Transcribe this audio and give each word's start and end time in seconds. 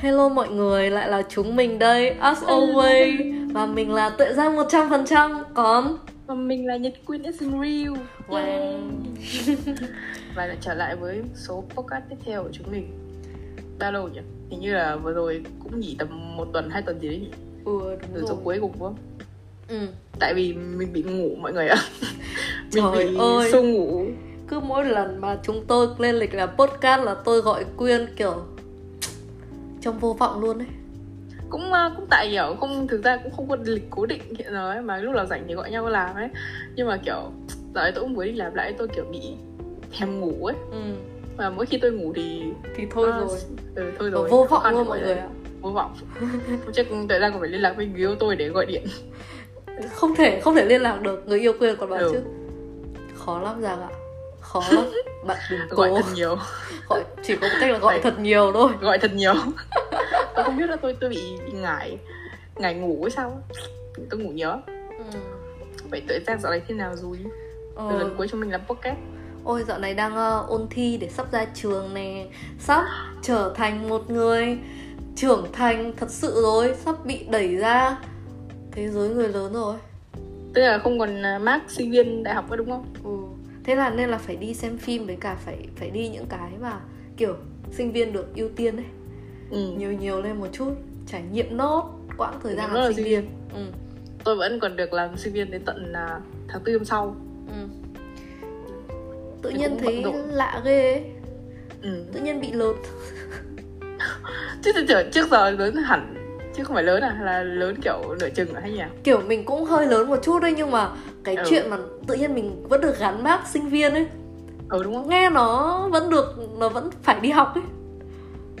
Hello 0.00 0.28
mọi 0.28 0.48
người, 0.48 0.90
lại 0.90 1.08
là 1.08 1.22
chúng 1.28 1.56
mình 1.56 1.78
đây, 1.78 2.10
as 2.10 2.42
always 2.42 3.52
Và 3.54 3.66
mình 3.66 3.94
là 3.94 4.10
Tuệ 4.10 4.32
Giang 4.32 4.56
100% 4.56 5.44
Còn 5.54 5.98
Và 6.26 6.34
mình 6.34 6.66
là 6.66 6.76
Nhật 6.76 6.92
Quyên 7.06 7.22
is 7.22 7.40
real 7.40 7.94
Wow. 8.28 8.78
Và 10.34 10.46
lại 10.46 10.56
trở 10.60 10.74
lại 10.74 10.96
với 10.96 11.22
số 11.34 11.64
podcast 11.74 12.04
tiếp 12.10 12.16
theo 12.24 12.42
của 12.42 12.48
chúng 12.52 12.66
mình 12.70 12.88
Bao 13.78 13.92
lâu 13.92 14.08
nhỉ? 14.08 14.20
Hình 14.50 14.60
như 14.60 14.72
là 14.72 14.96
vừa 14.96 15.12
rồi 15.12 15.42
cũng 15.62 15.80
nghỉ 15.80 15.96
tầm 15.98 16.36
một 16.36 16.48
tuần, 16.52 16.70
hai 16.70 16.82
tuần 16.82 17.00
gì 17.00 17.08
đấy 17.08 17.18
nhỉ? 17.18 17.30
Ừ 17.64 17.80
đúng 18.02 18.14
rồi 18.14 18.24
số 18.28 18.38
cuối 18.44 18.58
cùng 18.60 18.72
đúng 18.72 18.82
không? 18.82 18.96
ừ. 19.68 19.86
Tại 20.20 20.34
vì 20.34 20.52
mình 20.52 20.92
bị 20.92 21.02
ngủ 21.02 21.36
mọi 21.40 21.52
người 21.52 21.68
ạ 21.68 21.76
Mình 22.74 22.84
Trời 22.94 23.08
bị 23.08 23.16
ơi. 23.18 23.48
sâu 23.52 23.62
ngủ 23.62 24.04
Cứ 24.48 24.60
mỗi 24.60 24.84
lần 24.84 25.20
mà 25.20 25.38
chúng 25.42 25.64
tôi 25.66 25.88
lên 25.98 26.14
lịch 26.14 26.34
làm 26.34 26.48
podcast 26.58 27.02
là 27.02 27.14
tôi 27.24 27.40
gọi 27.40 27.64
Quyên 27.76 28.06
kiểu 28.16 28.34
Trong 29.80 29.98
vô 29.98 30.12
vọng 30.18 30.40
luôn 30.40 30.58
đấy 30.58 30.68
cũng 31.50 31.72
ờ, 31.72 31.92
cũng 31.96 32.06
tại 32.10 32.28
kiểu 32.30 32.56
không 32.60 32.86
thực 32.88 33.04
ra 33.04 33.16
cũng 33.22 33.32
không 33.32 33.48
có 33.48 33.56
lịch 33.64 33.86
cố 33.90 34.06
định 34.06 34.20
hiện 34.38 34.48
giờ 34.52 34.70
ấy 34.72 34.82
mà 34.82 34.96
lúc 34.98 35.14
nào 35.14 35.26
rảnh 35.26 35.44
thì 35.48 35.54
gọi 35.54 35.70
nhau 35.70 35.88
làm 35.88 36.14
ấy. 36.16 36.28
Nhưng 36.76 36.86
mà 36.88 36.96
kiểu 37.04 37.32
dạo 37.74 37.84
này 37.84 37.92
tôi 37.94 38.04
cũng 38.04 38.14
mới 38.14 38.28
đi 38.28 38.34
làm 38.34 38.54
lại 38.54 38.74
tôi 38.78 38.88
kiểu 38.88 39.04
bị 39.12 39.20
thèm 39.98 40.20
ngủ 40.20 40.44
ấy. 40.46 40.56
Ừ. 40.72 40.78
và 41.36 41.50
mỗi 41.50 41.66
khi 41.66 41.78
tôi 41.78 41.92
ngủ 41.92 42.12
thì 42.16 42.42
Thì 42.76 42.84
thôi 42.90 43.10
à, 43.12 43.18
rồi. 43.18 43.38
ừ, 43.74 43.92
thôi 43.98 44.10
rồi. 44.10 44.28
vô 44.28 44.46
vọng 44.50 44.62
luôn 44.70 44.86
mọi 44.88 45.00
người 45.00 45.14
ạ. 45.14 45.28
Vô 45.60 45.70
vọng. 45.70 45.94
Chắc 46.72 46.86
thời 47.08 47.20
gian 47.20 47.32
còn 47.32 47.40
phải 47.40 47.48
liên 47.50 47.60
lạc 47.62 47.74
với 47.76 47.86
người 47.86 47.98
yêu 48.00 48.14
tôi 48.14 48.36
để 48.36 48.48
gọi 48.48 48.66
điện. 48.66 48.84
Không 49.92 50.14
thể, 50.14 50.40
không 50.40 50.54
thể 50.54 50.64
liên 50.64 50.82
lạc 50.82 51.02
được. 51.02 51.28
Người 51.28 51.40
yêu 51.40 51.52
Quyên 51.58 51.76
còn 51.76 51.90
bảo 51.90 51.98
Ừ. 51.98 52.10
chứ. 52.12 52.20
Khó 53.14 53.40
lắm 53.40 53.62
Giang 53.62 53.82
ạ 53.82 53.88
Khó 54.52 54.62
lắm 54.70 54.84
Bạn 55.26 55.38
đừng 55.50 55.60
cố. 55.70 55.76
Gọi 55.76 55.90
thật 55.96 56.08
nhiều. 56.14 56.36
Gọi 56.88 57.04
Chỉ 57.22 57.36
có 57.36 57.48
một 57.48 57.54
cách 57.60 57.70
là 57.70 57.78
gọi 57.78 57.94
Phải. 57.94 58.00
thật 58.02 58.18
nhiều 58.20 58.52
thôi. 58.52 58.72
gọi 58.80 58.98
thật 58.98 59.14
nhiều. 59.14 59.34
Tôi 60.34 60.44
không 60.44 60.56
biết 60.56 60.70
là 60.70 60.76
tôi 60.76 60.96
tôi 61.00 61.10
bị, 61.10 61.22
bị 61.46 61.52
ngại 61.52 61.98
ngại 62.56 62.74
ngủ 62.74 62.98
hay 63.02 63.10
sao 63.10 63.42
tôi 64.10 64.20
ngủ 64.20 64.30
nhớ 64.30 64.60
ừ. 64.98 65.18
vậy 65.90 66.02
tự 66.08 66.18
giác 66.26 66.40
dạo 66.40 66.52
này 66.52 66.62
thế 66.68 66.74
nào 66.74 66.96
rồi? 66.96 67.18
Ờ. 67.74 67.98
lần 67.98 68.14
cuối 68.18 68.28
chúng 68.28 68.40
mình 68.40 68.50
làm 68.50 68.60
podcast. 68.68 68.96
Ôi 69.44 69.64
dạo 69.68 69.78
này 69.78 69.94
đang 69.94 70.16
ờ, 70.16 70.44
ôn 70.48 70.66
thi 70.70 70.96
để 71.00 71.08
sắp 71.08 71.32
ra 71.32 71.44
trường 71.54 71.94
nè. 71.94 72.26
Sắp 72.58 72.84
trở 73.22 73.54
thành 73.56 73.88
một 73.88 74.10
người 74.10 74.58
trưởng 75.16 75.46
thành 75.52 75.92
thật 75.96 76.10
sự 76.10 76.42
rồi. 76.42 76.74
Sắp 76.84 77.04
bị 77.04 77.26
đẩy 77.30 77.56
ra 77.56 77.96
thế 78.72 78.88
giới 78.88 79.08
người 79.08 79.28
lớn 79.28 79.52
rồi. 79.52 79.76
Tức 80.54 80.62
là 80.62 80.78
không 80.78 80.98
còn 80.98 81.22
à, 81.22 81.38
mark 81.38 81.62
sinh 81.68 81.90
viên 81.90 82.22
đại 82.22 82.34
học 82.34 82.50
nữa 82.50 82.56
đúng 82.56 82.70
không? 82.70 82.84
Ừ. 83.04 83.29
Thế 83.64 83.74
là 83.74 83.90
nên 83.90 84.08
là 84.08 84.18
phải 84.18 84.36
đi 84.36 84.54
xem 84.54 84.78
phim 84.78 85.06
với 85.06 85.16
cả 85.20 85.34
phải 85.44 85.66
phải 85.76 85.90
đi 85.90 86.08
những 86.08 86.26
cái 86.28 86.50
mà 86.60 86.80
kiểu 87.16 87.36
sinh 87.72 87.92
viên 87.92 88.12
được 88.12 88.34
ưu 88.36 88.48
tiên 88.56 88.76
ấy 88.76 88.86
ừ. 89.50 89.72
Nhiều 89.78 89.92
nhiều 89.92 90.22
lên 90.22 90.36
một 90.36 90.48
chút 90.52 90.74
Trải 91.06 91.22
nghiệm 91.32 91.56
nốt 91.56 91.90
quãng 92.16 92.40
thời 92.42 92.54
gian 92.56 92.72
làm 92.74 92.94
sinh 92.94 93.04
viên 93.04 93.28
ừ. 93.54 93.66
tôi 94.24 94.36
vẫn 94.36 94.60
còn 94.60 94.76
được 94.76 94.92
làm 94.92 95.16
sinh 95.16 95.32
viên 95.32 95.50
đến 95.50 95.62
tận 95.64 95.92
à, 95.92 96.20
tháng 96.48 96.62
tư 96.64 96.72
hôm 96.72 96.84
sau 96.84 97.16
Ừ. 97.48 97.66
Tự 99.42 99.50
Thì 99.50 99.58
nhiên 99.58 99.76
thấy 99.78 100.04
lạ 100.28 100.62
ghê 100.64 100.92
ấy 100.92 101.04
ừ. 101.82 102.04
Tự 102.12 102.20
nhiên 102.20 102.40
bị 102.40 102.52
lột 102.52 102.76
chứ 104.62 104.72
tôi 104.74 105.04
trước 105.12 105.28
giờ 105.30 105.50
lớn 105.50 105.74
hẳn 105.74 106.19
chứ 106.56 106.64
không 106.64 106.74
phải 106.74 106.84
lớn 106.84 107.02
à 107.02 107.18
là 107.22 107.42
lớn 107.42 107.76
kiểu 107.82 108.14
nửa 108.20 108.28
chừng 108.30 108.54
hay 108.54 108.70
nhỉ 108.72 108.82
kiểu 109.04 109.20
mình 109.26 109.44
cũng 109.44 109.64
hơi 109.64 109.86
lớn 109.86 110.08
một 110.08 110.16
chút 110.22 110.42
đấy 110.42 110.54
nhưng 110.56 110.70
mà 110.70 110.90
cái 111.24 111.36
Ừ. 111.36 111.44
chuyện 111.50 111.70
mà 111.70 111.76
tự 112.06 112.14
nhiên 112.14 112.34
mình 112.34 112.68
vẫn 112.68 112.80
được 112.80 112.98
gắn 112.98 113.22
mác 113.22 113.48
sinh 113.48 113.68
viên 113.68 113.92
ấy 113.94 114.06
ừ 114.68 114.82
đúng 114.84 114.94
không 114.94 115.08
nghe 115.08 115.30
nó 115.30 115.78
vẫn 115.92 116.10
được 116.10 116.36
nó 116.58 116.68
vẫn 116.68 116.90
phải 117.02 117.20
đi 117.20 117.30
học 117.30 117.54
ấy 117.54 117.62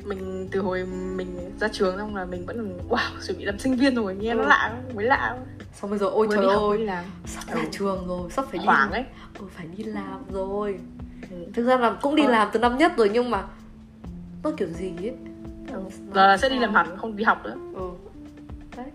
mình 0.04 0.48
từ 0.52 0.60
hồi 0.60 0.84
mình 1.16 1.52
ra 1.60 1.68
trường 1.68 1.96
xong 1.96 2.16
là 2.16 2.24
mình 2.24 2.46
vẫn 2.46 2.78
wow 2.88 2.98
chuẩn 3.26 3.38
bị 3.38 3.44
làm 3.44 3.58
sinh 3.58 3.76
viên 3.76 3.94
rồi 3.94 4.14
nghe 4.14 4.34
nó 4.34 4.42
Ừ. 4.42 4.48
lạ 4.48 4.70
quá, 4.72 4.94
mới 4.94 5.04
lạ 5.04 5.36
xong 5.80 5.90
bây 5.90 5.98
giờ 5.98 6.06
ôi 6.06 6.26
Mới 6.28 6.36
trời 6.36 6.46
đi 6.46 6.48
đi 6.52 6.54
ơi 6.70 6.78
làm 6.78 7.04
sắp 7.26 7.42
Ừ. 7.54 7.54
ra 7.58 7.64
trường 7.72 8.06
rồi 8.08 8.30
sắp 8.30 8.44
phải 8.50 8.58
đi 8.58 8.64
hoảng 8.66 8.90
ấy 8.92 9.04
ừ, 9.38 9.44
phải 9.56 9.66
đi 9.76 9.84
làm 9.84 10.20
rồi 10.32 10.78
ừ. 11.30 11.36
thực 11.54 11.64
ra 11.66 11.76
là 11.76 11.90
cũng 12.02 12.16
đi 12.16 12.24
Ờ. 12.24 12.30
làm 12.30 12.48
từ 12.52 12.60
năm 12.60 12.78
nhất 12.78 12.92
rồi 12.96 13.10
nhưng 13.12 13.30
mà 13.30 13.42
nó 14.42 14.50
kiểu 14.56 14.68
gì 14.68 14.92
ấy 14.98 15.14
Ừ. 15.72 15.80
Là 16.14 16.36
sẽ 16.36 16.48
đi 16.48 16.58
làm 16.58 16.74
hẳn 16.74 16.96
không 16.96 17.16
đi 17.16 17.24
học 17.24 17.44
nữa 17.44 17.54
ừ. 17.74 17.88
đấy 18.76 18.86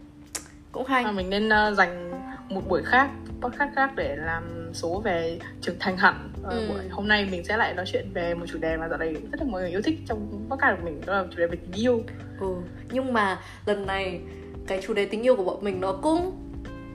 cũng 0.72 0.86
hay 0.86 1.04
mà 1.04 1.12
mình 1.12 1.30
nên 1.30 1.50
ờ, 1.50 1.74
dành 1.74 2.12
một 2.50 2.62
buổi 2.68 2.82
khác 2.86 3.10
podcast 3.42 3.76
khác 3.76 3.92
để 3.96 4.16
làm 4.16 4.44
số 4.74 5.02
về 5.06 5.40
trưởng 5.62 5.76
thành 5.80 5.98
hẳn 5.98 6.30
Ờ, 6.44 6.58
Ừ. 6.60 6.68
buổi 6.70 6.90
hôm 6.90 7.08
nay 7.08 7.28
mình 7.32 7.44
sẽ 7.44 7.58
lại 7.58 7.74
nói 7.74 7.86
chuyện 7.88 8.10
về 8.14 8.34
một 8.34 8.46
chủ 8.48 8.58
đề 8.58 8.78
mà 8.78 8.88
dạo 8.90 8.98
này 8.98 9.14
rất 9.14 9.40
là 9.42 9.46
mọi 9.48 9.62
người 9.62 9.70
yêu 9.70 9.82
thích 9.82 10.00
trong 10.08 10.48
podcast 10.50 10.78
của 10.80 10.86
mình 10.86 11.02
đó 11.06 11.14
là 11.14 11.24
chủ 11.32 11.38
đề 11.38 11.48
về 11.48 11.56
tình 11.56 11.82
yêu 11.84 12.02
ừ. 12.40 12.48
nhưng 12.92 13.14
mà 13.14 13.40
lần 13.66 13.86
này 13.86 14.22
cái 14.68 14.82
chủ 14.88 14.94
đề 14.94 15.06
tình 15.06 15.22
yêu 15.22 15.36
của 15.36 15.44
bọn 15.44 15.58
mình 15.62 15.82
nó 15.82 15.92
cũng 16.02 16.32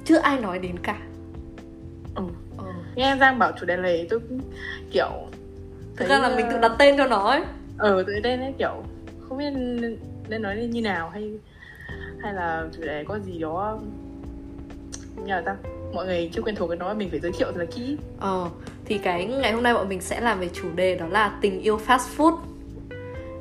chưa 0.05 0.19
ai 0.19 0.41
nói 0.41 0.59
đến 0.59 0.79
cả 0.83 0.97
ừ. 2.15 2.23
ừ. 2.59 2.65
nghe 2.95 3.17
Giang 3.21 3.39
bảo 3.39 3.53
chủ 3.61 3.67
đề 3.67 3.77
này 3.77 4.07
tôi 4.11 4.21
cũng 4.21 4.41
kiểu 4.93 5.11
thực 5.97 6.09
ra 6.09 6.19
là 6.19 6.37
mình 6.37 6.47
ờ, 6.47 6.53
tự 6.53 6.59
đặt 6.61 6.73
tên 6.79 6.97
cho 6.97 7.07
nó 7.07 7.31
ấy 7.31 7.43
ờ 7.79 8.03
tự 8.07 8.13
tên 8.25 8.41
ấy 8.41 8.55
kiểu 8.59 8.85
biết 9.41 9.51
nên, 9.51 9.99
nên 10.29 10.43
nói 10.43 10.57
như 10.57 10.83
nào 10.83 11.11
hay 11.11 11.31
hay 12.23 12.35
là 12.35 12.65
chủ 12.77 12.83
đề 12.83 13.05
có 13.09 13.19
gì 13.19 13.39
đó 13.39 13.79
như 15.17 15.27
là 15.35 15.41
ta 15.47 15.57
mọi 15.95 16.07
người 16.07 16.31
chưa 16.33 16.43
quen 16.43 16.55
thuộc 16.55 16.69
với 16.69 16.77
nó 16.77 16.95
mình 16.95 17.11
phải 17.11 17.21
giới 17.21 17.33
thiệu 17.33 17.49
thật 17.53 17.59
là 17.61 17.65
kỹ 17.65 17.97
Ờ, 18.21 18.49
thì 18.85 18.99
cái 18.99 19.25
ngày 19.27 19.53
hôm 19.53 19.63
nay 19.63 19.75
bọn 19.75 19.89
mình 19.89 20.01
sẽ 20.01 20.21
làm 20.21 20.41
về 20.41 20.49
chủ 20.53 20.69
đề 20.75 20.95
đó 20.95 21.07
là 21.07 21.39
tình 21.41 21.61
yêu 21.61 21.81
fast 21.87 22.17
food. 22.17 22.37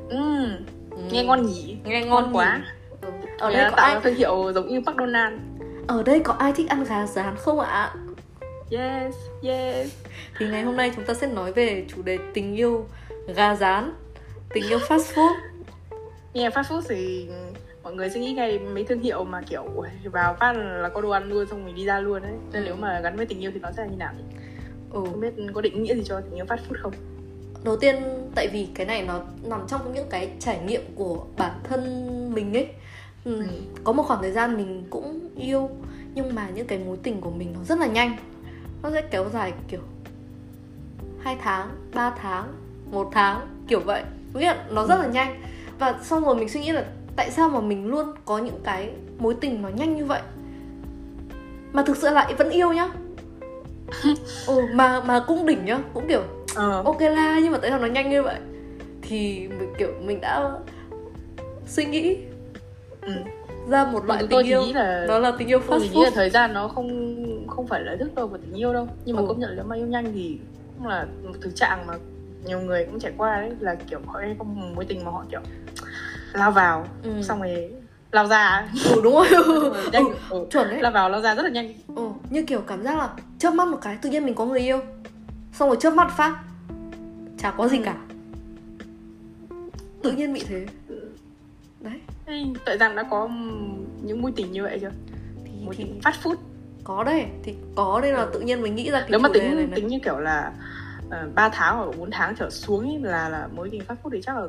Ừm, 0.08 0.56
Ừ. 0.90 0.98
nghe 1.12 1.24
ngon 1.24 1.46
nhỉ 1.46 1.76
nghe 1.84 2.00
ngon 2.00 2.08
ngon 2.24 2.36
quá 2.36 2.56
nhỉ? 2.62 2.98
Ừ. 3.00 3.08
Ở 3.38 3.52
đây 3.52 3.70
có 3.70 3.76
ai 3.76 4.00
thương 4.02 4.14
hiệu 4.14 4.52
giống 4.54 4.68
như 4.68 4.80
McDonald 4.80 5.34
ở 5.86 6.02
đây 6.02 6.20
có 6.20 6.32
ai 6.32 6.52
thích 6.52 6.68
ăn 6.68 6.84
gà 6.84 7.06
rán 7.06 7.34
không 7.36 7.60
ạ? 7.60 7.94
yes 8.70 9.14
yes 9.42 9.94
Thì 10.38 10.46
ngày 10.48 10.62
hôm 10.62 10.76
nay 10.76 10.92
chúng 10.96 11.04
ta 11.04 11.14
sẽ 11.14 11.26
nói 11.26 11.52
về 11.52 11.84
chủ 11.88 12.02
đề 12.02 12.18
tình 12.34 12.56
yêu 12.56 12.86
gà 13.36 13.54
rán, 13.54 13.92
tình 14.54 14.64
yêu 14.68 14.78
fast 14.78 14.98
food. 15.14 15.34
Nghe 16.34 16.48
fast 16.50 16.62
food 16.62 16.82
thì 16.88 17.28
mọi 17.82 17.94
người 17.94 18.10
sẽ 18.10 18.20
nghĩ 18.20 18.32
ngay 18.32 18.58
mấy 18.58 18.84
thương 18.84 19.00
hiệu 19.00 19.24
mà 19.24 19.40
kiểu 19.48 19.64
vào 20.04 20.36
phát 20.40 20.52
là 20.56 20.88
có 20.88 21.00
đồ 21.00 21.10
ăn 21.10 21.28
luôn 21.28 21.46
xong 21.50 21.64
mình 21.64 21.74
đi 21.74 21.84
ra 21.84 22.00
luôn 22.00 22.22
đấy 22.22 22.32
nên 22.52 22.62
Ừ. 22.62 22.66
nếu 22.66 22.76
mà 22.76 23.00
gắn 23.00 23.16
với 23.16 23.26
tình 23.26 23.40
yêu 23.40 23.50
thì 23.54 23.60
nó 23.60 23.70
sẽ 23.76 23.82
là 23.82 23.88
như 23.90 23.96
nào? 23.96 24.12
Ừ. 24.92 25.00
không 25.10 25.20
biết 25.20 25.34
có 25.54 25.60
định 25.60 25.82
nghĩa 25.82 25.94
gì 25.94 26.02
cho 26.04 26.20
tình 26.20 26.34
yêu 26.34 26.44
fast 26.44 26.56
food 26.68 26.76
không 26.82 26.92
Đầu 27.64 27.76
tiên 27.76 27.96
tại 28.34 28.48
vì 28.52 28.68
cái 28.74 28.86
này 28.86 29.02
nó 29.02 29.20
nằm 29.44 29.60
trong 29.68 29.94
những 29.94 30.06
cái 30.10 30.30
trải 30.38 30.60
nghiệm 30.66 30.80
của 30.94 31.24
bản 31.36 31.52
thân 31.64 31.84
mình 32.34 32.56
ấy. 32.56 32.68
Ừ. 33.24 33.36
Ừ. 33.40 33.46
Có 33.84 33.92
một 33.92 34.02
khoảng 34.02 34.22
thời 34.22 34.30
gian 34.32 34.56
mình 34.56 34.84
cũng 34.90 35.28
yêu 35.36 35.70
nhưng 36.14 36.34
mà 36.34 36.48
những 36.54 36.66
cái 36.66 36.78
mối 36.78 36.96
tình 37.02 37.20
của 37.20 37.30
mình 37.30 37.52
nó 37.54 37.64
rất 37.64 37.78
là 37.78 37.86
nhanh. 37.86 38.16
Nó 38.82 38.90
sẽ 38.90 39.02
kéo 39.10 39.28
dài 39.32 39.52
kiểu 39.68 39.80
2 41.22 41.36
tháng, 41.40 41.68
3 41.94 42.10
tháng, 42.10 42.52
một 42.90 43.08
tháng 43.12 43.40
kiểu 43.68 43.80
vậy. 43.80 44.02
Nghĩa 44.34 44.54
nó 44.70 44.86
rất 44.86 44.96
là 45.00 45.06
nhanh. 45.06 45.40
Và 45.80 45.98
xong 46.02 46.24
rồi 46.24 46.34
mình 46.36 46.48
suy 46.48 46.60
nghĩ 46.60 46.72
là 46.72 46.84
tại 47.16 47.30
sao 47.30 47.48
mà 47.48 47.60
mình 47.60 47.86
luôn 47.86 48.06
có 48.24 48.38
những 48.38 48.60
cái 48.64 48.90
mối 49.18 49.34
tình 49.40 49.62
nó 49.62 49.68
nhanh 49.68 49.96
như 49.96 50.04
vậy? 50.04 50.20
Mà 51.72 51.82
thực 51.82 51.96
sự 51.96 52.10
lại 52.10 52.34
vẫn 52.34 52.50
yêu 52.50 52.72
nhá. 52.72 52.88
ừ, 54.46 54.60
mà 54.72 55.00
mà 55.00 55.24
cũng 55.26 55.46
đỉnh 55.46 55.64
nhá, 55.64 55.78
cũng 55.94 56.08
kiểu 56.08 56.22
ờ 56.56 56.82
ok 56.84 57.00
la 57.00 57.38
nhưng 57.42 57.52
mà 57.52 57.58
tại 57.58 57.70
sao 57.70 57.78
nó 57.78 57.86
nhanh 57.86 58.10
như 58.10 58.22
vậy 58.22 58.34
thì 59.02 59.48
mình 59.48 59.72
kiểu 59.78 59.88
mình 60.02 60.20
đã 60.20 60.50
suy 61.66 61.84
nghĩ 61.84 62.16
ừ. 63.02 63.12
ra 63.68 63.84
một 63.84 64.04
loại 64.04 64.24
tình 64.30 64.46
yêu 64.46 64.62
là 64.74 65.04
đó 65.08 65.18
là 65.18 65.32
tình 65.38 65.48
yêu 65.48 65.58
fast 65.58 65.80
thì 65.80 65.88
nghĩ 65.88 66.02
là 66.04 66.08
food 66.08 66.14
thời 66.14 66.30
gian 66.30 66.52
nó 66.54 66.68
không 66.68 67.16
không 67.48 67.66
phải 67.66 67.80
là 67.80 67.96
thước 68.00 68.14
đo 68.14 68.26
của 68.26 68.36
tình 68.36 68.52
yêu 68.54 68.72
đâu 68.72 68.88
nhưng 69.04 69.16
mà 69.16 69.22
Ừ. 69.22 69.26
công 69.28 69.40
nhận 69.40 69.50
nếu 69.56 69.64
mà 69.64 69.76
yêu 69.76 69.86
nhanh 69.86 70.12
thì 70.14 70.38
cũng 70.78 70.86
là 70.86 71.06
một 71.24 71.34
thực 71.40 71.56
trạng 71.56 71.86
mà 71.86 71.94
nhiều 72.44 72.60
người 72.60 72.84
cũng 72.84 73.00
trải 73.00 73.12
qua 73.16 73.40
đấy 73.40 73.50
là 73.60 73.74
kiểu 73.74 74.00
họ 74.06 74.20
có 74.38 74.44
một 74.44 74.72
mối 74.74 74.84
tình 74.84 75.04
mà 75.04 75.10
họ 75.10 75.24
kiểu 75.30 75.40
lao 76.32 76.50
vào 76.50 76.86
ừ. 77.02 77.22
xong 77.22 77.40
rồi 77.42 77.72
lao 78.12 78.26
ra. 78.26 78.68
Ừ 78.84 79.00
đúng 79.04 79.14
rồi. 79.14 79.26
Nhanh 79.92 80.04
ừ, 80.04 80.14
ừ. 80.30 80.46
chuẩn 80.50 80.68
đấy. 80.68 80.80
Lao 80.82 80.92
vào 80.92 81.08
lao 81.10 81.20
ra 81.20 81.34
rất 81.34 81.42
là 81.42 81.48
nhanh. 81.50 81.74
Ừ, 81.96 82.08
như 82.30 82.42
kiểu 82.42 82.60
cảm 82.60 82.82
giác 82.82 82.98
là 82.98 83.08
chớp 83.38 83.50
mắt 83.50 83.68
một 83.68 83.78
cái 83.82 83.96
tự 84.02 84.10
nhiên 84.10 84.24
mình 84.24 84.34
có 84.34 84.46
người 84.46 84.60
yêu 84.60 84.80
xong 85.52 85.68
rồi 85.68 85.76
chớp 85.80 85.90
mắt 85.90 86.12
phát 86.16 86.36
chả 87.38 87.50
có 87.50 87.68
gì 87.68 87.78
Ừ. 87.78 87.82
cả. 87.84 87.96
Tự 90.02 90.12
nhiên 90.12 90.32
bị 90.32 90.42
thế. 90.48 90.66
Đấy. 91.80 92.00
Ê, 92.26 92.44
tại 92.64 92.78
rằng 92.78 92.96
đã 92.96 93.02
có 93.10 93.28
những 94.02 94.22
mối 94.22 94.32
tình 94.36 94.52
như 94.52 94.62
vậy 94.62 94.78
chưa? 94.80 94.90
Thì, 95.44 95.50
mối 95.64 95.74
thì 95.78 95.84
tình 95.84 96.00
fast 96.02 96.12
food. 96.22 96.34
có 96.84 97.04
đấy 97.04 97.26
thì 97.42 97.54
có 97.76 98.00
nên 98.02 98.14
là 98.14 98.26
tự 98.32 98.40
nhiên 98.40 98.62
mình 98.62 98.74
nghĩ 98.74 98.90
ra 98.90 99.00
cái 99.00 99.08
nếu 99.10 99.20
mà 99.20 99.28
tính 99.34 99.42
này 99.42 99.54
này. 99.54 99.66
tính 99.76 99.86
như 99.86 99.98
kiểu 100.04 100.18
là 100.18 100.52
uh, 101.26 101.34
3 101.34 101.48
tháng 101.48 101.76
hoặc 101.76 101.98
4 101.98 102.10
tháng 102.10 102.34
trở 102.38 102.50
xuống 102.50 102.90
ý, 102.90 102.98
là 102.98 103.28
là 103.28 103.48
mối 103.56 103.68
tình 103.70 103.82
fast 103.88 103.94
food 104.02 104.10
thì 104.12 104.20
chắc 104.22 104.36
là 104.36 104.46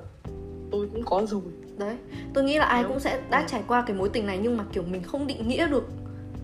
tôi 0.72 0.90
cũng 0.94 1.04
có 1.06 1.26
rồi 1.28 1.42
đấy 1.78 1.96
tôi 2.34 2.44
nghĩ 2.44 2.58
là 2.58 2.66
ai 2.66 2.84
Đúng. 2.84 2.92
cũng 2.92 3.00
sẽ 3.00 3.20
đã 3.30 3.44
trải 3.48 3.64
qua 3.68 3.84
cái 3.88 3.96
mối 3.96 4.10
tình 4.10 4.26
này 4.28 4.40
nhưng 4.44 4.58
mà 4.58 4.64
kiểu 4.74 4.84
mình 4.84 5.04
không 5.04 5.28
định 5.28 5.48
nghĩa 5.48 5.68
được 5.68 5.84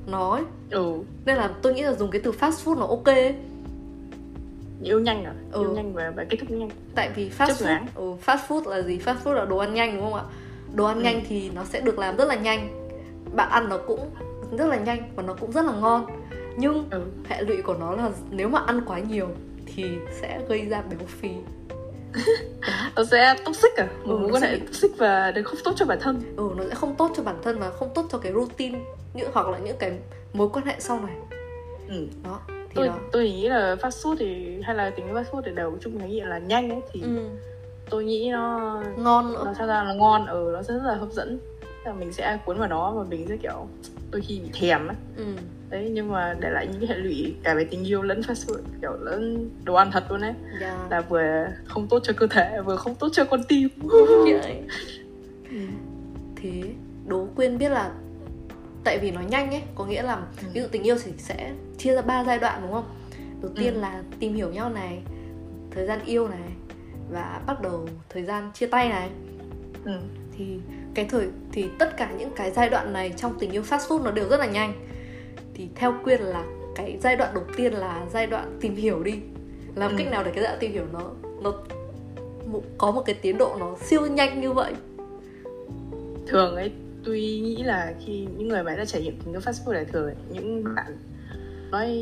nó 0.08 0.32
ấy. 0.32 0.44
ừ 0.70 0.94
nên 1.26 1.38
là 1.38 1.50
tôi 1.62 1.74
nghĩ 1.74 1.82
là 1.82 1.94
dùng 1.94 2.12
cái 2.12 2.22
từ 2.24 2.32
fast 2.32 2.52
food 2.52 2.80
nó 2.80 2.86
ok 2.88 3.06
ấy. 3.06 3.36
yêu 4.84 5.00
nhanh 5.00 5.24
à 5.24 5.34
Ừ. 5.52 5.62
yêu 5.62 5.72
nhanh 5.74 5.94
và, 5.94 6.12
và 6.16 6.24
kết 6.30 6.38
thúc 6.40 6.52
nhanh 6.52 6.70
tại 6.96 7.10
vì 7.16 7.30
fast 7.38 7.48
Chấp 7.48 7.54
food 7.54 7.80
ừ, 7.96 8.14
fast 8.26 8.38
food 8.48 8.70
là 8.70 8.82
gì 8.82 8.98
fast 9.06 9.16
food 9.24 9.34
là 9.34 9.46
đồ 9.46 9.58
ăn 9.58 9.74
nhanh 9.74 9.96
đúng 9.96 10.04
không 10.04 10.14
ạ 10.14 10.24
đồ 10.74 10.86
ăn 10.86 10.98
Ừ. 10.98 11.04
nhanh 11.04 11.22
thì 11.30 11.50
nó 11.50 11.64
sẽ 11.64 11.82
được 11.82 12.00
làm 12.00 12.18
rất 12.18 12.26
là 12.26 12.36
nhanh 12.36 12.88
bạn 13.36 13.50
ăn 13.50 13.70
nó 13.70 13.78
cũng 13.88 14.00
rất 14.58 14.66
là 14.66 14.78
nhanh 14.78 15.00
và 15.16 15.24
nó 15.24 15.34
cũng 15.34 15.52
rất 15.52 15.66
là 15.66 15.72
ngon 15.72 16.06
nhưng 16.58 16.90
ừ. 16.90 17.02
hệ 17.30 17.42
lụy 17.42 17.62
của 17.62 17.74
nó 17.80 17.92
là 17.96 18.10
nếu 18.32 18.50
mà 18.50 18.60
ăn 18.68 18.82
quá 18.86 19.00
nhiều 19.00 19.28
thì 19.78 19.98
sẽ 20.22 20.40
gây 20.50 20.66
ra 20.66 20.82
béo 20.82 21.00
phì. 21.08 21.30
Nó 22.96 23.04
sẽ 23.04 23.36
toxic 23.46 23.76
à? 23.78 23.88
Một 24.06 24.14
Ừ, 24.14 24.18
mối 24.18 24.32
quan 24.32 24.42
sẽ 24.42 24.48
hệ 24.50 24.60
bị- 24.60 24.66
toxic 24.68 24.92
và 24.98 25.32
nó 25.36 25.42
không 25.46 25.60
tốt 25.64 25.72
cho 25.76 25.86
bản 25.86 25.98
thân. 26.02 26.22
Ừ 26.38 26.50
nó 26.58 26.64
sẽ 26.70 26.76
không 26.76 26.96
tốt 26.96 27.12
cho 27.16 27.24
bản 27.24 27.36
thân 27.44 27.60
và 27.60 27.70
không 27.70 27.90
tốt 27.96 28.06
cho 28.12 28.18
cái 28.18 28.34
routine 28.34 28.80
những 29.14 29.30
hoặc 29.34 29.48
là 29.50 29.58
những 29.58 29.78
cái 29.80 30.00
mối 30.34 30.50
quan 30.54 30.66
hệ 30.66 30.76
sau 30.80 31.00
này. 31.00 31.16
Ừ. 31.90 32.08
đó 32.24 32.40
thì 32.48 32.54
tôi 32.76 32.88
đó. 32.88 33.00
tôi 33.12 33.24
nghĩ 33.24 33.50
là 33.50 33.76
fast 33.76 33.90
food 33.90 34.16
thì 34.20 34.62
hay 34.64 34.76
là 34.76 34.90
tính 34.90 35.14
fast 35.14 35.24
food 35.24 35.42
thì 35.46 35.52
đều 35.56 35.78
chung 35.82 36.00
cái 36.00 36.10
nghĩa 36.10 36.26
là 36.26 36.38
nhanh 36.40 36.70
ấy 36.70 36.82
thì 36.94 37.02
ừ, 37.02 37.30
tôi 37.90 38.04
nghĩ 38.04 38.30
nó 38.32 38.82
ngon 38.98 39.34
nữa. 39.34 39.42
nó 39.46 39.54
sao 39.58 39.68
ra 39.68 39.84
là 39.84 39.94
ngon 39.94 40.26
ừ 40.28 40.50
nó 40.54 40.62
sẽ 40.64 40.74
rất 40.74 40.84
là 40.86 40.96
hấp 40.96 41.12
dẫn 41.12 41.40
là 41.88 41.94
mình 41.94 42.14
sẽ 42.14 42.38
cuốn 42.46 42.58
vào 42.60 42.68
nó 42.68 42.92
và 42.92 43.04
mình 43.04 43.26
sẽ 43.30 43.38
kiểu 43.38 43.68
đôi 44.12 44.22
khi 44.22 44.40
bị 44.40 44.50
thèm 44.54 44.88
ấy 44.88 44.96
ừ. 45.18 45.24
đấy 45.70 45.90
nhưng 45.94 46.12
mà 46.12 46.36
để 46.40 46.50
lại 46.50 46.68
những 46.68 46.80
cái 46.80 46.90
hệ 46.90 46.96
lụy 46.96 47.36
cả 47.44 47.54
về 47.54 47.64
tình 47.72 47.84
yêu 47.88 48.02
lẫn 48.02 48.22
fast 48.22 48.34
food 48.48 48.60
kiểu 48.82 48.92
lẫn 49.02 49.50
đồ 49.64 49.74
ăn 49.74 49.90
thật 49.92 50.04
luôn 50.10 50.22
ấy 50.22 50.34
yeah. 50.62 50.92
là 50.92 51.02
vừa 51.02 51.48
không 51.66 51.88
tốt 51.88 52.00
cho 52.04 52.14
cơ 52.18 52.28
thể 52.28 52.62
vừa 52.66 52.76
không 52.76 52.96
tốt 52.96 53.10
cho 53.12 53.26
con 53.26 53.44
tim 53.44 53.70
Vậy. 54.26 54.62
thế 56.36 56.64
đố 57.08 57.28
quyên 57.36 57.58
biết 57.58 57.70
là 57.70 57.92
tại 58.84 59.00
vì 59.00 59.12
nó 59.12 59.22
nhanh 59.22 59.50
ấy 59.52 59.62
có 59.76 59.86
nghĩa 59.86 60.04
là 60.04 60.16
Ừ. 60.16 60.48
ví 60.54 60.62
dụ 60.62 60.68
tình 60.72 60.84
yêu 60.84 60.96
thì 61.04 61.12
sẽ 61.18 61.54
chia 61.78 61.96
ra 61.96 62.02
ba 62.02 62.24
giai 62.24 62.40
đoạn 62.40 62.60
đúng 62.62 62.72
không 62.72 62.86
đầu 63.42 63.52
tiên 63.56 63.74
Ừ. 63.74 63.80
là 63.80 64.04
tìm 64.20 64.34
hiểu 64.36 64.50
nhau 64.52 64.70
này 64.70 65.02
thời 65.72 65.88
gian 65.88 66.00
yêu 66.06 66.28
này 66.28 66.50
và 67.12 67.42
bắt 67.48 67.62
đầu 67.62 67.88
thời 68.10 68.24
gian 68.24 68.52
chia 68.54 68.68
tay 68.68 68.90
này 68.90 69.10
ừ. 69.86 69.92
thì 70.38 70.60
cái 70.98 71.06
thời 71.10 71.28
thì 71.52 71.66
tất 71.80 71.98
cả 71.98 72.12
những 72.18 72.30
cái 72.36 72.52
giai 72.52 72.70
đoạn 72.70 72.94
này 72.94 73.14
trong 73.18 73.40
tình 73.40 73.52
yêu 73.52 73.62
fast 73.62 73.80
food 73.80 74.04
nó 74.04 74.12
đều 74.12 74.30
rất 74.30 74.40
là 74.40 74.46
nhanh. 74.46 74.74
Thì 75.54 75.68
theo 75.76 75.94
quyên 76.04 76.22
là 76.22 76.44
cái 76.76 76.98
giai 77.02 77.16
đoạn 77.16 77.34
đầu 77.34 77.44
tiên 77.58 77.74
là 77.74 78.06
giai 78.14 78.28
đoạn 78.28 78.58
tìm 78.62 78.76
hiểu 78.76 79.04
đi. 79.04 79.14
Làm 79.76 79.92
Ừ. 79.92 79.96
cách 79.98 80.08
nào 80.12 80.24
để 80.24 80.32
cái 80.32 80.44
giai 80.44 80.52
đoạn 80.52 80.60
tìm 80.60 80.72
hiểu 80.72 80.86
nó 80.94 81.02
nó 81.42 81.54
có 82.78 82.92
một 82.92 83.02
cái 83.06 83.16
tiến 83.22 83.38
độ 83.38 83.56
nó 83.60 83.76
siêu 83.82 84.06
nhanh 84.06 84.42
như 84.42 84.54
vậy? 84.54 84.74
Thường 86.28 86.56
ấy 86.56 86.72
tôi 87.06 87.16
nghĩ 87.16 87.64
là 87.64 87.94
khi 88.06 88.28
những 88.38 88.48
người 88.48 88.64
mà 88.64 88.76
đã 88.76 88.86
trải 88.86 89.02
nghiệm 89.02 89.20
tình 89.26 89.34
yêu 89.34 89.40
fast 89.42 89.66
food 89.66 89.72
là 89.74 89.84
thường 89.92 90.12
những 90.30 90.64
bạn 90.76 90.98
nói 91.72 92.02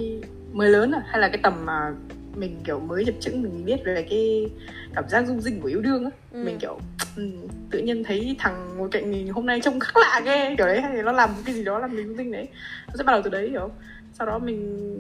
mới 0.54 0.70
lớn 0.70 0.92
à 0.92 1.02
hay 1.06 1.20
là 1.22 1.28
cái 1.28 1.40
tầm 1.44 1.66
mà 1.66 1.94
mình 2.36 2.62
kiểu 2.64 2.80
mới 2.80 3.06
chập 3.06 3.16
chững 3.20 3.42
mình 3.42 3.66
biết 3.66 3.78
về 3.86 4.06
cái 4.10 4.50
cảm 4.96 5.10
giác 5.10 5.26
rung 5.28 5.42
rinh 5.42 5.62
của 5.62 5.68
yêu 5.68 5.82
đương 5.82 6.06
á. 6.06 6.12
Ừ. 6.32 6.44
mình 6.46 6.58
kiểu 6.60 6.80
ừ, 7.16 7.30
tự 7.72 7.80
nhiên 7.80 8.04
thấy 8.04 8.36
thằng 8.40 8.78
ngồi 8.78 8.90
cạnh 8.92 9.12
mình 9.12 9.30
hôm 9.30 9.46
nay 9.46 9.62
trông 9.62 9.80
khác 9.80 9.98
lạ 9.98 10.22
ghê 10.26 10.56
kiểu 10.58 10.68
đấy 10.68 10.82
hay 10.82 11.04
nó 11.04 11.12
làm 11.12 11.30
cái 11.46 11.56
gì 11.56 11.64
đó 11.64 11.80
làm 11.80 11.96
mình 11.96 12.08
rung 12.08 12.18
rinh 12.18 12.32
đấy. 12.32 12.48
Nó 12.88 12.94
sẽ 12.98 13.04
bắt 13.04 13.12
đầu 13.12 13.22
từ 13.22 13.30
đấy 13.30 13.50
hiểu 13.50 13.62
không? 13.62 13.72
Sau 14.14 14.28
đó 14.28 14.40
mình 14.40 14.98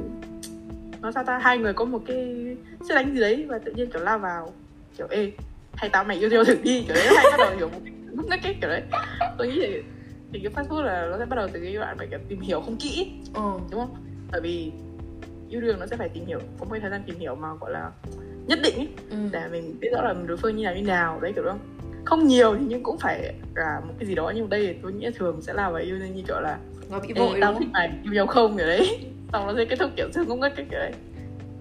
nó 1.02 1.12
sao 1.12 1.24
ta 1.24 1.38
hai 1.38 1.58
người 1.58 1.74
có 1.74 1.86
một 1.86 2.02
cái 2.08 2.56
sẽ 2.90 2.96
đánh 2.96 3.14
gì 3.14 3.20
đấy 3.20 3.46
và 3.48 3.60
tự 3.60 3.72
nhiên 3.72 3.90
kiểu 3.92 4.02
lao 4.02 4.20
vào 4.20 4.54
kiểu 4.98 5.08
ê 5.10 5.32
hay 5.76 5.90
tao 5.90 6.04
mày 6.04 6.18
yêu 6.18 6.30
nhau 6.30 6.44
thử 6.44 6.56
đi 6.64 6.84
kiểu 6.88 6.96
đấy 6.96 7.08
hay 7.16 7.26
bắt 7.32 7.38
đầu 7.38 7.56
hiểu 7.58 7.70
một 7.70 7.80
cái 8.30 8.56
kiểu 8.62 8.70
đấy. 8.70 8.82
Tôi 9.38 9.48
nghĩ 9.48 9.60
thì, 9.62 9.82
thì 10.34 10.40
cái 10.44 10.54
fast 10.54 10.68
food 10.68 10.82
là 10.82 11.08
nó 11.12 11.18
sẽ 11.20 11.26
bắt 11.26 11.36
đầu 11.36 11.48
từ 11.54 11.60
cái 11.60 11.74
đoạn 11.74 11.98
phải 11.98 12.08
kiểu 12.08 12.20
tìm 12.30 12.40
hiểu 12.40 12.62
không 12.62 12.78
kỹ 12.78 13.12
ừ. 13.34 13.52
đúng 13.72 13.80
không? 13.80 13.96
Bởi 14.32 14.42
vì 14.42 14.72
yêu 15.50 15.62
đương 15.62 15.80
nó 15.80 15.86
sẽ 15.86 15.98
phải 15.98 16.10
tìm 16.10 16.26
hiểu 16.26 16.40
có 16.60 16.66
một 16.66 16.76
thời 16.82 16.92
gian 16.92 17.02
tìm 17.08 17.20
hiểu 17.20 17.36
mà 17.36 17.48
gọi 17.62 17.72
là 17.72 17.92
nhất 18.48 18.60
định 18.64 18.76
ấy, 18.76 18.88
Ừ. 19.10 19.18
để 19.32 19.42
mình 19.52 19.76
biết 19.80 19.90
rõ 19.94 20.02
là 20.02 20.14
đối 20.28 20.38
phương 20.38 20.56
như 20.56 20.64
nào 20.64 20.76
như 20.76 20.82
nào 20.82 21.20
đấy 21.20 21.32
kiểu 21.36 21.44
đó. 21.44 21.56
Không 22.06 22.28
nhiều 22.28 22.56
thì 22.60 22.66
nhưng 22.68 22.84
cũng 22.84 22.98
phải 22.98 23.34
là 23.56 23.82
một 23.88 23.94
cái 24.00 24.08
gì 24.08 24.16
đó 24.16 24.32
nhưng 24.36 24.50
đây 24.50 24.68
thì 24.68 24.74
tôi 24.84 24.92
nghĩ 24.94 25.10
thường 25.16 25.42
sẽ 25.42 25.54
là 25.54 25.70
vào 25.70 25.82
yêu 25.82 26.00
đương 26.00 26.16
như 26.16 26.24
kiểu 26.28 26.40
là 26.40 26.58
nó 26.90 27.00
bị 27.00 27.14
vội 27.14 27.38
tao 27.42 27.52
đúng 27.52 27.60
thích 27.60 27.66
không? 27.66 27.72
mày 27.74 27.92
yêu 28.04 28.14
nhau 28.14 28.28
không? 28.28 28.58
kiểu 28.58 28.68
đấy. 28.68 29.00
Xong 29.34 29.48
nó 29.48 29.54
sẽ 29.58 29.66
kết 29.66 29.76
thúc 29.80 29.92
kiểu 29.96 30.08
thương 30.14 30.28
ngốc 30.28 30.38
nghếch 30.38 30.56
cái 30.56 30.66
kiểu 30.72 30.80
đấy. 30.80 30.92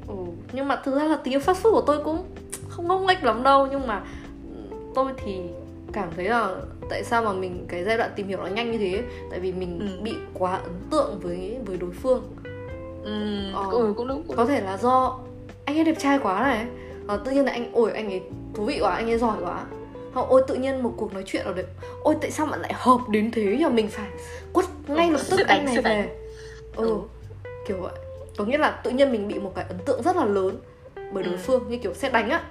Ừ. 0.09 0.15
nhưng 0.53 0.69
mà 0.69 0.77
thực 0.85 0.95
ra 0.97 1.05
là 1.05 1.19
yêu 1.25 1.41
fast 1.41 1.55
food 1.55 1.71
của 1.73 1.83
tôi 1.87 2.05
cũng 2.05 2.25
không 2.69 2.89
ngốc 2.89 3.01
nghếch 3.09 3.25
lắm 3.25 3.43
đâu 3.43 3.67
nhưng 3.71 3.87
mà 3.87 4.03
tôi 4.95 5.13
thì 5.25 5.37
cảm 5.93 6.09
thấy 6.17 6.25
là 6.29 6.55
tại 6.91 7.05
sao 7.05 7.23
mà 7.23 7.33
mình 7.33 7.65
cái 7.69 7.85
giai 7.85 7.97
đoạn 7.99 8.11
tìm 8.17 8.29
hiểu 8.29 8.39
nó 8.39 8.47
nhanh 8.47 8.73
như 8.73 8.79
thế? 8.79 9.03
Tại 9.31 9.41
vì 9.41 9.53
mình 9.53 9.79
Ừ. 9.81 10.03
bị 10.03 10.15
quá 10.35 10.53
ấn 10.57 10.73
tượng 10.91 11.19
với 11.21 11.57
với 11.67 11.77
đối 11.77 11.91
phương 11.91 12.23
ừ, 13.05 13.11
Ờ. 13.55 13.71
ừ 13.71 13.95
cũng 13.97 14.09
đúng 14.09 14.23
cũng 14.29 14.37
có 14.37 14.47
thể 14.47 14.61
là 14.61 14.77
do 14.77 15.19
anh 15.65 15.79
ấy 15.79 15.85
đẹp 15.85 15.95
trai 15.99 16.19
quá 16.19 16.41
này. 16.41 16.67
Ờ, 17.07 17.17
tự 17.25 17.31
nhiên 17.31 17.45
là 17.45 17.53
anh 17.53 17.71
ôi 17.73 17.91
anh 17.95 18.09
ấy 18.11 18.23
thú 18.55 18.65
vị 18.65 18.79
quá 18.81 18.95
anh 18.95 19.11
ấy 19.11 19.19
giỏi 19.19 19.37
quá. 19.43 19.65
Hoặc 20.13 20.27
ôi 20.29 20.43
tự 20.49 20.55
nhiên 20.55 20.83
một 20.83 20.95
cuộc 20.97 21.13
nói 21.15 21.23
chuyện 21.27 21.45
ở 21.47 21.53
đấy 21.53 21.65
ôi 22.03 22.15
tại 22.21 22.31
sao 22.31 22.47
bạn 22.47 22.61
lại 22.61 22.73
hợp 22.77 22.99
đến 23.09 23.31
thế 23.31 23.57
nhờ? 23.61 23.69
Mình 23.69 23.89
phải 23.89 24.09
quất 24.53 24.67
ngay 24.89 25.07
Ừ, 25.09 25.13
lập 25.13 25.21
tức 25.31 25.41
anh 25.49 25.65
này 25.65 25.79
về. 25.81 26.09
Ừ, 26.77 26.87
Ừ. 26.89 26.99
kiểu 27.69 27.77
vậy. 27.81 27.93
Có 28.37 28.45
nghĩa 28.45 28.59
là 28.59 28.71
tự 28.71 28.91
nhiên 28.91 29.13
mình 29.13 29.29
bị 29.29 29.39
một 29.39 29.53
cái 29.55 29.65
ấn 29.69 29.79
tượng 29.79 30.03
rất 30.03 30.17
là 30.17 30.25
lớn 30.25 30.57
bởi 31.13 31.23
đối 31.23 31.33
Ừ. 31.33 31.39
phương 31.43 31.65
như 31.69 31.77
kiểu 31.79 31.95
xét 31.95 32.13
đánh 32.13 32.31
á. 32.31 32.43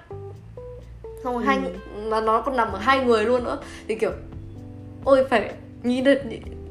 Xong 1.24 1.34
rồi 1.34 1.42
Ừ. 1.42 1.46
hai 1.46 1.58
nó 2.04 2.20
nó 2.20 2.40
còn 2.42 2.56
nằm 2.56 2.72
ở 2.72 2.78
hai 2.78 3.04
người 3.04 3.24
luôn 3.24 3.44
nữa. 3.44 3.58
Thì 3.88 3.94
kiểu 3.94 4.10
ôi 5.04 5.24
phải 5.30 5.54
nhìn 5.82 6.04
được 6.04 6.18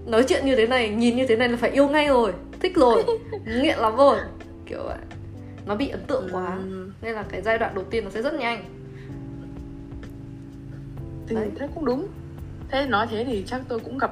nói 0.05 0.23
chuyện 0.27 0.45
như 0.45 0.55
thế 0.55 0.67
này 0.67 0.89
nhìn 0.89 1.15
như 1.17 1.27
thế 1.27 1.35
này 1.35 1.49
là 1.49 1.57
phải 1.57 1.69
yêu 1.71 1.87
ngay 1.87 2.07
rồi 2.07 2.33
thích 2.63 2.75
rồi 2.75 3.03
nghiện 3.45 3.77
lắm 3.79 3.95
rồi 3.95 4.17
kiểu 4.65 4.79
vậy 4.83 4.97
nó 5.65 5.75
bị 5.75 5.89
ấn 5.89 6.01
tượng 6.07 6.27
quá 6.31 6.57
Ừ. 6.71 6.89
nên 7.01 7.13
là 7.15 7.23
cái 7.29 7.41
giai 7.41 7.57
đoạn 7.57 7.75
đầu 7.75 7.83
tiên 7.89 8.03
nó 8.03 8.09
sẽ 8.09 8.21
rất 8.21 8.33
nhanh 8.33 8.63
thì 11.27 11.35
Đấy. 11.35 11.49
thế 11.59 11.67
cũng 11.75 11.85
đúng 11.85 12.07
thế 12.69 12.85
nói 12.85 13.07
thế 13.11 13.23
thì 13.27 13.43
chắc 13.47 13.61
tôi 13.67 13.79
cũng 13.79 13.97
gặp 13.97 14.11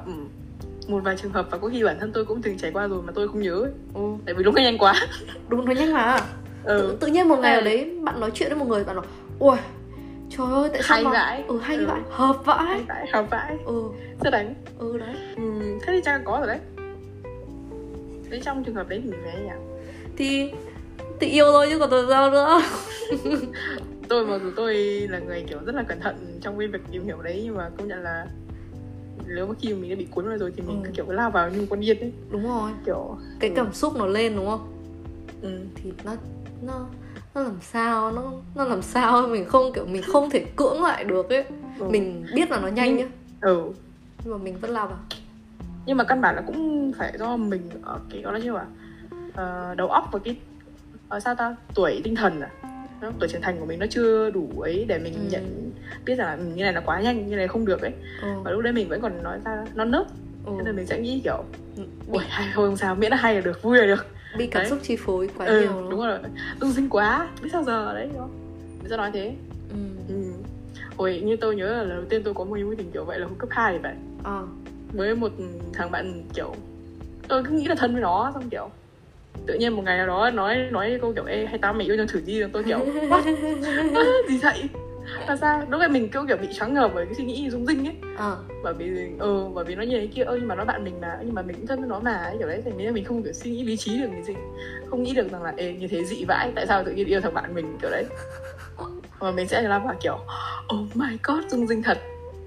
một 0.87 0.99
vài 1.03 1.17
trường 1.17 1.31
hợp 1.31 1.47
và 1.51 1.57
có 1.57 1.67
khi 1.69 1.83
bản 1.83 1.97
thân 1.99 2.11
tôi 2.13 2.25
cũng 2.25 2.41
từng 2.41 2.57
trải 2.57 2.71
qua 2.71 2.87
rồi 2.87 3.01
mà 3.01 3.11
tôi 3.15 3.27
không 3.27 3.41
nhớ 3.41 3.53
ấy. 3.61 3.71
ừ. 3.93 4.01
tại 4.25 4.35
vì 4.35 4.43
đúng 4.43 4.55
cái 4.55 4.63
nhanh 4.65 4.77
quá 4.77 4.93
đúng 5.49 5.65
nó 5.65 5.71
nhanh 5.71 5.93
mà 5.93 6.19
tự, 6.63 6.77
ừ. 6.77 6.97
tự 6.99 7.07
nhiên 7.07 7.27
một 7.27 7.39
ngày 7.39 7.53
ở 7.53 7.59
Ừ. 7.59 7.63
đấy 7.65 7.97
bạn 8.03 8.19
nói 8.19 8.31
chuyện 8.33 8.49
với 8.49 8.59
một 8.59 8.65
người 8.67 8.83
bạn 8.83 8.95
nói 8.95 9.05
ui 9.39 9.57
trời 10.37 10.47
ơi 10.51 10.69
tại 10.73 10.81
sao 10.83 10.95
Hay 10.95 11.03
mà 11.03 11.11
vãi. 11.11 11.43
ừ 11.47 11.59
hay 11.59 11.77
Ừ. 11.77 11.85
vãi 11.87 12.01
hợp 12.09 12.35
vãi 12.45 12.63
hay 12.65 12.81
vãi 12.87 13.05
hợp 13.13 13.25
vãi 13.29 13.57
ừ 13.65 13.83
sẽ 14.23 14.31
đánh 14.31 14.53
ừ 14.79 14.97
đấy 14.97 15.15
ừ. 15.35 15.43
thế 15.81 15.93
thì 15.93 16.01
chắc 16.05 16.11
là 16.11 16.21
có 16.25 16.37
rồi 16.37 16.47
đấy 16.47 16.59
thế 18.31 18.39
trong 18.39 18.63
trường 18.63 18.75
hợp 18.75 18.89
đấy 18.89 19.01
thì 19.03 19.09
phải 19.23 19.41
nhỉ 19.43 19.49
thì 20.17 20.51
thì 21.19 21.27
yêu 21.27 21.45
thôi 21.45 21.67
chứ 21.69 21.79
còn 21.79 21.89
tôi 21.89 22.05
sao 22.09 22.31
nữa. 22.31 22.61
Tôi 24.09 24.25
mặc 24.25 24.41
dù 24.43 24.51
tôi 24.55 24.75
là 25.09 25.19
người 25.19 25.43
kiểu 25.49 25.59
rất 25.65 25.75
là 25.75 25.83
cẩn 25.83 25.99
thận 25.99 26.39
trong 26.41 26.59
cái 26.59 26.67
việc 26.67 26.79
tìm 26.91 27.05
hiểu 27.05 27.21
đấy 27.21 27.41
nhưng 27.45 27.57
mà 27.57 27.69
công 27.77 27.87
nhận 27.87 27.99
là 28.03 28.25
nếu 29.27 29.47
mà 29.47 29.53
khi 29.61 29.73
mà 29.73 29.79
mình 29.79 29.89
đã 29.89 29.95
bị 29.95 30.07
cuốn 30.11 30.27
vào 30.27 30.37
rồi 30.37 30.51
thì 30.55 30.61
mình 30.61 30.83
Ừ. 30.83 30.87
cứ 30.87 30.91
kiểu 30.95 31.05
lao 31.09 31.31
vào 31.31 31.49
như 31.49 31.67
con 31.69 31.79
điên 31.79 31.99
ấy. 31.99 32.11
Đúng 32.31 32.43
rồi. 32.47 32.71
Kiểu 32.85 33.17
cái 33.39 33.49
ừ. 33.49 33.53
cảm 33.55 33.73
xúc 33.73 33.93
nó 33.97 34.05
lên 34.05 34.35
đúng 34.35 34.45
không? 34.45 34.73
Ừ. 35.41 35.59
thì 35.75 35.91
nó 36.03 36.15
nó 36.61 36.85
nó 37.35 37.41
làm 37.41 37.57
sao 37.61 38.11
nó 38.11 38.31
nó 38.55 38.65
làm 38.65 38.81
sao 38.81 39.27
mình 39.27 39.45
không 39.45 39.73
kiểu 39.73 39.85
mình 39.85 40.01
không 40.01 40.29
thể 40.29 40.45
cưỡng 40.55 40.83
lại 40.83 41.03
được 41.03 41.29
ấy. 41.29 41.43
Ừ. 41.79 41.85
mình 41.89 42.25
biết 42.35 42.51
là 42.51 42.59
nó 42.59 42.67
nhanh 42.67 42.97
nhá. 42.97 43.07
Ừ. 43.41 43.63
Nhưng 44.23 44.31
mà 44.33 44.37
mình 44.43 44.57
vẫn 44.61 44.71
lao 44.71 44.87
vào 44.87 44.97
nhưng 45.85 45.97
mà 45.97 46.03
căn 46.03 46.21
bản 46.21 46.35
là 46.35 46.41
cũng 46.41 46.91
phải 46.97 47.13
do 47.19 47.37
mình 47.37 47.61
ở 47.83 47.99
cái 48.09 48.21
gọi 48.21 48.33
là 48.33 48.39
như 48.39 48.53
là 48.53 48.65
ờ, 49.33 49.75
đầu 49.77 49.87
óc 49.87 50.09
và 50.11 50.19
cái 50.23 50.35
ờ, 51.09 51.19
sao 51.19 51.35
ta? 51.35 51.55
Tuổi 51.75 52.01
tinh 52.03 52.15
thần 52.15 52.41
à? 52.41 52.49
Tuổi 53.19 53.29
trưởng 53.29 53.41
thành 53.41 53.59
của 53.59 53.65
mình 53.65 53.79
nó 53.79 53.85
chưa 53.89 54.29
đủ 54.29 54.49
ấy 54.61 54.85
để 54.87 54.99
mình 54.99 55.13
Ừ. 55.13 55.19
nhận 55.31 55.71
biết 56.05 56.15
rằng 56.15 56.27
là 56.27 56.33
ừ, 56.33 56.43
như 56.55 56.63
này 56.63 56.73
là 56.73 56.81
quá 56.81 57.01
nhanh 57.01 57.27
như 57.29 57.35
này 57.35 57.47
không 57.47 57.65
được 57.65 57.81
ấy. 57.81 57.91
Ừ. 58.21 58.27
và 58.43 58.51
lúc 58.51 58.61
đấy 58.63 58.73
mình 58.73 58.89
vẫn 58.89 59.01
còn 59.01 59.23
nói 59.23 59.39
ra 59.45 59.65
non 59.75 59.91
nớt. 59.91 60.07
Ừ. 60.45 60.51
nên 60.65 60.75
mình 60.75 60.85
sẽ 60.87 60.99
nghĩ 60.99 61.21
kiểu 61.23 61.43
bị, 61.77 61.83
ui 62.11 62.23
hay 62.29 62.47
thôi 62.53 62.67
không 62.69 62.77
sao 62.77 62.95
miễn 62.95 63.11
là 63.11 63.17
hay 63.17 63.35
là 63.35 63.41
được 63.41 63.61
vui 63.63 63.77
là 63.77 63.85
được. 63.85 64.05
Bị 64.37 64.47
cảm 64.47 64.61
đấy. 64.61 64.69
xúc 64.69 64.79
chi 64.83 64.95
phối 64.95 65.29
quá 65.37 65.45
ừ, 65.45 65.59
nhiều 65.61 65.87
đúng 65.89 65.99
rồi. 65.99 66.19
Tung 66.59 66.71
sinh 66.71 66.89
quá 66.89 67.29
biết 67.43 67.49
sao 67.51 67.63
giờ 67.63 67.93
đấy 67.93 68.09
không? 68.17 68.29
Mình 68.81 68.89
sẽ 68.89 68.97
nói 68.97 69.11
thế. 69.13 69.35
Ừ. 69.69 69.77
ừ. 70.09 70.15
hồi 70.97 71.21
như 71.25 71.35
tôi 71.41 71.55
nhớ 71.55 71.67
là 71.67 71.83
lần 71.83 71.89
đầu 71.89 72.05
tiên 72.09 72.21
tôi 72.23 72.33
có 72.33 72.43
một 72.43 72.57
mối 72.65 72.75
tình 72.75 72.91
kiểu 72.91 73.05
vậy 73.05 73.19
là 73.19 73.25
hồi 73.27 73.35
cấp 73.39 73.49
2 73.51 73.79
vậy 73.79 73.93
ờ 74.23 74.47
với 74.93 75.15
một 75.15 75.31
thằng 75.73 75.91
bạn 75.91 76.23
kiểu 76.33 76.55
tôi 77.27 77.43
cứ 77.43 77.49
nghĩ 77.49 77.65
là 77.65 77.75
thân 77.75 77.93
với 77.93 78.01
nó 78.01 78.31
xong 78.33 78.49
kiểu 78.49 78.69
tự 79.47 79.53
nhiên 79.53 79.75
một 79.75 79.81
ngày 79.85 79.97
nào 79.97 80.07
đó 80.07 80.29
nói 80.31 80.57
nói 80.71 80.97
câu 81.01 81.13
kiểu 81.13 81.25
ê 81.25 81.45
hay 81.45 81.57
tao 81.57 81.73
mày 81.73 81.87
yêu 81.87 81.95
nhau 81.95 82.05
thử 82.09 82.21
đi 82.25 82.41
tôi 82.53 82.63
kiểu 82.63 82.79
gì 84.29 84.37
vậy? 84.37 84.69
Là 85.27 85.35
sao 85.35 85.63
lúc 85.69 85.81
ấy 85.81 85.89
mình 85.89 86.09
kiểu 86.09 86.25
kiểu 86.27 86.37
bị 86.37 86.47
choáng 86.53 86.73
ngợp 86.73 86.91
bởi 86.95 87.05
cái 87.05 87.15
suy 87.15 87.23
nghĩ 87.23 87.49
rung 87.49 87.65
rinh 87.65 87.85
ấy. 87.85 87.95
Ờ. 88.17 88.37
Bởi 88.63 88.73
vì 88.73 89.09
ừ 89.19 89.47
bởi 89.53 89.65
vì 89.65 89.75
nó 89.75 89.83
như 89.83 89.99
thế 89.99 90.07
kia 90.07 90.23
ơ 90.23 90.35
nhưng 90.35 90.47
mà 90.47 90.55
nó 90.55 90.65
bạn 90.65 90.83
mình 90.83 91.01
mà 91.01 91.17
nhưng 91.25 91.35
mà 91.35 91.41
mình 91.41 91.55
cũng 91.55 91.67
thân 91.67 91.79
với 91.79 91.89
nó 91.89 91.99
mà 91.99 92.13
ấy 92.13 92.37
kiểu 92.37 92.47
đấy 92.47 92.61
thành 92.65 92.77
nên 92.77 92.93
mình 92.93 93.05
không 93.05 93.23
kiểu 93.23 93.33
suy 93.33 93.51
nghĩ 93.51 93.63
lý 93.63 93.77
trí 93.77 93.97
được 93.97 94.07
cái 94.11 94.23
gì. 94.23 94.33
Không 94.89 95.03
nghĩ 95.03 95.13
được 95.13 95.31
rằng 95.31 95.43
là 95.43 95.53
ê 95.57 95.73
như 95.73 95.87
thế 95.87 96.03
dị 96.05 96.25
vãi 96.25 96.51
tại 96.55 96.67
sao 96.67 96.83
tự 96.83 96.91
nhiên 96.91 97.07
yêu 97.07 97.21
thằng 97.21 97.33
bạn 97.33 97.55
mình 97.55 97.77
kiểu 97.81 97.91
đấy. 97.91 98.05
Và 99.19 99.31
mình 99.31 99.47
sẽ 99.47 99.61
làm 99.61 99.85
vào 99.85 99.95
kiểu 100.01 100.17
oh 100.75 100.95
my 100.95 101.17
god 101.23 101.45
rung 101.47 101.67
rinh 101.67 101.83
thật. 101.83 101.97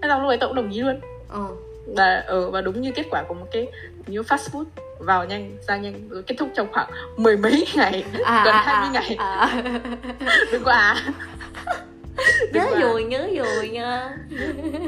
Thế 0.02 0.08
xong 0.08 0.22
lúc 0.22 0.28
ấy 0.28 0.38
tôi 0.38 0.48
cũng 0.48 0.56
đồng 0.56 0.70
ý 0.70 0.80
luôn. 0.80 1.00
Ờ 1.28 1.48
và 1.86 2.24
ừ, 2.26 2.50
và 2.50 2.60
đúng 2.60 2.80
như 2.80 2.92
kết 2.94 3.06
quả 3.10 3.22
của 3.28 3.34
một 3.34 3.46
cái 3.52 3.66
như 4.06 4.20
fast 4.20 4.50
food 4.50 4.64
vào 4.98 5.24
nhanh 5.24 5.56
ra 5.68 5.76
nhanh 5.76 6.08
rồi 6.08 6.22
kết 6.22 6.34
thúc 6.38 6.48
trong 6.54 6.72
khoảng 6.72 6.90
mười 7.16 7.36
mấy 7.36 7.66
ngày 7.76 8.04
à, 8.24 8.42
gần 8.44 8.54
à, 8.54 8.62
20 8.66 8.88
à, 8.88 8.90
ngày 8.92 9.16
à. 9.18 9.62
đừng 10.52 10.62
có 10.64 10.72
à 10.72 11.12
nhớ 12.52 12.60
có 12.70 12.76
à. 12.76 12.80
rồi 12.80 13.04
nhớ 13.04 13.28
rồi 13.36 13.68
nha 13.68 14.16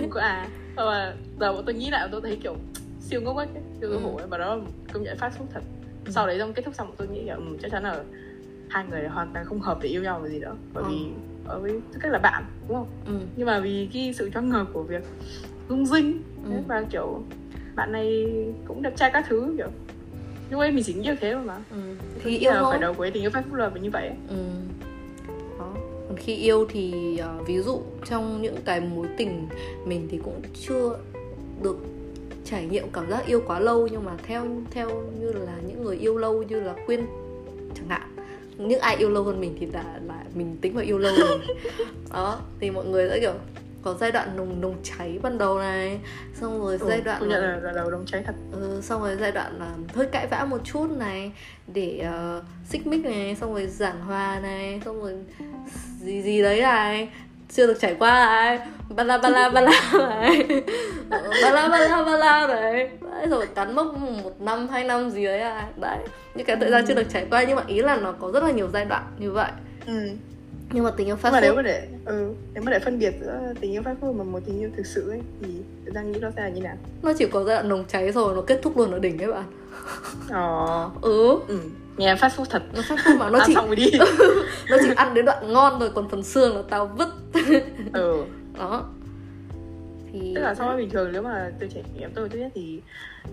đừng 0.01 0.11
có 0.11 0.21
à 0.21 0.47
mà 0.77 1.15
giờ 1.41 1.53
bọn 1.53 1.63
tôi 1.67 1.75
nghĩ 1.75 1.91
lại 1.91 2.09
tôi 2.13 2.21
thấy 2.21 2.39
kiểu 2.43 2.57
siêu 3.01 3.21
ngốc 3.21 3.37
ấy 3.37 3.47
siêu 3.81 3.91
Ừ. 3.91 3.99
hổ 3.99 4.17
ấy 4.17 4.27
và 4.31 4.39
đó 4.39 4.59
công 4.93 5.03
nhận 5.03 5.19
phát 5.19 5.33
phúc 5.39 5.47
thật 5.55 5.61
sau 6.09 6.27
đấy 6.27 6.39
xong 6.39 6.53
kết 6.53 6.63
thúc 6.65 6.75
xong 6.75 6.93
tôi 6.97 7.09
nghĩ 7.09 7.23
kiểu 7.25 7.35
ừ, 7.37 7.43
chắc 7.63 7.71
chắn 7.73 7.83
là 7.85 8.01
hai 8.69 8.85
người 8.91 9.09
hoàn 9.09 9.31
toàn 9.35 9.47
không 9.47 9.61
hợp 9.61 9.79
để 9.83 9.89
yêu 9.89 10.03
nhau 10.03 10.23
là 10.23 10.29
gì 10.29 10.41
đó 10.41 10.53
bởi 10.75 10.85
Ừ. 10.85 10.89
vì 10.91 11.07
ở 11.47 11.59
với 11.61 11.71
tư 11.93 11.99
cách 12.03 12.13
là 12.13 12.19
bạn 12.19 12.45
đúng 12.69 12.77
không 12.77 12.87
ừ. 13.07 13.13
nhưng 13.37 13.47
mà 13.47 13.61
vì 13.61 13.89
cái 13.93 14.15
sự 14.19 14.31
choáng 14.35 14.49
ngợp 14.49 14.67
của 14.73 14.83
việc 14.83 15.03
rung 15.69 15.87
rinh 15.87 16.23
Ừ. 16.45 16.51
và 16.69 16.85
kiểu 16.91 17.23
bạn 17.77 17.93
này 17.93 18.27
cũng 18.69 18.83
đẹp 18.83 18.93
trai 18.97 19.11
các 19.13 19.25
thứ 19.29 19.55
kiểu 19.57 19.67
lúc 20.51 20.61
ấy 20.61 20.73
mình 20.73 20.85
chỉ 20.87 20.95
nghĩ 20.95 21.01
như 21.03 21.15
thế 21.21 21.35
mà 21.35 21.57
Ừ. 21.71 21.77
Thì 22.25 22.39
yêu 22.39 22.53
khởi 22.53 22.79
đầu 22.79 22.95
của 22.95 23.07
tình 23.15 23.23
yêu 23.23 23.31
phát 23.31 23.45
phúc 23.45 23.55
là 23.55 23.71
như 23.83 23.91
vậy 23.91 24.09
ấy. 24.09 24.17
Ừ. 24.29 24.37
Đó. 25.59 25.75
Còn 26.09 26.17
khi 26.17 26.35
yêu 26.37 26.67
thì 26.69 27.17
ờ, 27.19 27.39
ví 27.47 27.59
dụ 27.59 27.81
trong 28.05 28.43
những 28.43 28.57
cái 28.65 28.81
mối 28.81 29.07
tình 29.17 29.47
mình 29.87 30.09
thì 30.11 30.19
cũng 30.25 30.41
chưa 30.67 30.99
được 31.63 31.77
trải 32.45 32.67
nghiệm 32.67 32.85
cảm 32.93 33.11
giác 33.11 33.27
yêu 33.27 33.43
quá 33.47 33.61
lâu 33.61 33.89
nhưng 33.93 34.05
mà 34.05 34.13
theo 34.23 34.47
theo 34.71 34.89
như 35.21 35.33
là 35.33 35.53
những 35.67 35.85
người 35.85 35.97
yêu 35.97 36.17
lâu 36.19 36.43
như 36.43 36.61
là 36.61 36.75
quyên 36.87 37.07
chẳng 37.75 37.89
hạn 37.89 38.03
những 38.59 38.81
ai 38.81 38.97
yêu 38.97 39.11
lâu 39.11 39.23
hơn 39.23 39.41
mình 39.41 39.57
thì 39.61 39.67
là 39.67 40.01
là 40.07 40.25
mình 40.35 40.57
tính 40.61 40.75
vào 40.75 40.85
yêu 40.85 40.99
lâu 40.99 41.15
rồi 41.19 41.39
đó 42.13 42.39
thì 42.61 42.71
mọi 42.71 42.85
người 42.87 43.09
sẽ 43.11 43.21
kiểu 43.21 43.33
có 43.87 43.95
giai 44.01 44.13
đoạn 44.13 44.37
nồng 44.37 44.61
nồng 44.61 44.75
cháy 44.83 45.19
ban 45.23 45.39
đầu 45.39 45.59
này 45.59 45.99
xong 46.41 46.61
rồi 46.61 46.79
giai 46.79 46.99
Ừ, 46.99 47.03
đoạn 47.05 47.21
công 47.21 47.29
nhận 47.29 47.43
là- 47.43 47.49
là, 47.49 47.57
là 47.63 47.73
đầu 47.73 47.91
đông 47.91 48.05
cháy 48.07 48.23
thật. 48.27 48.35
Ừ, 48.53 48.81
xong 48.83 49.01
rồi 49.03 49.17
giai 49.21 49.33
đoạn 49.33 49.59
là 49.59 49.67
hơi 49.95 50.07
cãi 50.07 50.27
vã 50.27 50.45
một 50.51 50.59
chút 50.65 50.91
này 50.91 51.33
để 51.75 51.99
ờ, 52.13 52.43
xích 52.69 52.87
mích 52.87 53.05
này 53.05 53.37
xong 53.41 53.53
rồi 53.55 53.67
giảng 53.67 54.01
hòa 54.01 54.41
này 54.43 54.81
xong 54.85 55.01
rồi 55.03 55.13
gì 56.01 56.23
gì 56.23 56.43
đấy 56.43 56.61
này. 56.61 57.09
Chưa 57.53 57.67
được 57.67 57.77
trải 57.81 57.95
qua 57.99 58.27
này. 58.27 58.59
Ba 58.97 59.05
la 59.05 59.19
ba 59.19 59.29
la 59.29 59.49
ba 59.49 59.61
la 59.61 59.93
này. 60.09 60.47
Ba 61.11 61.51
la 61.51 61.69
ba 61.69 61.79
la 61.79 62.03
ba 62.05 62.17
la 62.17 62.47
này. 62.47 62.89
Đấy 63.11 63.27
rồi 63.31 63.47
cắn 63.55 63.75
mốc 63.75 63.87
một 64.25 64.41
năm 64.41 64.69
hai 64.69 64.85
năm 64.85 65.11
gì 65.11 65.25
đấy 65.25 65.41
à. 65.41 65.69
Đấy 65.81 65.99
những 66.35 66.47
cái 66.47 66.57
thời 66.61 66.71
gian 66.71 66.85
chưa 66.89 66.95
được 66.95 67.07
trải 67.13 67.27
qua 67.31 67.45
nhưng 67.45 67.57
mà 67.57 67.63
ý 67.67 67.83
là 67.83 67.97
nó 67.97 68.13
có 68.13 68.31
rất 68.33 68.43
là 68.43 68.51
nhiều 68.51 68.69
giai 68.73 68.85
đoạn 68.85 69.03
như 69.19 69.33
vậy. 69.33 69.51
Ừ. 69.87 69.93
nhưng 70.73 70.85
mà 70.85 70.91
tình 70.91 71.07
yêu 71.07 71.17
fast 71.17 71.21
nhưng 71.23 71.33
mà 71.33 71.41
nếu 71.41 71.55
mà 71.55 71.63
để 71.63 71.89
ừ, 72.05 72.35
nếu 72.55 72.63
mà 72.63 72.73
để 72.73 72.79
phân 72.79 72.99
biệt 72.99 73.15
giữa 73.21 73.41
tình 73.61 73.73
yêu 73.73 73.83
phát 73.83 73.95
phúc 74.01 74.15
và 74.19 74.25
một 74.25 74.41
tình 74.47 74.61
yêu 74.61 74.71
thực 74.77 74.87
sự 74.87 75.11
ấy 75.11 75.21
thì 75.41 75.49
tôi 75.85 75.95
đang 75.95 76.13
nghĩ 76.13 76.19
nó 76.21 76.31
sẽ 76.37 76.43
là 76.43 76.49
như 76.49 76.61
nào? 76.61 76.77
Nó 77.03 77.13
chỉ 77.19 77.27
có 77.27 77.45
giai 77.45 77.57
đoạn 77.57 77.69
nồng 77.69 77.85
cháy 77.89 78.13
rồi 78.13 78.35
nó 78.35 78.43
kết 78.43 78.61
thúc 78.63 78.79
luôn 78.79 78.93
ở 78.93 78.99
đỉnh 78.99 79.19
ấy 79.19 79.33
bạn. 79.33 79.45
Ờ. 80.31 80.91
Ừ. 81.03 81.39
Ừ. 81.49 81.59
nghe 81.97 82.17
phát 82.17 82.33
phúc 82.37 82.47
thật. 82.51 82.63
Nó 82.75 82.81
fast 82.81 82.97
food 82.97 83.19
mà 83.19 83.31
nó 83.31 83.39
chỉ 83.47 83.55
xong 83.55 83.67
rồi 83.67 83.77
đi. 83.77 83.91
Nó 84.71 84.77
chỉ 84.83 84.89
ăn 84.97 85.15
đến 85.15 85.25
đoạn 85.25 85.53
ngon 85.53 85.81
rồi 85.81 85.91
còn 85.95 86.09
phần 86.09 86.23
xương 86.23 86.57
là 86.57 86.63
tao 86.71 86.87
vứt. 86.87 87.09
Ừ. 87.93 88.25
Đó. 88.59 88.85
Thì 90.13 90.33
tức 90.35 90.41
là 90.41 90.55
so 90.55 90.67
với 90.67 90.77
bình 90.77 90.91
thường 90.91 91.13
nếu 91.13 91.23
mà 91.23 91.51
từ 91.59 91.67
trải 91.75 91.85
nghiệm 91.95 92.11
tôi 92.15 92.29
thứ 92.29 92.39
nhất 92.39 92.53
thì 92.55 92.83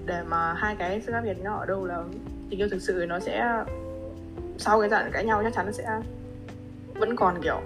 để 0.06 0.24
mà 0.28 0.54
hai 0.54 0.76
cái 0.76 1.02
sự 1.06 1.12
khác 1.12 1.22
biệt 1.24 1.38
nó 1.44 1.56
ở 1.56 1.66
đâu 1.66 1.86
là 1.86 2.04
tình 2.50 2.60
yêu 2.60 2.70
thực 2.72 2.82
sự 2.82 3.06
nó 3.10 3.20
sẽ 3.20 3.64
sau 4.58 4.80
cái 4.80 4.90
đoạn 4.90 5.10
cãi 5.14 5.26
nhau 5.26 5.42
chắc 5.44 5.54
chắn 5.54 5.66
nó 5.66 5.72
sẽ 5.72 5.84
vẫn 7.00 7.16
còn 7.16 7.42
kiểu 7.44 7.60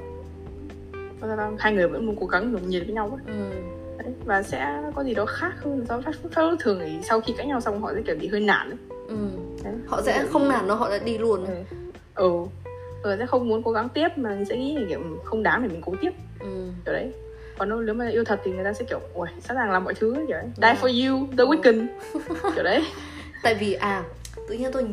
hai 1.60 1.74
người 1.74 1.88
vẫn 1.88 2.06
muốn 2.06 2.16
cố 2.20 2.26
gắng 2.26 2.52
nhộn 2.52 2.70
nhịp 2.70 2.80
với 2.80 2.94
nhau 2.94 3.20
ấy. 3.26 3.36
ừ. 3.38 3.52
Đấy. 3.98 4.14
và 4.26 4.44
sẽ 4.44 4.82
có 4.96 5.04
gì 5.04 5.14
đó 5.14 5.26
khác 5.26 5.54
hơn 5.64 5.86
so 5.90 5.98
với 5.98 6.04
phát 6.04 6.20
phúc 6.22 6.32
thường 6.60 6.80
thì 6.86 6.98
sau 7.04 7.22
khi 7.22 7.34
cãi 7.38 7.48
nhau 7.48 7.62
xong 7.62 7.82
họ 7.82 7.92
sẽ 7.96 8.02
kiểu 8.02 8.16
bị 8.20 8.28
hơi 8.28 8.40
nản 8.42 8.70
ấy. 8.70 8.78
Ừ. 9.08 9.16
Đấy. 9.64 9.74
họ 9.88 10.02
sẽ 10.02 10.26
không 10.30 10.50
nản 10.50 10.68
đâu 10.68 10.78
họ 10.78 10.90
sẽ 10.90 11.00
đi 11.00 11.18
luôn 11.18 11.46
ừ 11.46 11.54
ừ 12.16 12.32
ừ 13.04 13.16
sẽ 13.20 13.26
không 13.26 13.48
muốn 13.48 13.64
cố 13.64 13.72
gắng 13.72 13.90
tiếp 13.90 14.08
mà 14.16 14.38
sẽ 14.50 14.58
nghĩ 14.58 14.76
là 14.76 14.82
kiểu 14.90 15.00
ừ, 15.00 15.10
không 15.24 15.44
đáng 15.44 15.62
để 15.64 15.68
mình 15.68 15.82
cố 15.86 15.94
tiếp 16.02 16.12
ừ. 16.40 16.70
kiểu 16.86 16.94
đấy 16.94 17.12
còn 17.58 17.86
nếu 17.86 17.96
mà 17.96 18.10
yêu 18.10 18.24
thật 18.24 18.40
thì 18.44 18.52
người 18.52 18.64
ta 18.64 18.74
sẽ 18.74 18.86
kiểu 18.90 19.00
ui 19.14 19.28
sẵn 19.42 19.58
sàng 19.58 19.72
làm 19.72 19.84
mọi 19.84 19.94
thứ 19.94 20.14
kiểu 20.28 20.38
đấy. 20.38 20.50
die 20.58 20.64
Yeah. 20.68 20.80
for 20.84 21.10
you 21.10 21.28
the 21.38 21.44
weekend 21.44 21.86
kiểu 22.56 22.64
đấy 22.64 22.84
tại 23.44 23.56
vì 23.56 23.74
à 23.74 24.04
tự 24.50 24.56
nhiên 24.56 24.72
tôi 24.72 24.86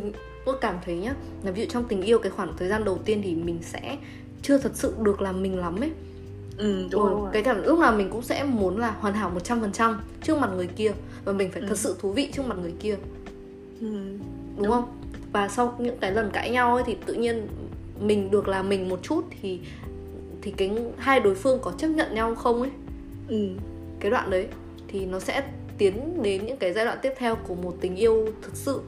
tôi 0.44 0.56
cảm 0.60 0.76
thấy 0.84 0.96
nhá 0.96 1.14
là 1.44 1.50
ví 1.50 1.62
dụ 1.62 1.66
trong 1.70 1.84
tình 1.88 2.02
yêu 2.02 2.18
cái 2.18 2.30
khoảng 2.30 2.52
thời 2.58 2.68
gian 2.68 2.84
đầu 2.84 2.98
tiên 3.04 3.20
thì 3.24 3.34
mình 3.34 3.58
sẽ 3.62 3.96
chưa 4.44 4.58
thật 4.58 4.72
sự 4.74 4.94
được 5.02 5.20
làm 5.22 5.42
mình 5.42 5.58
lắm 5.58 5.80
ấy. 5.80 5.90
Ừ 6.58 6.86
đúng 6.90 7.02
ừ, 7.02 7.08
rồi, 7.10 7.28
cái 7.32 7.42
cảm 7.42 7.62
lúc 7.62 7.78
nào 7.78 7.92
mình 7.96 8.10
cũng 8.10 8.22
sẽ 8.22 8.44
muốn 8.44 8.78
là 8.78 8.90
hoàn 8.90 9.14
hảo 9.14 9.32
100% 9.44 9.94
trước 10.22 10.38
mặt 10.38 10.50
người 10.56 10.66
kia 10.66 10.92
và 11.24 11.32
mình 11.32 11.50
phải 11.52 11.62
Ừ. 11.62 11.68
thật 11.68 11.78
sự 11.78 11.96
thú 12.00 12.12
vị 12.12 12.30
trước 12.32 12.42
mặt 12.46 12.56
người 12.62 12.74
kia. 12.80 12.96
Ừ. 13.80 13.86
đúng, 13.86 14.18
Đúng. 14.56 14.70
không? 14.70 14.84
Và 15.32 15.48
sau 15.48 15.74
những 15.78 15.98
cái 16.00 16.12
lần 16.12 16.30
cãi 16.32 16.50
nhau 16.50 16.74
ấy 16.74 16.84
thì 16.86 16.96
tự 17.06 17.14
nhiên 17.14 17.46
mình 18.00 18.30
được 18.30 18.48
làm 18.48 18.68
mình 18.68 18.88
một 18.88 18.98
chút 19.02 19.24
thì 19.42 19.60
thì 20.42 20.50
cái 20.50 20.70
hai 20.96 21.20
đối 21.20 21.34
phương 21.34 21.58
có 21.62 21.72
chấp 21.78 21.88
nhận 21.88 22.14
nhau 22.14 22.34
không 22.34 22.60
ấy? 22.62 22.70
Ừ. 23.28 23.48
Cái 24.00 24.10
đoạn 24.10 24.30
đấy 24.30 24.46
thì 24.88 25.06
nó 25.06 25.20
sẽ 25.20 25.42
tiến 25.78 26.22
đến 26.22 26.46
những 26.46 26.56
cái 26.56 26.72
giai 26.72 26.84
đoạn 26.84 26.98
tiếp 27.02 27.12
theo 27.18 27.34
của 27.36 27.54
một 27.54 27.74
tình 27.80 27.96
yêu 27.96 28.26
thực 28.42 28.56
sự. 28.56 28.80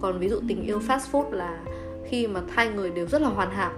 Còn 0.00 0.18
ví 0.18 0.28
dụ 0.28 0.40
tình 0.48 0.62
yêu 0.62 0.80
fast 0.88 1.00
food 1.12 1.30
là 1.30 1.60
khi 2.08 2.26
mà 2.26 2.40
hai 2.50 2.68
người 2.68 2.90
đều 2.90 3.06
rất 3.06 3.22
là 3.22 3.28
hoàn 3.28 3.50
hảo. 3.50 3.72
ừ 3.72 3.76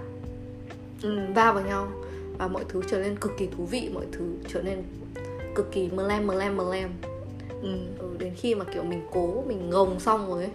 va 1.35 1.51
vào 1.51 1.63
nhau. 1.63 1.87
Và 2.37 2.47
mọi 2.47 2.63
thứ 2.69 2.81
trở 2.89 2.99
nên 2.99 3.15
cực 3.19 3.31
kỳ 3.37 3.47
thú 3.47 3.65
vị 3.65 3.89
mọi 3.93 4.05
thứ 4.11 4.25
trở 4.47 4.61
nên 4.61 4.83
cực 5.55 5.71
kỳ 5.71 5.89
mờ 5.89 6.07
lem 6.07 6.27
mờ 6.27 6.35
lem 6.35 6.57
mờ 6.57 6.73
lem. 6.73 6.89
Ừ 7.61 7.69
ừ, 7.99 8.15
đến 8.19 8.33
khi 8.35 8.55
mà 8.55 8.65
kiểu 8.73 8.83
mình 8.83 9.01
cố 9.11 9.43
mình 9.47 9.69
gồng 9.69 9.99
xong 9.99 10.27
rồi 10.27 10.43
ấy 10.43 10.51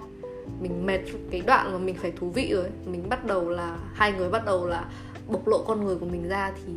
mình 0.60 0.86
mệt 0.86 1.00
cái 1.30 1.40
đoạn 1.46 1.72
mà 1.72 1.78
mình 1.78 1.94
phải 1.94 2.10
thú 2.10 2.30
vị 2.30 2.50
rồi 2.52 2.62
ấy. 2.62 2.70
mình 2.86 3.08
bắt 3.08 3.26
đầu 3.26 3.48
là 3.48 3.78
hai 3.94 4.12
người 4.12 4.28
bắt 4.28 4.44
đầu 4.46 4.66
là 4.66 4.84
bộc 5.28 5.48
lộ 5.48 5.64
con 5.66 5.84
người 5.84 5.96
của 5.96 6.06
mình 6.06 6.28
ra 6.28 6.52
thì 6.66 6.72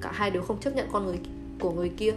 cả 0.00 0.10
hai 0.12 0.30
đều 0.30 0.42
không 0.42 0.60
chấp 0.60 0.74
nhận 0.76 0.86
con 0.92 1.06
người 1.06 1.18
của 1.60 1.70
người 1.70 1.88
kia. 1.88 2.12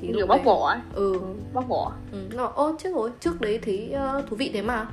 Thì 0.00 0.12
kiểu 0.16 0.26
bóc 0.26 0.40
bỏ 0.44 0.68
ấy 0.68 0.78
ừ. 0.94 1.12
Ừ, 1.12 1.20
bóc 1.52 1.64
bỏ 1.68 1.92
Ừ, 2.12 2.18
nó 2.30 2.36
bảo, 2.44 2.52
ô 2.52 2.76
trước 2.82 2.90
rồi 2.94 3.10
trước 3.20 3.40
đấy 3.40 3.58
thấy 3.62 3.90
ờ, 3.92 4.22
thú 4.30 4.36
vị 4.36 4.50
thế 4.52 4.62
mà 4.62 4.86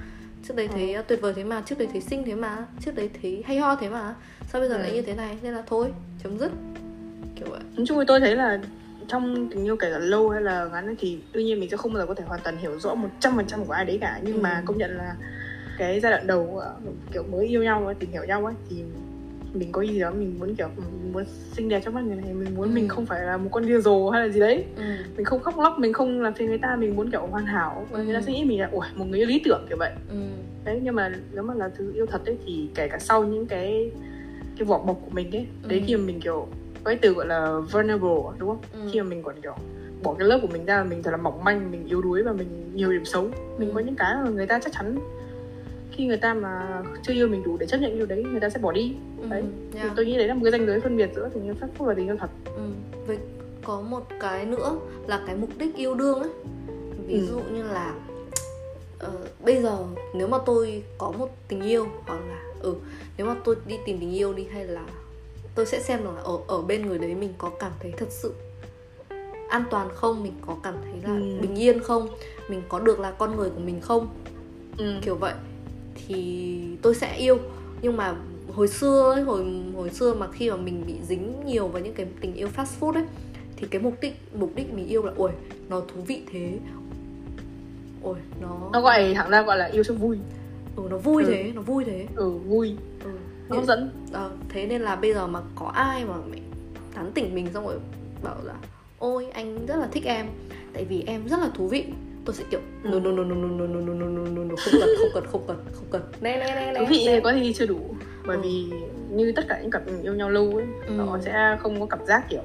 trước 0.47 0.55
đấy 0.55 0.67
thấy 0.67 0.93
Ừ. 0.93 0.95
ờ, 0.97 1.01
tuyệt 1.07 1.21
vời 1.21 1.33
thế 1.35 1.43
mà 1.43 1.61
trước 1.65 1.77
đấy 1.77 1.87
thấy 1.91 2.01
xinh 2.01 2.23
thế 2.25 2.35
mà 2.35 2.65
trước 2.85 2.95
đấy 2.95 3.09
thấy 3.21 3.43
hay 3.45 3.57
ho 3.57 3.75
thế 3.75 3.89
mà 3.89 4.15
sao 4.47 4.61
bây 4.61 4.69
giờ 4.69 4.75
Ừ. 4.75 4.81
lại 4.81 4.91
như 4.93 5.01
thế 5.01 5.13
này 5.15 5.37
nên 5.43 5.53
là 5.53 5.63
thôi 5.67 5.93
chấm 6.23 6.37
dứt 6.39 6.51
kiểu 7.35 7.47
vậy 7.49 7.59
nói 7.77 7.85
chung 7.87 7.97
thì 7.99 8.03
tôi 8.07 8.19
thấy 8.19 8.35
là 8.35 8.59
trong 9.07 9.47
tình 9.51 9.63
yêu 9.65 9.75
kể 9.77 9.91
cả 9.91 9.99
lâu 9.99 10.29
hay 10.29 10.41
là 10.41 10.65
ngắn 10.71 10.95
thì 10.99 11.19
đương 11.33 11.45
nhiên 11.45 11.59
mình 11.59 11.69
sẽ 11.69 11.77
không 11.77 11.93
bao 11.93 12.01
giờ 12.01 12.05
có 12.07 12.13
thể 12.13 12.23
hoàn 12.27 12.39
toàn 12.43 12.57
hiểu 12.57 12.79
rõ 12.79 12.95
một 12.95 13.09
trăm 13.19 13.35
phần 13.35 13.45
trăm 13.47 13.65
của 13.65 13.73
ai 13.73 13.85
đấy 13.85 13.97
cả 14.01 14.19
nhưng 14.23 14.35
Ừ. 14.35 14.41
mà 14.41 14.61
công 14.65 14.77
nhận 14.77 14.97
là 14.97 15.15
cái 15.77 15.99
giai 15.99 16.11
đoạn 16.11 16.27
đầu 16.27 16.57
ờ, 16.61 16.75
kiểu 17.13 17.23
mới 17.31 17.47
yêu 17.47 17.63
nhau 17.63 17.93
tìm 17.99 18.11
hiểu 18.11 18.23
nhau 18.23 18.45
ấy 18.45 18.53
thì 18.69 18.83
mình 19.53 19.71
có 19.71 19.81
gì 19.81 19.99
đó 19.99 20.11
mình 20.11 20.39
muốn 20.39 20.55
kiểu 20.55 20.67
ừ, 20.77 20.81
mình 21.03 21.13
muốn 21.13 21.23
xinh 21.51 21.69
đẹp 21.69 21.81
trong 21.85 21.93
mắt 21.93 22.01
người 22.03 22.15
này 22.15 22.33
mình 22.33 22.55
muốn 22.55 22.67
Ừ. 22.69 22.73
mình 22.73 22.87
không 22.87 23.05
phải 23.05 23.21
là 23.25 23.37
một 23.37 23.49
con 23.51 23.65
điên 23.67 23.81
rồ 23.81 24.09
hay 24.09 24.27
là 24.27 24.33
gì 24.33 24.39
đấy 24.39 24.65
ừ. 24.75 24.83
mình 25.15 25.25
không 25.25 25.39
khóc 25.39 25.59
lóc 25.59 25.79
mình 25.79 25.93
không 25.93 26.21
làm 26.21 26.33
phiền 26.33 26.47
người 26.47 26.57
ta 26.57 26.75
mình 26.75 26.95
muốn 26.95 27.11
kiểu 27.11 27.27
hoàn 27.31 27.45
hảo 27.45 27.87
và 27.91 28.03
người 28.03 28.13
ta 28.13 28.19
Ừ. 28.19 28.23
sẽ 28.25 28.31
nghĩ 28.33 28.43
mình 28.45 28.59
là 28.61 28.69
ủa 28.71 28.83
một 28.95 29.05
người 29.05 29.19
yêu 29.19 29.27
lý 29.27 29.41
tưởng 29.45 29.65
kiểu 29.69 29.77
vậy 29.77 29.91
Ừ. 30.09 30.15
đấy 30.65 30.79
nhưng 30.83 30.95
mà 30.95 31.11
nếu 31.31 31.43
mà 31.43 31.53
là 31.53 31.69
thứ 31.77 31.93
yêu 31.93 32.05
thật 32.05 32.21
ấy 32.25 32.37
thì 32.45 32.67
kể 32.75 32.87
cả 32.87 32.99
sau 32.99 33.23
những 33.23 33.45
cái 33.45 33.91
cái 34.57 34.65
vỏ 34.65 34.77
bọc 34.77 34.97
của 35.05 35.11
mình 35.11 35.31
ấy 35.35 35.47
đấy 35.67 35.79
Ừ. 35.79 35.83
khi 35.87 35.95
mà 35.95 36.03
mình 36.05 36.19
kiểu 36.21 36.47
có 36.83 36.89
cái 36.89 36.95
từ 37.01 37.13
gọi 37.13 37.25
là 37.27 37.59
vulnerable 37.71 38.09
đúng 38.37 38.49
không 38.49 38.61
Ừ. 38.73 38.79
khi 38.91 39.01
mà 39.01 39.09
mình 39.09 39.23
còn 39.23 39.35
kiểu 39.41 39.53
bỏ 40.03 40.13
cái 40.19 40.27
lớp 40.27 40.39
của 40.41 40.47
mình 40.47 40.65
ra 40.65 40.83
mình 40.83 41.03
thật 41.03 41.11
là 41.11 41.17
mỏng 41.17 41.43
manh 41.43 41.71
mình 41.71 41.87
yếu 41.87 42.01
đuối 42.01 42.23
và 42.23 42.31
mình 42.33 42.47
nhiều 42.75 42.91
điểm 42.91 43.05
xấu 43.05 43.23
mình 43.57 43.69
Ừ. 43.69 43.73
có 43.75 43.79
những 43.79 43.95
cái 43.95 44.15
mà 44.23 44.29
người 44.29 44.47
ta 44.47 44.59
chắc 44.63 44.73
chắn 44.73 44.97
khi 45.91 46.05
người 46.05 46.17
ta 46.17 46.33
mà 46.33 46.81
chưa 47.03 47.13
yêu 47.13 47.27
mình 47.27 47.43
đủ 47.43 47.57
để 47.57 47.65
chấp 47.65 47.77
nhận 47.77 47.93
yêu 47.93 48.05
đấy 48.05 48.23
người 48.23 48.39
ta 48.39 48.49
sẽ 48.49 48.59
bỏ 48.59 48.71
đi 48.71 48.95
Ừ. 49.21 49.27
đấy 49.29 49.43
thì 49.71 49.79
yeah. 49.79 49.91
tôi 49.95 50.05
nghĩ 50.05 50.17
đấy 50.17 50.27
là 50.27 50.33
một 50.33 50.39
cái 50.43 50.51
ranh 50.51 50.65
giới 50.65 50.79
phân 50.79 50.97
biệt 50.97 51.09
giữa 51.15 51.29
tình 51.33 51.43
yêu 51.43 51.53
phát 51.61 51.67
phúc 51.77 51.87
và 51.87 51.93
tình 51.93 52.07
yêu 52.07 52.15
thật 52.19 52.29
Ừ. 52.45 52.61
Với 53.07 53.17
có 53.63 53.81
một 53.81 54.05
cái 54.19 54.45
nữa 54.45 54.75
là 55.07 55.23
cái 55.27 55.35
mục 55.35 55.49
đích 55.57 55.75
yêu 55.75 55.93
đương 55.95 56.19
ấy 56.19 56.29
ví 57.07 57.13
Ừ. 57.19 57.25
dụ 57.25 57.39
như 57.53 57.63
là 57.63 57.93
ờ, 58.99 59.11
bây 59.45 59.61
giờ 59.61 59.77
nếu 60.13 60.27
mà 60.27 60.37
tôi 60.45 60.83
có 60.97 61.11
một 61.11 61.29
tình 61.47 61.61
yêu 61.61 61.87
hoặc 62.05 62.19
là 62.29 62.39
ừ 62.63 62.75
nếu 63.17 63.27
mà 63.27 63.35
tôi 63.43 63.55
đi 63.67 63.75
tìm 63.85 63.97
tình 63.99 64.11
yêu 64.15 64.33
đi 64.33 64.43
hay 64.53 64.65
là 64.65 64.85
tôi 65.55 65.65
sẽ 65.65 65.79
xem 65.79 66.03
là 66.03 66.11
ở 66.23 66.37
ở 66.47 66.61
bên 66.61 66.85
người 66.85 66.97
đấy 66.97 67.15
mình 67.15 67.33
có 67.37 67.49
cảm 67.59 67.71
thấy 67.79 67.91
thật 67.97 68.07
sự 68.09 68.33
an 69.49 69.63
toàn 69.71 69.89
không? 69.93 70.23
Mình 70.23 70.33
có 70.47 70.55
cảm 70.63 70.75
thấy 70.83 70.93
là 71.03 71.09
Ừ. 71.19 71.37
bình 71.41 71.55
yên 71.55 71.79
không? 71.83 72.07
Mình 72.49 72.61
có 72.69 72.79
được 72.79 72.99
là 72.99 73.11
con 73.11 73.35
người 73.35 73.49
của 73.49 73.59
mình 73.59 73.81
không? 73.81 74.07
Ừ. 74.77 74.93
kiểu 75.01 75.15
vậy. 75.15 75.33
Thì 76.07 76.61
tôi 76.81 76.95
sẽ 76.95 77.17
yêu. 77.17 77.37
Nhưng 77.81 77.97
mà 77.97 78.15
hồi 78.53 78.67
xưa 78.67 79.11
ấy, 79.15 79.21
hồi 79.23 79.45
hồi 79.75 79.89
xưa 79.89 80.13
mà 80.13 80.27
khi 80.31 80.49
mà 80.49 80.55
mình 80.57 80.83
bị 80.87 80.93
dính 81.07 81.33
nhiều 81.45 81.67
vào 81.67 81.81
những 81.81 81.93
cái 81.93 82.05
tình 82.21 82.33
yêu 82.33 82.47
fast 82.55 82.65
food 82.79 82.93
ấy 82.93 83.03
thì 83.57 83.67
cái 83.67 83.81
mục 83.81 83.93
đích 84.01 84.13
mục 84.33 84.51
đích 84.55 84.73
mình 84.73 84.87
yêu 84.87 85.03
là 85.05 85.11
ôi 85.17 85.31
nó 85.69 85.79
thú 85.79 86.01
vị 86.07 86.21
thế. 86.31 86.59
Ôi 88.03 88.15
nó 88.41 88.69
nó 88.73 88.81
gọi 88.81 89.13
thẳng 89.13 89.29
ra 89.29 89.41
gọi 89.41 89.57
là 89.57 89.65
yêu 89.65 89.83
cho 89.83 89.93
vui 89.93 90.17
ừ, 90.75 90.83
nó 90.89 90.97
vui 90.97 91.23
Ừ. 91.23 91.29
thế 91.31 91.51
nó 91.55 91.61
vui 91.61 91.83
thế 91.85 92.07
ừ 92.15 92.29
vui 92.29 92.75
ừ. 93.03 93.09
nó 93.49 93.55
hấp 93.55 93.65
dẫn 93.65 93.89
Ờ, 94.11 94.31
thế 94.49 94.67
nên 94.67 94.81
là 94.81 94.95
bây 94.95 95.13
giờ 95.13 95.27
mà 95.27 95.39
có 95.55 95.65
ai 95.65 96.05
mà 96.05 96.13
mẹ 96.31 96.37
tán 96.95 97.11
tỉnh 97.13 97.35
mình 97.35 97.47
xong 97.53 97.65
rồi 97.65 97.75
bảo 98.23 98.37
là 98.43 98.53
ôi 98.99 99.25
anh 99.33 99.65
rất 99.65 99.75
là 99.75 99.87
thích 99.91 100.03
em 100.05 100.25
tại 100.73 100.85
vì 100.85 101.03
em 101.07 101.27
rất 101.27 101.39
là 101.39 101.49
thú 101.55 101.67
vị 101.67 101.85
tôi 102.25 102.35
sẽ 102.35 102.43
kiểu 102.51 102.59
Ừ. 102.83 102.89
no 102.89 102.99
no 102.99 103.11
no 103.11 103.23
no 103.23 103.35
no 103.35 103.47
no 103.47 103.67
no 103.67 103.79
no 103.81 103.93
no 103.93 104.05
no 104.07 104.29
no 104.29 104.43
no 104.43 104.55
không 104.55 104.73
cần 104.79 104.89
không 104.99 105.09
cần 105.13 105.23
không 105.31 105.43
cần 105.47 105.57
không 105.73 105.85
cần 105.91 106.01
nè 106.21 106.37
nè 106.37 106.71
nè 106.73 106.79
thú 106.79 106.85
vị 106.89 107.07
có 107.23 107.31
thì 107.33 107.53
chưa 107.53 107.65
đủ 107.65 107.95
bởi 108.27 108.37
Ừ. 108.37 108.41
vì 108.43 108.65
như 109.11 109.31
tất 109.35 109.45
cả 109.49 109.59
những 109.61 109.71
cặp 109.71 109.81
yêu 110.03 110.13
nhau 110.13 110.29
lâu 110.29 110.51
ấy 110.55 110.65
Ừ. 110.87 110.97
họ 111.05 111.19
sẽ 111.21 111.57
không 111.61 111.79
có 111.79 111.85
cảm 111.85 112.05
giác 112.05 112.25
kiểu 112.29 112.41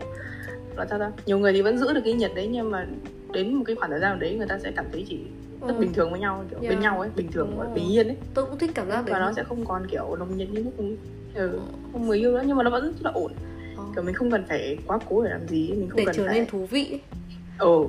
là 0.77 0.87
sao 0.91 0.99
ta 0.99 1.11
nhiều 1.27 1.39
người 1.39 1.53
thì 1.53 1.63
vẫn 1.63 1.79
giữ 1.79 1.93
được 1.93 2.01
cái 2.05 2.13
nhiệt 2.15 2.31
đấy 2.35 2.49
nhưng 2.53 2.71
mà 2.71 2.87
đến 3.33 3.55
một 3.55 3.65
cái 3.67 3.77
khoảng 3.77 3.91
thời 3.91 4.01
gian 4.01 4.19
đấy 4.19 4.35
người 4.35 4.47
ta 4.47 4.59
sẽ 4.59 4.73
cảm 4.77 4.85
thấy 4.93 5.05
chỉ 5.09 5.19
rất 5.61 5.75
Ừ. 5.77 5.81
bình 5.81 5.93
thường 5.93 6.11
với 6.11 6.21
nhau 6.21 6.45
kiểu 6.51 6.59
Yeah. 6.61 6.71
bên 6.75 6.81
nhau 6.81 7.01
ấy 7.01 7.11
bình 7.17 7.33
thường 7.33 7.57
rồi. 7.59 7.67
bình 7.75 7.93
yên 7.93 8.09
ấy 8.09 8.17
tôi 8.35 8.45
cũng 8.45 8.59
thích 8.59 8.71
cảm 8.75 8.89
giác 8.89 8.97
đấy 9.07 9.13
và 9.13 9.19
nó 9.19 9.33
sẽ 9.33 9.45
không 9.45 9.65
còn 9.67 9.87
kiểu 9.91 10.17
nồng 10.19 10.37
nhiệt 10.37 10.51
như 10.51 10.63
lúc 10.63 10.73
ừ, 11.35 11.61
không 11.93 12.07
người 12.07 12.19
yêu 12.19 12.33
nữa 12.33 12.43
nhưng 12.47 12.57
mà 12.57 12.63
nó 12.63 12.71
vẫn 12.71 12.85
rất 12.85 13.03
là 13.03 13.11
ổn 13.15 13.33
Ờ. 13.77 13.85
kiểu 13.95 14.05
mình 14.05 14.15
không 14.15 14.31
cần 14.31 14.45
phải 14.49 14.79
quá 14.87 14.99
cố 15.09 15.25
để 15.25 15.31
làm 15.31 15.49
gì 15.49 15.69
mình 15.73 15.89
không 15.91 15.97
để 15.97 16.05
cần 16.05 16.15
trở 16.17 16.27
phải 16.27 16.39
nên 16.39 16.47
thú 16.49 16.67
vị 16.71 17.01
ừ 17.59 17.85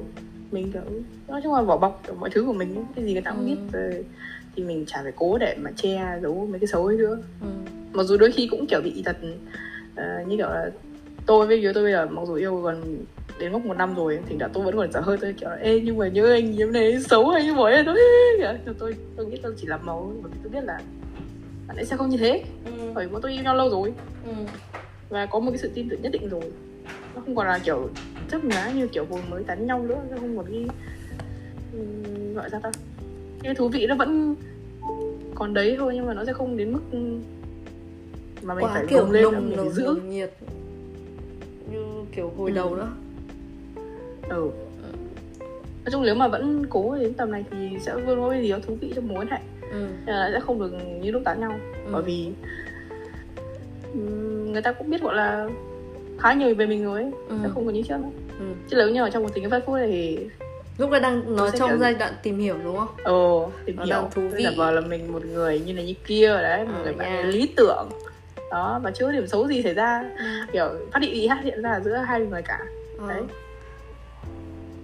mình 0.52 0.72
kiểu 0.72 0.82
nói 1.28 1.42
chung 1.44 1.54
là 1.54 1.62
vỏ 1.62 1.78
bọc 1.78 2.02
kiểu 2.08 2.16
mọi 2.16 2.30
thứ 2.30 2.46
của 2.46 2.54
mình 2.54 2.86
cái 2.96 3.06
gì 3.06 3.14
người 3.14 3.22
ta 3.22 3.32
cũng 3.32 3.40
Ừ. 3.40 3.46
biết 3.46 3.58
rồi 3.74 4.06
thì 4.56 4.64
mình 4.64 4.86
chả 4.88 5.00
phải 5.04 5.12
cố 5.16 5.38
để 5.38 5.56
mà 5.62 5.72
che 5.76 6.20
giấu 6.22 6.48
mấy 6.52 6.60
cái 6.60 6.68
xấu 6.68 6.86
ấy 6.86 6.98
nữa 6.98 7.18
ừ. 7.42 7.48
mặc 7.94 8.04
dù 8.04 8.18
đôi 8.18 8.32
khi 8.32 8.48
cũng 8.52 8.66
kiểu 8.68 8.82
bị 8.84 9.02
thật 9.06 9.18
ờ, 9.96 10.04
như 10.28 10.38
kiểu 10.38 10.50
là 10.50 10.72
tôi 11.26 11.48
với 11.48 11.62
đứa 11.62 11.74
tôi 11.74 11.84
bây 11.84 11.92
giờ 11.92 12.06
mặc 12.06 12.22
dù 12.28 12.34
yêu 12.34 12.62
còn 12.64 12.82
đến 13.39 13.51
mốc 13.51 13.65
một 13.65 13.77
năm 13.77 13.96
rồi 13.96 14.19
thì 14.29 14.36
đã 14.39 14.48
tôi 14.53 14.63
vẫn 14.65 14.75
còn 14.77 14.91
dở 14.91 15.00
hơi 15.00 15.17
tôi 15.22 15.34
kiểu 15.34 15.50
là 15.50 15.55
ê 15.55 15.79
nhưng 15.79 15.98
mà 15.98 16.08
nhớ 16.08 16.34
anh 16.34 16.51
như 16.51 16.65
này 16.65 17.00
xấu 17.10 17.29
hay 17.29 17.43
như 17.43 17.53
vậy. 17.53 17.84
Tôi 17.86 17.98
kiểu, 18.65 18.74
tôi 18.79 18.96
tôi 19.15 19.25
nghĩ 19.25 19.38
tôi 19.43 19.53
chỉ 19.58 19.67
làm 19.67 19.86
màu 19.86 20.13
bởi 20.24 20.31
vì 20.31 20.39
tôi 20.43 20.51
biết 20.51 20.63
là 20.67 20.79
bạn 21.67 21.77
ấy 21.77 21.86
sẽ 21.86 21.98
không 21.98 22.10
như 22.10 22.17
thế. 22.17 22.43
Ừ. 22.65 22.72
bởi 22.96 23.05
vì 23.05 23.12
bọn 23.13 23.22
tôi 23.22 23.31
yêu 23.34 23.43
nhau 23.43 23.55
lâu 23.55 23.69
rồi. 23.69 23.93
Ừ. 24.25 24.31
và 25.10 25.25
có 25.25 25.39
một 25.39 25.51
cái 25.51 25.58
sự 25.58 25.72
tin 25.75 25.89
tưởng 25.89 26.01
nhất 26.01 26.12
định 26.12 26.29
rồi. 26.29 26.41
Nó 27.15 27.22
không 27.25 27.36
còn 27.36 27.48
là 27.48 27.60
kiểu 27.60 27.89
chấp 28.31 28.43
nhá 28.46 28.72
như 28.75 28.88
kiểu 28.88 29.05
hồi 29.10 29.22
mới 29.29 29.43
tán 29.43 29.67
nhau 29.67 29.84
nữa 29.84 30.01
nó 30.12 30.17
không 30.17 30.38
còn 30.38 30.46
cái 30.46 30.65
ừm, 31.74 32.34
gọi 32.34 32.50
ra 32.50 32.60
ta? 32.63 32.72
Cái 33.43 33.55
thú 33.55 33.67
vị 33.69 33.88
nó 33.88 33.96
vẫn 33.96 34.36
còn 35.36 35.53
đấy 35.53 35.75
thôi 35.79 35.91
nhưng 35.96 36.05
mà 36.05 36.13
nó 36.13 36.25
sẽ 36.25 36.34
không 36.34 36.58
đến 36.58 36.72
mức 36.74 36.81
mà 38.43 38.53
mình 38.55 38.65
quá 38.65 38.72
phải 38.74 38.86
kiểu 38.89 39.12
lên 39.12 39.24
nồng 39.24 39.48
phải 39.48 39.58
nồng 39.58 39.69
giữ. 39.69 39.84
nồng 39.86 40.10
nhiệt. 40.10 40.34
Như 41.72 41.84
kiểu 42.12 42.34
hồi 42.38 42.50
Ừ. 42.50 42.55
đầu 42.55 42.75
nữa 42.75 42.88
ừ 44.29 44.50
nói 45.86 45.91
chung 45.91 46.03
nếu 46.03 46.15
mà 46.15 46.27
vẫn 46.27 46.65
cố 46.69 46.98
đến 47.00 47.13
tầm 47.13 47.31
này 47.31 47.45
thì 47.51 47.77
sẽ 47.86 47.93
luôn 47.93 48.21
có 48.21 48.29
cái 48.29 48.41
gì 48.41 48.51
đó 48.51 48.57
thú 48.67 48.77
vị 48.81 48.91
trong 48.95 49.07
mối 49.07 49.25
hệ 49.31 49.38
ừ. 49.71 49.88
Nên 50.05 50.15
là 50.15 50.29
sẽ 50.33 50.39
không 50.39 50.59
được 50.59 50.71
như 51.01 51.12
lúc 51.12 51.21
tán 51.25 51.39
nhau 51.39 51.51
Ừ. 51.86 51.89
bởi 51.93 52.01
vì 52.03 52.31
người 54.51 54.62
ta 54.62 54.71
cũng 54.71 54.89
biết 54.89 55.01
gọi 55.01 55.15
là 55.15 55.48
khá 56.19 56.33
nhiều 56.33 56.55
về 56.55 56.65
mình 56.65 56.83
rồi 56.86 57.01
ấy 57.01 57.12
Ừ. 57.29 57.36
sẽ 57.43 57.50
không 57.53 57.65
còn 57.65 57.74
như 57.74 57.81
trước 57.81 57.98
nữa 58.01 58.09
Ừ. 58.39 58.45
chứ 58.69 58.77
nếu 58.77 58.89
như 58.89 59.03
mà 59.03 59.09
trong 59.09 59.24
một 59.24 59.29
tình 59.33 59.43
yêu 59.43 59.50
phát 59.50 59.63
phút 59.65 59.75
này 59.75 59.88
thì 59.88 60.19
lúc 60.77 60.91
đấy 60.91 61.00
đang 61.00 61.36
nói 61.36 61.51
trong 61.57 61.69
kiểu- 61.69 61.77
giai 61.77 61.93
đoạn 61.93 62.13
tìm 62.24 62.39
hiểu 62.39 62.55
đúng 62.63 62.77
không 62.77 62.88
ồ 63.03 63.51
tìm 63.65 63.75
Nó 63.75 63.83
hiểu 63.83 63.95
đang 63.95 64.12
thú 64.12 64.21
vị. 64.27 64.43
giả 64.43 64.51
vờ 64.57 64.71
là 64.71 64.81
mình 64.81 65.12
một 65.13 65.25
người 65.25 65.59
như 65.59 65.74
này 65.74 65.86
như 65.86 65.93
kia 66.05 66.27
đấy 66.27 66.65
một 66.65 66.71
Ờ, 66.77 66.83
người 66.83 66.93
bạn 66.93 67.12
nha. 67.15 67.21
lý 67.24 67.48
tưởng 67.55 67.89
đó 68.51 68.79
và 68.83 68.91
chưa 68.91 69.05
có 69.05 69.12
điểm 69.12 69.27
xấu 69.27 69.48
gì 69.48 69.63
xảy 69.63 69.74
ra 69.74 70.03
ừ. 70.17 70.25
kiểu 70.53 70.65
phát 70.93 71.01
hiện 71.01 71.15
gì 71.15 71.27
phát 71.29 71.41
hiện 71.43 71.62
ra 71.62 71.79
giữa 71.79 71.95
hai 71.95 72.19
người 72.21 72.41
cả 72.41 72.59
Ờ. 73.00 73.07
đấy 73.07 73.21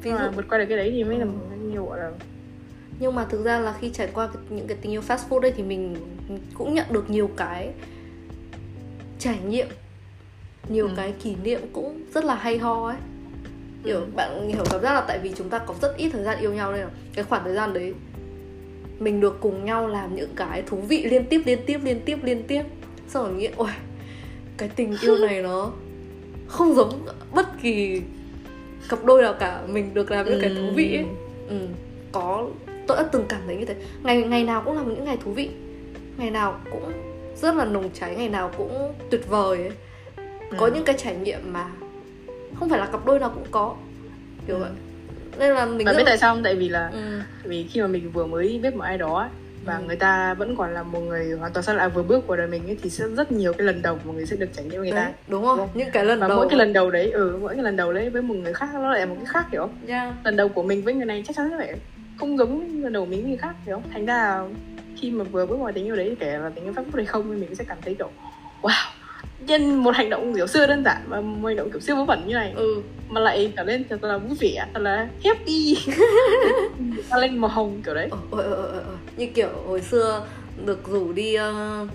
ví 0.06 0.12
nhưng 0.12 0.20
mà 0.20 0.26
dụ 0.26 0.36
vượt 0.36 0.46
qua 0.50 0.58
được 0.58 0.66
cái 0.70 0.78
đấy 0.78 0.92
thì 0.92 1.04
mới 1.04 1.18
là 1.18 1.26
Ừ. 1.26 1.30
một 1.30 1.40
cái 1.50 1.60
nhiều 1.60 1.86
gọi 1.86 2.00
là 2.00 2.12
nhưng 3.00 3.16
mà 3.16 3.26
thực 3.26 3.44
ra 3.46 3.60
là 3.60 3.74
khi 3.82 3.90
trải 3.90 4.10
qua 4.14 4.30
những 4.50 4.68
cái 4.68 4.78
tình 4.82 4.92
yêu 4.92 5.02
fast 5.08 5.18
food 5.30 5.40
đấy 5.40 5.54
thì 5.58 5.64
mình 5.64 5.96
cũng 6.54 6.74
nhận 6.74 6.86
được 6.92 7.10
nhiều 7.10 7.30
cái 7.38 7.70
trải 9.20 9.40
nghiệm 9.48 9.68
nhiều 10.70 10.88
Ừ. 10.88 10.94
cái 10.96 11.14
kỷ 11.24 11.36
niệm 11.44 11.62
cũng 11.74 12.02
rất 12.14 12.26
là 12.26 12.36
hay 12.36 12.58
ho 12.58 12.88
ấy 12.88 12.98
kiểu 13.84 14.00
Ừ. 14.00 14.06
bạn 14.16 14.48
hiểu 14.50 14.64
cảm 14.72 14.82
giác 14.82 14.94
là 14.94 15.02
tại 15.02 15.20
vì 15.20 15.32
chúng 15.36 15.50
ta 15.50 15.60
có 15.60 15.76
rất 15.82 15.98
ít 15.98 16.10
thời 16.10 16.24
gian 16.24 16.40
yêu 16.40 16.54
nhau 16.54 16.72
nên 16.74 16.82
là 16.82 16.90
cái 17.14 17.26
khoảng 17.26 17.44
thời 17.44 17.56
gian 17.56 17.74
đấy 17.74 17.94
mình 19.00 19.20
được 19.22 19.38
cùng 19.42 19.66
nhau 19.66 19.88
làm 19.88 20.16
những 20.16 20.30
cái 20.36 20.62
thú 20.62 20.78
vị 20.78 21.04
liên 21.06 21.26
tiếp 21.26 21.42
liên 21.46 21.60
tiếp 21.66 21.80
liên 21.84 22.00
tiếp 22.06 22.18
liên 22.24 22.44
tiếp 22.48 22.64
xong 23.08 23.24
rồi 23.26 23.34
nghĩ 23.34 23.50
ôi 23.56 23.70
cái 24.58 24.70
tình 24.76 24.98
yêu 25.02 25.18
này 25.28 25.42
nó 25.44 25.72
không 26.48 26.74
giống 26.76 27.06
bất 27.34 27.62
kỳ 27.62 28.02
cặp 28.90 29.04
đôi 29.06 29.22
nào 29.22 29.34
cả 29.40 29.62
mình 29.68 29.94
được 29.94 30.12
làm 30.12 30.26
những 30.26 30.42
cái 30.42 30.50
thú 30.56 30.72
vị 30.76 30.96
ấy. 30.96 31.06
Ừ, 31.50 31.56
có 32.12 32.48
tôi 32.88 32.98
đã 32.98 33.04
từng 33.12 33.26
cảm 33.30 33.42
thấy 33.46 33.56
như 33.56 33.66
thế. 33.66 33.76
Ngày 34.04 34.24
ngày 34.24 34.44
nào 34.44 34.62
cũng 34.66 34.76
là 34.78 34.84
những 34.84 35.06
ngày 35.06 35.18
thú 35.24 35.32
vị. 35.32 35.50
Ngày 36.18 36.32
nào 36.32 36.60
cũng 36.72 36.92
rất 37.36 37.56
là 37.56 37.66
nồng 37.66 37.90
cháy 37.94 38.16
ngày 38.16 38.30
nào 38.30 38.52
cũng 38.58 38.94
tuyệt 39.10 39.28
vời 39.28 39.58
ấy. 39.58 39.72
Có 40.58 40.66
Ừ. 40.66 40.72
những 40.76 40.84
cái 40.84 40.96
trải 40.98 41.16
nghiệm 41.16 41.54
mà 41.54 41.66
không 42.60 42.70
phải 42.70 42.80
là 42.80 42.86
cặp 42.86 43.06
đôi 43.06 43.20
nào 43.20 43.30
cũng 43.36 43.46
có 43.52 43.76
kiểu 44.48 44.56
Ừ. 44.56 44.60
vậy. 44.62 44.72
Nên 45.40 45.54
là 45.54 45.66
mình 45.66 45.78
biết 45.78 45.94
là... 45.98 46.04
tại 46.06 46.18
sao 46.18 46.34
không? 46.36 46.44
tại 46.44 46.56
vì 46.56 46.70
là 46.70 46.90
ừ, 46.94 47.20
vì 47.44 47.64
khi 47.64 47.82
mà 47.82 47.88
mình 47.88 48.12
vừa 48.12 48.26
mới 48.26 48.60
biết 48.64 48.76
một 48.76 48.84
ai 48.84 48.98
đó 48.98 49.30
và 49.66 49.80
người 49.80 49.96
ta 49.96 50.34
vẫn 50.34 50.56
còn 50.56 50.74
là 50.74 50.84
một 50.84 51.00
người 51.00 51.32
hoàn 51.40 51.54
toàn 51.54 51.64
xa 51.64 51.74
lạ 51.74 51.88
vừa 51.88 52.04
bước 52.04 52.28
vào 52.28 52.38
đời 52.38 52.48
mình 52.48 52.68
ấy, 52.68 52.78
thì 52.82 52.90
sẽ 52.90 53.06
rất 53.08 53.32
nhiều 53.32 53.54
cái 53.54 53.68
lần 53.68 53.82
đầu 53.82 54.00
mà 54.06 54.14
người 54.14 54.26
sẽ 54.26 54.36
được 54.36 54.50
trải 54.54 54.66
nghiệm 54.66 54.82
người 54.82 54.92
ta 54.92 55.12
đúng 55.28 55.46
không 55.46 55.58
Đúng. 55.58 55.70
những 55.74 55.90
cái 55.94 56.06
lần 56.06 56.20
và 56.20 56.28
đầu 56.28 56.38
mỗi 56.38 56.48
cái 56.50 56.60
lần 56.60 56.74
đầu 56.74 56.92
đấy 56.92 57.12
ừ 57.12 57.38
mỗi 57.42 57.54
cái 57.54 57.64
lần 57.64 57.76
đầu 57.76 57.94
đấy 57.94 58.10
với 58.10 58.22
một 58.22 58.36
người 58.36 58.54
khác 58.54 58.70
nó 58.74 58.92
lại 58.92 59.06
một 59.06 59.16
cái 59.18 59.26
khác 59.26 59.46
hiểu 59.52 59.62
không 59.62 59.76
yeah. 59.88 60.14
lần 60.24 60.36
đầu 60.36 60.50
của 60.50 60.64
mình 60.64 60.84
với 60.84 60.94
người 60.94 61.06
này 61.06 61.24
chắc 61.28 61.36
chắn 61.36 61.50
sẽ 61.50 61.58
phải 61.58 61.76
không 62.18 62.38
giống 62.38 62.82
lần 62.84 62.94
đầu 62.94 63.06
mình 63.06 63.22
với 63.22 63.30
người 63.30 63.38
khác 63.38 63.56
hiểu 63.66 63.76
không 63.76 63.92
thành 63.94 64.06
ra 64.06 64.42
khi 64.98 65.12
mà 65.12 65.24
vừa 65.24 65.46
bước 65.46 65.58
vào 65.60 65.72
tình 65.72 65.86
yêu 65.86 65.96
đấy 65.96 66.18
kể 66.20 66.38
là 66.38 66.50
tình 66.56 66.64
yêu 66.64 66.74
pháp 66.74 66.84
hay 66.96 67.06
không 67.06 67.24
thì 67.32 67.42
mình 67.42 67.56
sẽ 67.56 67.64
cảm 67.68 67.78
thấy 67.82 67.96
kiểu 67.96 68.10
wow 68.62 68.90
nhân 69.48 69.76
một 69.76 69.96
hành 69.96 70.10
động 70.10 70.36
kiểu 70.36 70.48
xưa 70.48 70.68
đơn 70.68 70.84
giản 70.86 71.02
và 71.08 71.22
một 71.22 71.48
hành 71.48 71.56
động 71.56 71.72
kiểu 71.72 71.80
siêu 71.80 71.96
vớ 71.96 72.04
vẩn 72.04 72.28
như 72.28 72.34
này. 72.34 72.54
Ừ. 72.56 72.82
Mà 73.10 73.22
lại 73.22 73.54
trở 73.58 73.64
lên 73.64 73.84
thật 73.90 74.04
là 74.04 74.18
vui 74.18 74.38
vẻ 74.40 74.66
thật 74.74 74.80
là 74.80 75.08
happy. 75.24 75.78
Ta 77.10 77.18
lên 77.18 77.38
màu 77.38 77.50
hồng 77.50 77.82
kiểu 77.86 77.94
đấy. 77.94 78.10
Ờ, 78.12 78.18
ờ, 78.32 78.54
ờ, 78.54 78.82
ờ. 78.86 78.98
như 79.18 79.28
kiểu 79.28 79.50
hồi 79.68 79.82
xưa 79.82 80.26
được 80.66 80.88
rủ 80.88 81.14
đi 81.14 81.34
ờ, 81.36 81.88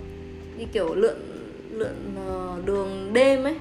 đi 0.58 0.64
kiểu 0.72 0.94
lượn 0.94 1.16
lượn 1.72 1.94
ờ, 2.28 2.56
đường 2.64 3.10
đêm 3.12 3.44
ấy 3.44 3.54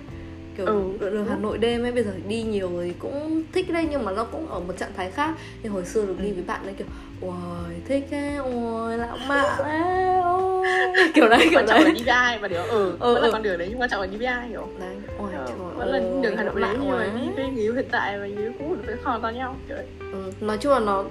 kiểu 0.65 0.65
Ừ. 0.99 1.09
đường 1.09 1.25
Hà 1.29 1.35
Nội 1.35 1.57
đêm 1.57 1.83
ấy 1.83 1.91
bây 1.91 2.03
giờ 2.03 2.11
đi 2.27 2.41
nhiều 2.43 2.69
rồi 2.75 2.93
cũng 2.99 3.43
thích 3.53 3.71
đấy 3.73 3.87
nhưng 3.91 4.05
mà 4.05 4.11
nó 4.11 4.23
cũng 4.23 4.47
ở 4.51 4.59
một 4.59 4.73
trạng 4.77 4.91
thái 4.97 5.11
khác. 5.11 5.35
Nhưng 5.63 5.73
hồi 5.73 5.85
xưa 5.85 6.05
được 6.05 6.15
đi 6.21 6.27
Ừ. 6.29 6.33
với 6.33 6.43
bạn 6.47 6.63
ấy 6.63 6.73
kiểu 6.73 6.87
ôi 7.21 7.73
thích 7.87 8.07
ấy 8.11 8.35
ôi 8.35 8.97
lãng 8.97 9.27
mạn 9.27 9.57
ấy 9.59 10.19
ôi. 10.23 10.65
Kiểu 11.13 11.29
đấy 11.29 11.47
kiểu 11.49 11.59
là 11.59 11.65
đấy. 11.79 11.91
đi 11.95 12.03
với 12.03 12.13
ai 12.13 12.39
và 12.39 12.47
điều 12.47 12.61
ừ, 12.63 12.95
Ừ, 12.99 13.13
vẫn 13.13 13.21
là 13.21 13.27
ừ. 13.27 13.31
con 13.31 13.43
đường 13.43 13.57
đấy 13.57 13.67
nhưng 13.71 13.81
quan 13.81 13.89
trọng 13.89 14.01
là 14.01 14.07
đi 14.07 14.17
với 14.17 14.25
ai 14.27 14.47
hiểu 14.47 14.67
đấy. 14.79 14.95
Ôi 15.17 15.29
Ờ, 15.33 15.45
trời 15.47 15.57
vẫn 15.75 15.87
là 15.87 15.99
đường 16.23 16.37
Hà 16.37 16.43
Nội 16.43 16.61
đấy 16.61 16.69
nhưng 16.79 16.91
mà. 16.91 17.03
đi 17.15 17.29
với 17.35 17.47
người 17.49 17.63
yêu 17.63 17.73
hiện 17.73 17.85
tại 17.91 18.19
và 18.19 18.25
người 18.27 18.43
yêu 18.43 18.51
cũ 18.59 18.75
thì 18.77 18.83
phải 18.87 18.95
hoàn 19.03 19.21
toàn 19.21 19.35
nhau 19.37 19.55
kiểu 19.67 19.77
đấy 19.77 19.85
ừ, 20.11 20.31
nói 20.41 20.57
chung 20.57 20.71
là 20.73 20.79
nó 20.79 21.03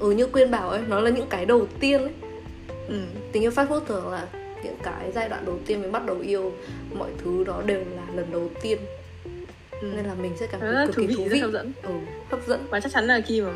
ừ 0.00 0.10
như 0.10 0.26
quyên 0.26 0.50
bảo 0.50 0.68
ấy 0.70 0.80
nó 0.88 1.00
là 1.00 1.10
những 1.10 1.26
cái 1.30 1.44
đầu 1.46 1.66
tiên 1.80 2.00
ấy. 2.02 2.12
Ừ. 2.88 3.00
tình 3.32 3.42
yêu 3.42 3.50
fast 3.50 3.66
food 3.66 3.80
thường 3.80 4.08
là 4.12 4.26
những 4.64 4.76
cái 4.82 5.12
giai 5.14 5.28
đoạn 5.28 5.44
đầu 5.46 5.58
tiên 5.66 5.82
mình 5.82 5.92
bắt 5.92 6.06
đầu 6.06 6.16
yêu. 6.22 6.52
Mọi 6.98 7.08
thứ 7.24 7.44
đó 7.44 7.62
đều 7.66 7.78
là 7.78 8.02
lần 8.14 8.26
đầu 8.32 8.48
tiên 8.62 8.78
Ừ. 9.80 9.86
nên 9.96 10.04
là 10.06 10.14
mình 10.14 10.36
sẽ 10.36 10.46
cảm 10.46 10.60
thấy 10.60 10.72
rất 10.72 10.86
cực 10.86 10.96
thú 10.96 11.02
kỳ 11.02 11.06
vị 11.06 11.14
thú 11.16 11.22
rất 11.24 11.30
vị 11.32 11.40
hấp 11.40 11.50
dẫn 11.50 11.72
ừ, 11.82 11.92
hấp 12.30 12.40
dẫn 12.46 12.66
và 12.70 12.80
chắc 12.80 12.92
chắn 12.92 13.04
là 13.04 13.20
khi 13.26 13.40
mà 13.40 13.52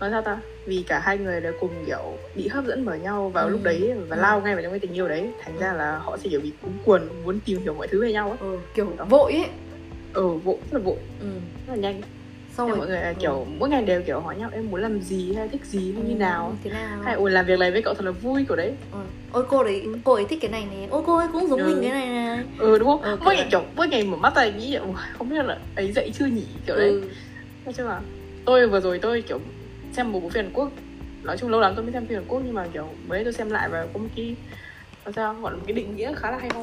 nói 0.00 0.10
sao 0.10 0.22
ta 0.22 0.40
vì 0.66 0.84
cả 0.86 0.98
hai 0.98 1.18
người 1.18 1.40
đều 1.40 1.52
cùng 1.60 1.84
kiểu 1.86 2.18
bị 2.34 2.48
hấp 2.48 2.64
dẫn 2.64 2.84
bởi 2.84 2.98
nhau 2.98 3.30
vào 3.34 3.46
Ừ. 3.46 3.50
lúc 3.52 3.60
đấy 3.64 3.92
và 4.08 4.16
Ừ. 4.16 4.20
lao 4.20 4.40
ngay 4.40 4.54
vào 4.54 4.62
trong 4.62 4.72
cái 4.72 4.80
tình 4.80 4.96
yêu 4.96 5.08
đấy 5.08 5.32
thành 5.38 5.58
ra 5.58 5.72
là 5.72 5.98
họ 5.98 6.16
sẽ 6.16 6.30
kiểu 6.30 6.40
bị 6.40 6.52
cuốn 6.62 6.78
cuồng 6.84 7.22
muốn 7.24 7.40
tìm 7.44 7.58
hiểu 7.58 7.74
mọi 7.74 7.88
thứ 7.88 8.02
về 8.02 8.12
nhau 8.12 8.28
ấy 8.28 8.38
ừ, 8.40 8.58
kiểu 8.74 8.96
vội 9.08 9.32
ấy 9.32 9.48
ừ 10.12 10.28
vội 10.36 10.56
rất 10.70 10.78
là 10.78 10.84
vội 10.84 10.96
ừ. 11.20 11.26
rất 11.66 11.72
là 11.72 11.76
nhanh 11.76 12.00
xong 12.56 12.68
rồi 12.68 12.78
mọi 12.78 12.86
người 12.86 13.00
là 13.00 13.12
kiểu 13.12 13.46
mỗi 13.58 13.68
ngày 13.68 13.82
đều 13.82 14.02
kiểu 14.02 14.20
hỏi 14.20 14.36
nhau 14.36 14.50
em 14.52 14.70
muốn 14.70 14.80
làm 14.82 15.00
gì 15.02 15.34
hay 15.34 15.48
thích 15.48 15.64
gì 15.64 15.92
hay 15.92 16.02
như 16.02 16.14
ừ, 16.14 16.18
nào? 16.18 16.56
thế 16.64 16.70
nào 16.70 17.02
hay 17.02 17.14
ôi 17.14 17.30
làm 17.30 17.46
việc 17.46 17.58
này 17.58 17.70
với 17.70 17.82
cậu 17.82 17.94
thật 17.94 18.04
là 18.04 18.10
vui 18.10 18.44
kiểu 18.48 18.56
đấy. 18.56 18.72
Ừ. 18.92 18.98
ôi 19.32 19.44
cô 19.48 19.64
đấy 19.64 19.86
cô 20.04 20.12
ấy 20.14 20.24
thích 20.24 20.38
cái 20.42 20.50
này 20.50 20.64
này 20.64 20.88
ôi 20.90 21.02
cô 21.06 21.16
ấy 21.16 21.28
cũng 21.32 21.48
giống 21.48 21.60
Ừ. 21.60 21.66
mình 21.66 21.78
cái 21.82 21.90
này 21.90 22.08
này 22.08 22.44
ừ 22.58 22.78
đúng 22.78 22.88
không? 22.88 23.02
Ừ, 23.02 23.16
mỗi 23.24 23.34
ngày 23.36 23.48
kiểu 23.50 23.62
mỗi 23.76 23.88
ngày 23.88 24.04
mở 24.04 24.16
mắt 24.16 24.36
ra 24.36 24.50
nghĩ 24.50 24.74
"Ủa, 24.74 24.92
không 25.18 25.28
biết 25.28 25.44
là 25.44 25.58
ấy 25.76 25.92
dậy 25.92 26.10
chưa 26.14 26.26
nhỉ? 26.26 26.46
Kiểu 26.66 26.76
đấy. 26.76 26.88
Ừ. 26.88 27.02
nói 27.64 27.74
chung 27.76 27.86
là 27.88 28.00
tôi 28.44 28.66
vừa 28.68 28.80
rồi 28.80 28.98
tôi 28.98 29.22
kiểu 29.22 29.38
xem 29.92 30.12
một 30.12 30.20
bộ 30.20 30.28
phim 30.28 30.44
Hàn 30.44 30.52
Quốc. 30.52 30.70
Nói 31.22 31.36
chung 31.38 31.50
lâu 31.50 31.60
lắm 31.60 31.72
tôi 31.76 31.84
mới 31.84 31.92
xem 31.92 32.06
phim 32.06 32.18
Hàn 32.18 32.24
Quốc 32.28 32.42
nhưng 32.44 32.54
mà 32.54 32.66
kiểu 32.72 32.88
mới 33.08 33.24
tôi 33.24 33.32
xem 33.32 33.50
lại 33.50 33.68
và 33.68 33.86
có 33.94 34.00
một 34.00 34.08
cái 34.16 34.36
làm 35.04 35.12
sao 35.12 35.34
gọi 35.34 35.52
là 35.52 35.56
một 35.58 35.62
cái 35.66 35.74
định 35.74 35.96
nghĩa 35.96 36.12
khá 36.16 36.30
là 36.30 36.38
hay 36.38 36.50
ho. 36.54 36.62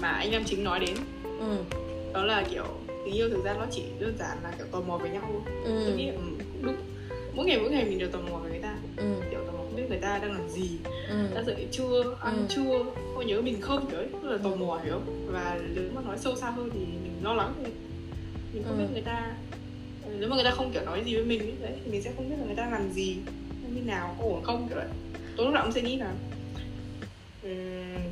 Mà 0.00 0.08
anh 0.08 0.30
nam 0.32 0.42
chính 0.46 0.64
nói 0.64 0.80
đến. 0.80 0.94
Ừ. 1.40 1.56
đó 2.14 2.24
là 2.24 2.42
kiểu 2.50 2.64
tình 3.04 3.14
yêu 3.14 3.28
thực 3.28 3.44
ra 3.44 3.52
nó 3.54 3.66
chỉ 3.70 3.82
đơn 4.00 4.16
giản 4.18 4.38
là 4.42 4.52
kiểu 4.58 4.66
tò 4.70 4.80
mò 4.80 4.98
với 4.98 5.10
nhau 5.10 5.22
thôi 5.32 5.40
tôi 5.64 5.86
ừ. 5.86 5.96
nghĩ 5.96 6.06
là, 6.06 6.12
ừ, 6.14 6.20
cũng 6.52 6.62
đúng 6.62 6.76
mỗi 7.34 7.46
ngày 7.46 7.58
mỗi 7.60 7.70
ngày 7.70 7.84
mình 7.84 7.98
đều 7.98 8.08
tò 8.10 8.18
mò 8.30 8.38
về 8.38 8.50
người 8.50 8.58
ta 8.62 8.76
ừ. 8.96 9.04
kiểu 9.30 9.40
tò 9.46 9.52
mò 9.52 9.58
không 9.58 9.76
biết 9.76 9.82
người 9.88 9.98
ta 9.98 10.18
đang 10.18 10.32
làm 10.32 10.48
gì 10.48 10.68
ừ. 11.08 11.26
đã 11.34 11.42
dậy 11.42 11.66
chưa 11.72 12.16
ăn 12.20 12.36
Ừ. 12.36 12.46
chưa 12.48 12.84
có 13.16 13.22
nhớ 13.22 13.40
mình 13.42 13.60
không 13.60 13.86
kiểu 13.90 13.98
ấy 13.98 14.08
rất 14.22 14.30
là 14.30 14.38
tò 14.38 14.50
mò 14.56 14.80
hiểu 14.84 14.92
không 14.92 15.26
và 15.32 15.60
nếu 15.74 15.84
mà 15.94 16.00
nói 16.06 16.18
sâu 16.18 16.36
xa 16.36 16.50
hơn 16.50 16.70
thì 16.72 16.78
mình 16.78 17.12
lo 17.22 17.34
lắng 17.34 17.54
thì 17.64 17.70
mình 18.54 18.62
không 18.64 18.78
Ừ. 18.78 18.82
biết 18.82 18.88
người 18.92 19.02
ta 19.02 19.32
nếu 20.18 20.28
mà 20.28 20.36
người 20.36 20.44
ta 20.44 20.50
không 20.50 20.70
kiểu 20.72 20.82
nói 20.84 21.02
gì 21.04 21.14
với 21.14 21.24
mình 21.24 21.40
ấy, 21.40 21.52
đấy 21.62 21.72
thì 21.84 21.90
mình 21.90 22.02
sẽ 22.02 22.12
không 22.16 22.30
biết 22.30 22.36
là 22.38 22.46
người 22.46 22.54
ta 22.56 22.70
làm 22.70 22.90
gì 22.92 23.16
như 23.74 23.80
nào 23.86 24.16
có 24.18 24.24
ổn 24.24 24.42
không 24.42 24.66
kiểu 24.68 24.78
đấy 24.78 24.88
tôi 25.36 25.46
lúc 25.46 25.54
nào 25.54 25.62
cũng 25.64 25.72
sẽ 25.72 25.82
nghĩ 25.82 25.96
là 25.96 26.12
um, 27.42 28.02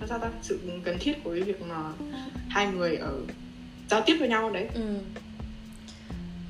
là 0.00 0.06
sao 0.08 0.18
ta 0.18 0.30
sự 0.42 0.58
cần 0.84 0.96
thiết 1.00 1.24
của 1.24 1.30
cái 1.30 1.40
việc 1.40 1.60
mà 1.62 1.92
hai 2.48 2.66
người 2.66 2.96
ở 2.96 3.18
giao 3.90 4.02
tiếp 4.06 4.16
với 4.20 4.28
nhau 4.28 4.50
đấy. 4.50 4.68
Ừ. 4.74 4.80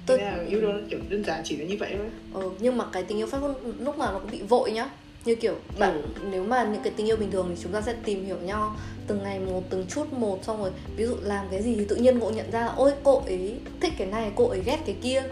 Tôi... 0.06 0.18
Tôi- 0.18 0.18
là 0.18 0.44
yêu 0.48 0.60
đương 0.60 0.86
kiểu 0.90 0.98
đơn 1.08 1.24
giản 1.24 1.40
chỉ 1.44 1.56
là 1.56 1.64
như 1.64 1.76
vậy 1.80 1.94
thôi. 1.96 2.06
Ừ, 2.42 2.50
nhưng 2.60 2.76
mà 2.76 2.84
cái 2.92 3.02
tình 3.02 3.18
yêu 3.18 3.26
pháp 3.26 3.40
lúc 3.78 3.98
nào 3.98 4.12
nó 4.12 4.18
cũng 4.18 4.30
bị 4.30 4.42
vội 4.42 4.70
nhá. 4.72 4.90
Như 5.24 5.34
kiểu 5.34 5.54
bạn 5.78 6.02
nếu 6.30 6.44
mà 6.44 6.64
những 6.64 6.82
cái 6.82 6.92
tình 6.96 7.06
yêu 7.06 7.16
bình 7.16 7.30
thường 7.30 7.46
thì 7.48 7.62
chúng 7.62 7.72
ta 7.72 7.80
sẽ 7.80 7.94
tìm 8.04 8.24
hiểu 8.24 8.36
nhau 8.36 8.76
từng 9.06 9.22
ngày 9.22 9.38
một 9.38 9.62
từng 9.70 9.86
chút 9.88 10.12
một 10.12 10.44
xong 10.44 10.62
rồi 10.62 10.70
ví 10.96 11.06
dụ 11.06 11.16
làm 11.22 11.46
cái 11.50 11.62
gì 11.62 11.74
thì 11.74 11.84
tự 11.84 11.96
nhiên 11.96 12.18
ngộ 12.18 12.30
nhận 12.30 12.50
ra 12.50 12.60
là 12.60 12.72
ôi 12.76 12.92
cô 13.02 13.22
ấy 13.26 13.54
thích 13.80 13.92
cái 13.98 14.06
này 14.06 14.30
cô 14.36 14.48
ấy 14.48 14.62
ghét 14.64 14.78
cái 14.86 14.96
kia. 15.02 15.22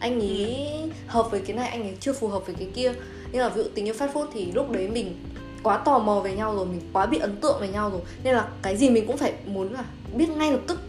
Anh 0.00 0.20
ấy 0.20 0.68
hợp 1.06 1.30
với 1.30 1.40
cái 1.40 1.56
này 1.56 1.68
anh 1.68 1.82
ấy 1.82 1.96
chưa 2.00 2.12
phù 2.12 2.28
hợp 2.28 2.46
với 2.46 2.54
cái 2.54 2.68
kia. 2.74 2.92
Nhưng 3.32 3.42
mà 3.42 3.48
ví 3.48 3.62
dụ 3.62 3.68
tình 3.74 3.84
yêu 3.84 3.94
fast 3.94 4.12
food 4.12 4.26
thì 4.34 4.52
lúc 4.52 4.70
đấy 4.70 4.88
mình 4.88 5.14
quá 5.62 5.76
tò 5.76 5.98
mò 5.98 6.20
về 6.20 6.34
nhau 6.34 6.54
rồi 6.54 6.66
mình 6.66 6.80
quá 6.92 7.06
bị 7.06 7.18
ấn 7.18 7.36
tượng 7.36 7.60
về 7.60 7.68
nhau 7.68 7.90
rồi. 7.90 8.00
Nên 8.24 8.34
là 8.34 8.48
cái 8.62 8.76
gì 8.76 8.90
mình 8.90 9.06
cũng 9.06 9.16
phải 9.16 9.32
muốn 9.46 9.72
là 9.72 9.84
biết 10.14 10.28
ngay 10.28 10.52
lập 10.52 10.60
tức 10.66 10.80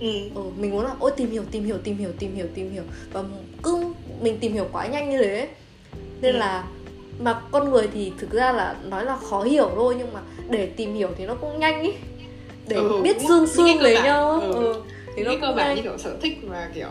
ừ. 0.00 0.08
ừ, 0.34 0.42
mình 0.58 0.70
muốn 0.70 0.84
là 0.84 0.94
ôi 0.98 1.10
tìm 1.16 1.30
hiểu 1.30 1.42
tìm 1.50 1.64
hiểu 1.64 1.76
tìm 1.84 1.96
hiểu 1.98 2.08
tìm 2.18 2.34
hiểu 2.36 2.46
tìm 2.54 2.72
hiểu 2.72 2.82
và 3.12 3.22
cứ 3.62 3.84
mình 4.20 4.38
tìm 4.40 4.52
hiểu 4.52 4.66
quá 4.72 4.86
nhanh 4.86 5.10
như 5.10 5.18
thế 5.22 5.38
ấy. 5.38 5.48
nên 6.20 6.34
Ừ. 6.34 6.38
là 6.38 6.64
mà 7.20 7.40
con 7.52 7.70
người 7.70 7.88
thì 7.94 8.12
thực 8.18 8.30
ra 8.32 8.52
là 8.52 8.76
nói 8.84 9.04
là 9.04 9.16
khó 9.16 9.42
hiểu 9.42 9.70
thôi 9.74 9.94
nhưng 9.98 10.12
mà 10.12 10.20
để 10.50 10.66
tìm 10.66 10.94
hiểu 10.94 11.08
thì 11.18 11.26
nó 11.26 11.34
cũng 11.34 11.58
nhanh 11.60 11.82
ý 11.82 11.92
để 12.68 12.76
Ừ, 12.76 13.00
biết 13.02 13.16
xương 13.28 13.46
xương 13.46 13.66
bản. 13.82 14.04
nhau 14.04 14.40
Ừ. 14.40 14.52
ừ. 14.52 14.82
thì 15.16 15.22
những 15.24 15.40
nó 15.40 15.46
cơ 15.46 15.52
bản 15.56 15.76
như 15.76 15.82
kiểu 15.82 15.98
sở 15.98 16.16
thích 16.22 16.38
và 16.42 16.70
kiểu 16.74 16.88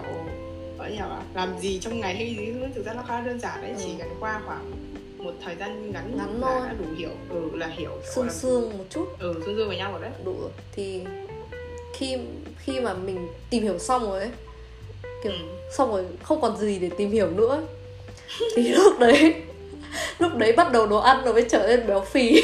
gọi 0.78 0.92
như 0.92 0.98
là 1.00 1.22
làm 1.36 1.60
gì 1.60 1.80
trong 1.80 2.00
ngày 2.00 2.16
hay 2.16 2.36
gì 2.36 2.54
thực 2.76 2.86
ra 2.86 2.94
nó 2.94 3.04
khá 3.08 3.22
đơn 3.22 3.39
giản 3.39 3.62
đấy 3.62 3.72
chỉ 3.78 3.86
Ừ. 3.86 3.96
cần 4.00 4.08
qua 4.20 4.42
khoảng 4.46 4.72
một 5.18 5.34
thời 5.46 5.56
gian 5.56 5.92
ngắn, 5.92 6.18
Ngắn 6.18 6.42
là 6.42 6.48
thôi. 6.60 6.68
đã 6.68 6.74
đủ 6.80 6.86
hiểu 6.98 7.10
ừ 7.30 7.58
là 7.58 7.68
hiểu 7.68 7.92
xương 8.16 8.30
xương 8.30 8.78
một 8.78 8.84
chút 8.89 9.06
ừ 9.20 9.34
xương 9.46 9.56
xương 9.58 9.68
với 9.68 9.78
nhau 9.78 9.92
rồi 9.92 10.02
đấy 10.02 10.12
đủ 10.26 10.36
thì 10.76 11.02
khi 11.94 12.18
khi 12.63 12.80
mà 12.80 12.93
mình 12.93 13.28
tìm 13.49 13.63
hiểu 13.63 13.80
xong 13.80 14.04
rồi 14.04 14.19
ấy 14.19 14.30
kiểu 15.23 15.32
Ừ. 15.32 15.38
xong 15.78 15.89
rồi 15.91 16.06
không 16.23 16.41
còn 16.41 16.58
gì 16.58 16.80
để 16.80 16.89
tìm 16.97 17.12
hiểu 17.12 17.30
nữa 17.32 17.63
thì 18.56 18.63
lúc 18.69 18.99
đấy 18.99 19.34
lúc 20.19 20.36
đấy 20.36 20.54
bắt 20.58 20.71
đầu 20.71 20.88
đồ 20.88 20.97
ăn 20.99 21.21
nó 21.26 21.34
mới 21.34 21.45
trở 21.49 21.67
nên 21.67 21.88
béo 21.88 22.02
phì 22.02 22.41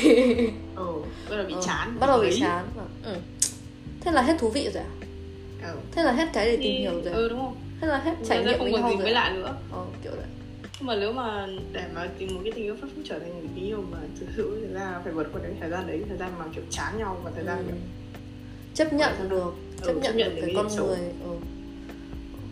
ừ 0.76 0.86
bắt 1.30 1.36
đầu 1.38 1.46
bị 1.48 1.54
Ờ, 1.54 1.62
chán 1.66 1.98
bắt 2.00 2.08
đầu 2.08 2.20
bị 2.20 2.30
Đấy. 2.30 2.38
chán 2.42 2.66
ừ. 3.04 3.14
thế 4.02 4.12
là 4.12 4.22
hết 4.22 4.36
thú 4.40 4.50
vị 4.50 4.70
rồi 4.74 4.84
à 4.84 5.70
ừ. 5.72 5.78
thế 5.92 6.04
là 6.04 6.12
hết 6.12 6.28
cái 6.34 6.46
để 6.46 6.52
tìm 6.52 6.64
Thì- 6.64 6.80
hiểu 6.80 6.92
rồi 7.04 7.14
à? 7.14 7.16
ừ 7.16 7.30
đúng 7.30 7.40
không 7.40 7.56
thế 7.82 7.88
là 7.88 7.98
hết 7.98 8.12
trải 8.30 8.44
nghiệm 8.46 8.60
không 8.60 8.72
còn 8.72 8.90
gì 8.92 8.96
mới 8.96 9.12
à? 9.12 9.14
lạ 9.14 9.34
nữa 9.36 9.56
ờ, 9.72 9.86
kiểu 10.04 10.12
đấy 10.16 10.26
nhưng 10.80 10.88
mà 10.88 10.96
nếu 10.96 11.12
mà 11.12 11.48
để 11.74 11.84
mà 11.96 12.08
tìm 12.20 12.36
một 12.36 12.42
cái 12.44 12.52
tình 12.56 12.64
yêu 12.66 12.76
phát 12.82 12.88
phúc 12.96 13.04
trở 13.10 13.20
thành 13.20 13.30
một 13.34 13.50
tình 13.56 13.66
yêu 13.68 13.84
mà 13.92 13.98
thực 14.20 14.26
sự 14.38 14.60
thực 14.68 14.74
ra 14.80 15.00
phải 15.04 15.14
vượt 15.14 15.28
qua 15.34 15.42
cái 15.44 15.52
thời 15.62 15.70
gian 15.70 15.88
đấy 15.88 16.02
thời 16.10 16.18
gian 16.18 16.32
mà 16.40 16.46
kiểu 16.56 16.64
chán 16.70 16.98
nhau 17.00 17.18
và 17.24 17.32
thời 17.36 17.44
gian 17.46 17.58
ừ. 17.58 17.64
kiểu 17.68 17.76
chấp 18.74 18.94
nhận 18.94 19.30
được 19.30 19.54
Ừ, 19.82 19.88
chấp 19.88 19.94
chấp 20.04 20.16
nhận 20.16 20.30
được 20.36 20.42
cái 20.42 20.46
cái 20.46 20.56
con 20.56 20.70
xấu. 20.70 20.86
người 20.88 20.98
ừ. 21.24 21.30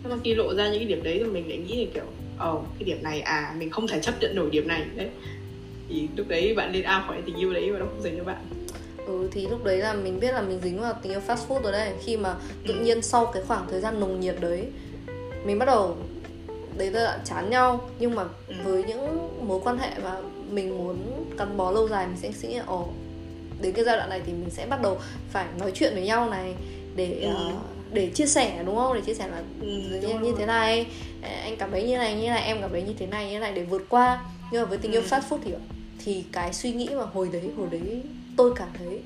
nhưng 0.03 0.11
mà 0.11 0.17
khi 0.23 0.35
lộ 0.35 0.53
ra 0.55 0.69
những 0.69 0.79
cái 0.79 0.87
điểm 0.87 1.03
đấy 1.03 1.15
thì 1.19 1.23
mình 1.25 1.49
lại 1.49 1.57
nghĩ 1.57 1.85
là 1.85 1.91
kiểu 1.93 2.03
ồ 2.39 2.61
cái 2.79 2.83
điểm 2.83 3.03
này 3.03 3.21
à 3.21 3.55
mình 3.59 3.69
không 3.69 3.87
thể 3.87 3.99
chấp 4.01 4.13
nhận 4.21 4.35
nổi 4.35 4.49
điểm 4.51 4.67
này 4.67 4.85
đấy 4.95 5.09
thì 5.89 6.07
lúc 6.17 6.27
đấy 6.27 6.53
bạn 6.55 6.71
nên 6.71 6.81
out 6.81 7.03
khỏi 7.07 7.17
tình 7.25 7.35
yêu 7.35 7.53
đấy 7.53 7.71
và 7.71 7.79
nó 7.79 7.85
không 7.85 8.01
dành 8.01 8.17
cho 8.17 8.23
bạn 8.23 8.37
ừ 9.07 9.27
thì 9.31 9.47
lúc 9.47 9.63
đấy 9.63 9.77
là 9.77 9.93
mình 9.93 10.19
biết 10.19 10.31
là 10.31 10.41
mình 10.41 10.59
dính 10.63 10.81
vào 10.81 10.93
tình 11.03 11.11
yêu 11.11 11.21
fast 11.27 11.47
food 11.47 11.61
rồi 11.61 11.71
đấy 11.71 11.91
khi 12.03 12.17
mà 12.17 12.35
tự 12.67 12.73
Ừ. 12.73 12.83
nhiên 12.83 13.01
sau 13.01 13.25
cái 13.25 13.43
khoảng 13.47 13.67
thời 13.71 13.81
gian 13.81 13.99
nồng 13.99 14.19
nhiệt 14.19 14.35
đấy 14.39 14.63
mình 15.45 15.59
bắt 15.59 15.65
đầu 15.65 15.97
đấy 16.77 16.91
là 16.91 17.19
chán 17.25 17.49
nhau 17.49 17.89
nhưng 17.99 18.15
mà 18.15 18.23
Ừ. 18.47 18.55
với 18.63 18.83
những 18.83 19.29
mối 19.47 19.59
quan 19.63 19.77
hệ 19.77 19.89
mà 20.03 20.15
mình 20.49 20.77
muốn 20.77 20.97
gắn 21.37 21.57
bó 21.57 21.71
lâu 21.71 21.87
dài 21.87 22.07
mình 22.07 22.17
sẽ 22.33 22.47
nghĩ 22.49 22.55
là 22.57 22.63
ồ 22.67 22.87
đến 23.61 23.73
cái 23.73 23.85
giai 23.85 23.97
đoạn 23.97 24.09
này 24.09 24.21
thì 24.25 24.33
mình 24.33 24.49
sẽ 24.49 24.65
bắt 24.65 24.81
đầu 24.81 24.97
phải 25.29 25.45
nói 25.59 25.71
chuyện 25.75 25.93
với 25.93 26.03
nhau 26.05 26.29
này 26.29 26.53
để 26.97 27.19
Ừ. 27.21 27.29
ờ, 27.33 27.51
để 27.93 28.09
chia 28.13 28.25
sẻ 28.25 28.63
đúng 28.65 28.75
không 28.75 28.93
để 28.93 29.01
chia 29.01 29.13
sẻ 29.13 29.27
là 29.27 29.41
Ừ, 29.61 29.67
như, 30.23 30.33
thế 30.37 30.45
này 30.45 30.85
anh 31.43 31.55
cảm 31.57 31.71
thấy 31.71 31.83
như 31.83 31.97
này 31.97 32.15
như 32.15 32.29
này 32.29 32.43
em 32.43 32.57
cảm 32.61 32.69
thấy 32.71 32.81
như 32.81 32.93
thế 32.99 33.05
này 33.05 33.31
như 33.31 33.39
này 33.39 33.51
để 33.53 33.63
vượt 33.63 33.85
qua 33.89 34.19
nhưng 34.51 34.61
mà 34.61 34.65
với 34.67 34.77
tình 34.77 34.91
yêu 34.91 35.01
Ừ. 35.01 35.07
fast 35.09 35.21
food 35.29 35.37
thì 35.45 35.51
thì 36.05 36.23
cái 36.31 36.53
suy 36.53 36.71
nghĩ 36.71 36.87
mà 36.95 37.03
hồi 37.13 37.29
đấy 37.33 37.49
hồi 37.57 37.67
đấy 37.71 38.01
tôi 38.37 38.51
cảm 38.55 38.67
thấy 38.77 38.99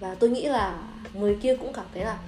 và 0.00 0.14
tôi 0.14 0.30
nghĩ 0.30 0.42
là 0.46 0.78
người 1.14 1.36
kia 1.42 1.56
cũng 1.56 1.72
cảm 1.72 1.84
thấy 1.94 2.04
là 2.04 2.18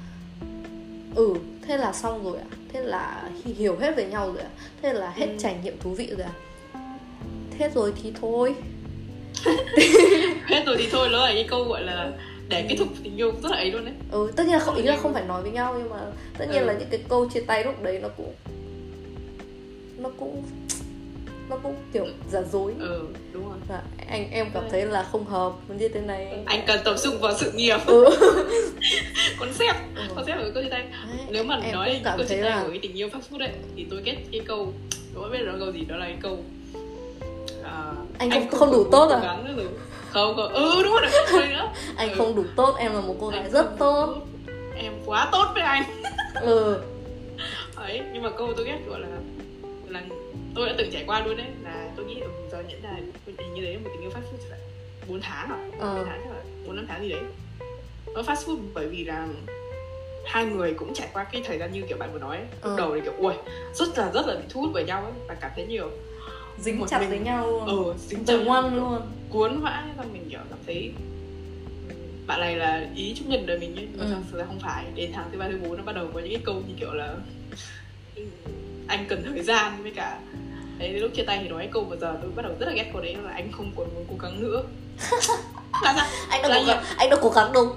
ừ 1.15 1.35
thế 1.67 1.77
là 1.77 1.93
xong 1.93 2.25
rồi 2.25 2.39
ạ 2.39 2.47
thế 2.73 2.81
là 2.81 3.31
hi- 3.45 3.53
hiểu 3.55 3.77
hết 3.81 3.97
về 3.97 4.05
nhau 4.07 4.27
rồi 4.33 4.43
ạ 4.43 4.51
thế 4.83 4.93
là 4.93 5.11
hết 5.11 5.27
Ừ. 5.27 5.37
trải 5.39 5.57
nghiệm 5.65 5.79
thú 5.79 5.91
vị 5.91 6.07
rồi 6.07 6.23
ạ 6.27 6.33
thế 7.59 7.71
rồi 7.75 7.93
thì 8.03 8.13
thôi 8.21 8.55
hết 10.47 10.63
rồi 10.67 10.77
thì 10.79 10.89
thôi 10.93 11.09
nó 11.13 11.27
là 11.27 11.33
cái 11.35 11.47
câu 11.51 11.65
gọi 11.65 11.83
là 11.83 12.13
để 12.49 12.67
kết 12.69 12.77
thúc 12.79 12.89
tình 13.05 13.17
yêu 13.17 13.33
rất 13.43 13.51
là 13.51 13.57
ấy 13.57 13.71
luôn 13.71 13.85
đấy 13.85 13.95
ừ 14.11 14.33
tất 14.37 14.43
nhiên 14.47 14.53
là 14.53 14.59
không 14.59 14.75
ý 14.75 14.83
là 14.83 14.97
không 14.97 15.13
phải 15.15 15.25
nói 15.25 15.43
với 15.43 15.51
nhau 15.51 15.75
nhưng 15.79 15.91
mà 15.91 15.97
tất 16.39 16.45
nhiên 16.53 16.63
Ừ. 16.63 16.67
là 16.67 16.73
những 16.73 16.89
cái 16.91 17.01
câu 17.09 17.29
chia 17.31 17.41
tay 17.41 17.65
lúc 17.65 17.83
đấy 17.83 17.99
nó 18.03 18.09
cũng 18.17 18.35
nó 19.99 20.11
cũng 20.19 20.43
nó 21.51 21.57
cũng 21.63 21.75
kiểu 21.93 22.07
giả 22.33 22.43
dối 22.53 22.75
ừ 22.81 23.07
đúng 23.33 23.49
rồi 23.49 23.59
và 23.69 23.83
anh 24.09 24.31
em 24.31 24.47
cảm 24.55 24.65
thấy 24.71 24.87
là 24.87 25.03
không 25.03 25.25
hợp 25.25 25.53
như 25.79 25.89
thế 25.89 26.01
này 26.01 26.43
anh 26.47 26.61
cần 26.67 26.81
tập 26.85 26.97
trung 27.05 27.19
vào 27.21 27.35
sự 27.39 27.53
nghiệp 27.53 27.79
ừ. 27.87 28.05
concept 29.41 29.77
Ừ. 29.97 30.03
concept 30.17 30.39
của 30.39 30.51
câu 30.55 30.63
chia 30.63 30.69
tay 30.71 30.85
Đấy, 31.17 31.27
nếu 31.31 31.45
mà 31.45 31.61
em 31.63 31.73
nói 31.75 32.01
câu 32.05 32.19
chia 32.19 32.43
tay 32.43 32.51
là 32.51 32.63
của 32.63 32.69
cái 32.71 32.79
tình 32.83 32.95
yêu 32.99 33.09
fast 33.09 33.21
food 33.37 33.41
ấy 33.41 33.51
thì 33.77 33.87
tôi 33.91 34.01
kết 34.05 34.17
cái 34.33 34.41
câu 34.47 34.73
tôi 35.15 35.31
biết 35.31 35.39
nó 35.45 35.53
câu 35.59 35.73
gì 35.73 35.85
đó 35.85 35.97
là 35.97 36.07
cái 36.07 36.17
câu 36.23 36.39
à, 37.65 37.93
Anh 38.19 38.31
không- 38.31 38.49
không 38.51 38.73
đủ 38.73 38.83
còn 38.83 38.93
tốt 38.93 39.09
à? 39.11 39.21
gắng 39.23 39.45
nữa 39.45 39.53
rồi. 39.57 39.67
Không 40.13 40.37
không. 40.37 40.53
Ừ 40.53 40.83
đúng 40.83 40.93
rồi 40.93 41.11
rồi 41.33 41.49
nữa 41.49 41.73
anh 41.97 42.09
Ừ. 42.11 42.15
không 42.19 42.37
đủ 42.37 42.45
tốt 42.57 42.77
em 42.79 42.93
là 42.95 43.01
một 43.01 43.15
cô 43.21 43.29
gái 43.29 43.51
rất 43.51 43.67
tốt. 43.79 44.15
đủ 44.47 44.53
em 44.77 44.93
quá 45.07 45.29
tốt 45.33 45.47
với 45.55 45.63
anh. 45.63 45.83
Ừ. 46.43 46.83
Ấy 47.77 48.01
nhưng 48.13 48.23
mà 48.23 48.31
câu 48.31 48.53
tôi 48.57 48.67
ghét 48.67 48.79
gọi 48.89 49.01
là 49.01 49.07
là 49.89 50.03
tôi 50.55 50.67
đã 50.69 50.75
từng 50.79 50.91
trải 50.93 51.05
qua 51.07 51.21
luôn 51.27 51.37
đấy. 51.37 51.47
Là 51.65 51.89
tôi 51.97 52.05
nghĩ 52.07 52.21
ừ, 52.21 52.29
giờ 52.53 52.63
nhận 52.69 52.83
ra 52.83 52.91
tình 53.37 53.55
như 53.55 53.63
đấy 53.65 53.77
một 53.85 53.91
tình 53.93 54.03
yêu 54.03 54.11
fast 54.11 54.15
food 54.37 54.55
bốn 55.09 55.21
tháng 55.21 55.51
à? 55.51 55.59
Ờ. 55.79 55.95
bốn 55.97 56.05
tháng 56.07 56.21
chắc 56.25 56.31
là 56.33 56.43
bốn 56.67 56.77
năm 56.77 56.87
tháng 56.89 57.03
gì 57.03 57.09
đấy. 57.09 57.21
Nó 58.15 58.23
fast 58.23 58.35
food 58.47 58.57
bởi 58.75 58.87
vì 58.87 59.05
là 59.05 59.29
hai 60.27 60.45
người 60.45 60.75
cũng 60.75 60.95
trải 60.95 61.09
qua 61.13 61.25
cái 61.25 61.43
thời 61.45 61.59
gian 61.59 61.73
như 61.73 61.83
kiểu 61.89 61.97
bạn 61.99 62.13
vừa 62.13 62.19
nói 62.19 62.37
ấy. 62.37 62.47
lúc 62.51 62.61
Ờ. 62.63 62.75
đầu 62.79 62.95
thì 62.95 63.01
kiểu 63.01 63.13
ui 63.19 63.33
rất 63.75 63.99
là 63.99 64.11
rất 64.15 64.27
là 64.27 64.35
bị 64.35 64.45
thu 64.51 64.61
hút 64.61 64.71
bởi 64.75 64.85
nhau 64.85 65.03
ấy 65.03 65.13
và 65.29 65.35
cảm 65.35 65.51
thấy 65.57 65.67
nhiều 65.67 65.91
dính 66.61 66.79
Một 66.81 66.87
chặt 66.89 66.99
mình- 67.01 67.09
với 67.09 67.19
nhau 67.19 67.47
luôn. 67.47 67.67
Ờ 67.67 67.95
dính 68.09 68.25
từ 68.25 68.41
ngoan 68.45 68.77
luôn. 68.77 69.01
Cuốn 69.31 69.61
vãi 69.61 69.83
xong 69.97 70.13
mình 70.13 70.27
kiểu 70.31 70.41
cảm 70.51 70.59
thấy 70.67 70.93
ừ, 71.89 71.95
bạn 72.27 72.41
này 72.41 72.57
là 72.57 72.87
ý 72.97 73.15
chúc 73.19 73.27
nhận 73.29 73.47
đời 73.47 73.59
mình 73.59 73.77
ấy 73.77 73.89
nhưng 73.93 74.11
mà 74.11 74.17
Ừ. 74.17 74.23
thực 74.31 74.39
ra 74.39 74.45
không 74.45 74.59
phải. 74.61 74.85
Đến 74.95 75.11
tháng 75.15 75.29
thứ 75.33 75.39
ba 75.39 75.49
thứ 75.49 75.59
bốn 75.65 75.77
nó 75.77 75.83
bắt 75.83 75.93
đầu 75.97 76.07
có 76.15 76.21
những 76.21 76.33
cái 76.33 76.43
câu 76.45 76.55
như 76.55 76.75
kiểu 76.81 76.93
là 76.93 77.15
"Ừ, 78.17 78.23
anh 78.89 79.05
cần 79.09 79.23
thời 79.35 79.43
gian 79.43 79.83
với 79.83 79.91
cả 79.97 80.19
đấy 80.79 80.89
lúc 80.93 81.11
chia 81.15 81.23
tay 81.25 81.39
thì 81.43 81.49
nói 81.49 81.69
câu 81.73 81.85
vừa 81.85 81.97
giờ 81.97 82.19
tôi 82.23 82.31
bắt 82.37 82.43
đầu 82.43 82.53
rất 82.59 82.67
là 82.67 82.73
ghét 82.73 82.91
câu 82.93 83.03
đấy 83.03 83.17
là 83.25 83.31
anh 83.33 83.53
không 83.53 83.71
còn 83.77 83.87
muốn 83.95 84.05
cố 84.11 84.15
gắng 84.23 84.41
nữa. 84.43 84.63
Là 85.83 85.95
sao? 85.97 86.07
Anh 86.29 86.43
là 86.43 86.59
cố 86.61 86.65
gắng 86.67 86.83
anh 86.97 87.11
đã 87.11 87.17
cố 87.23 87.31
gắng 87.31 87.53
đâu. 87.53 87.77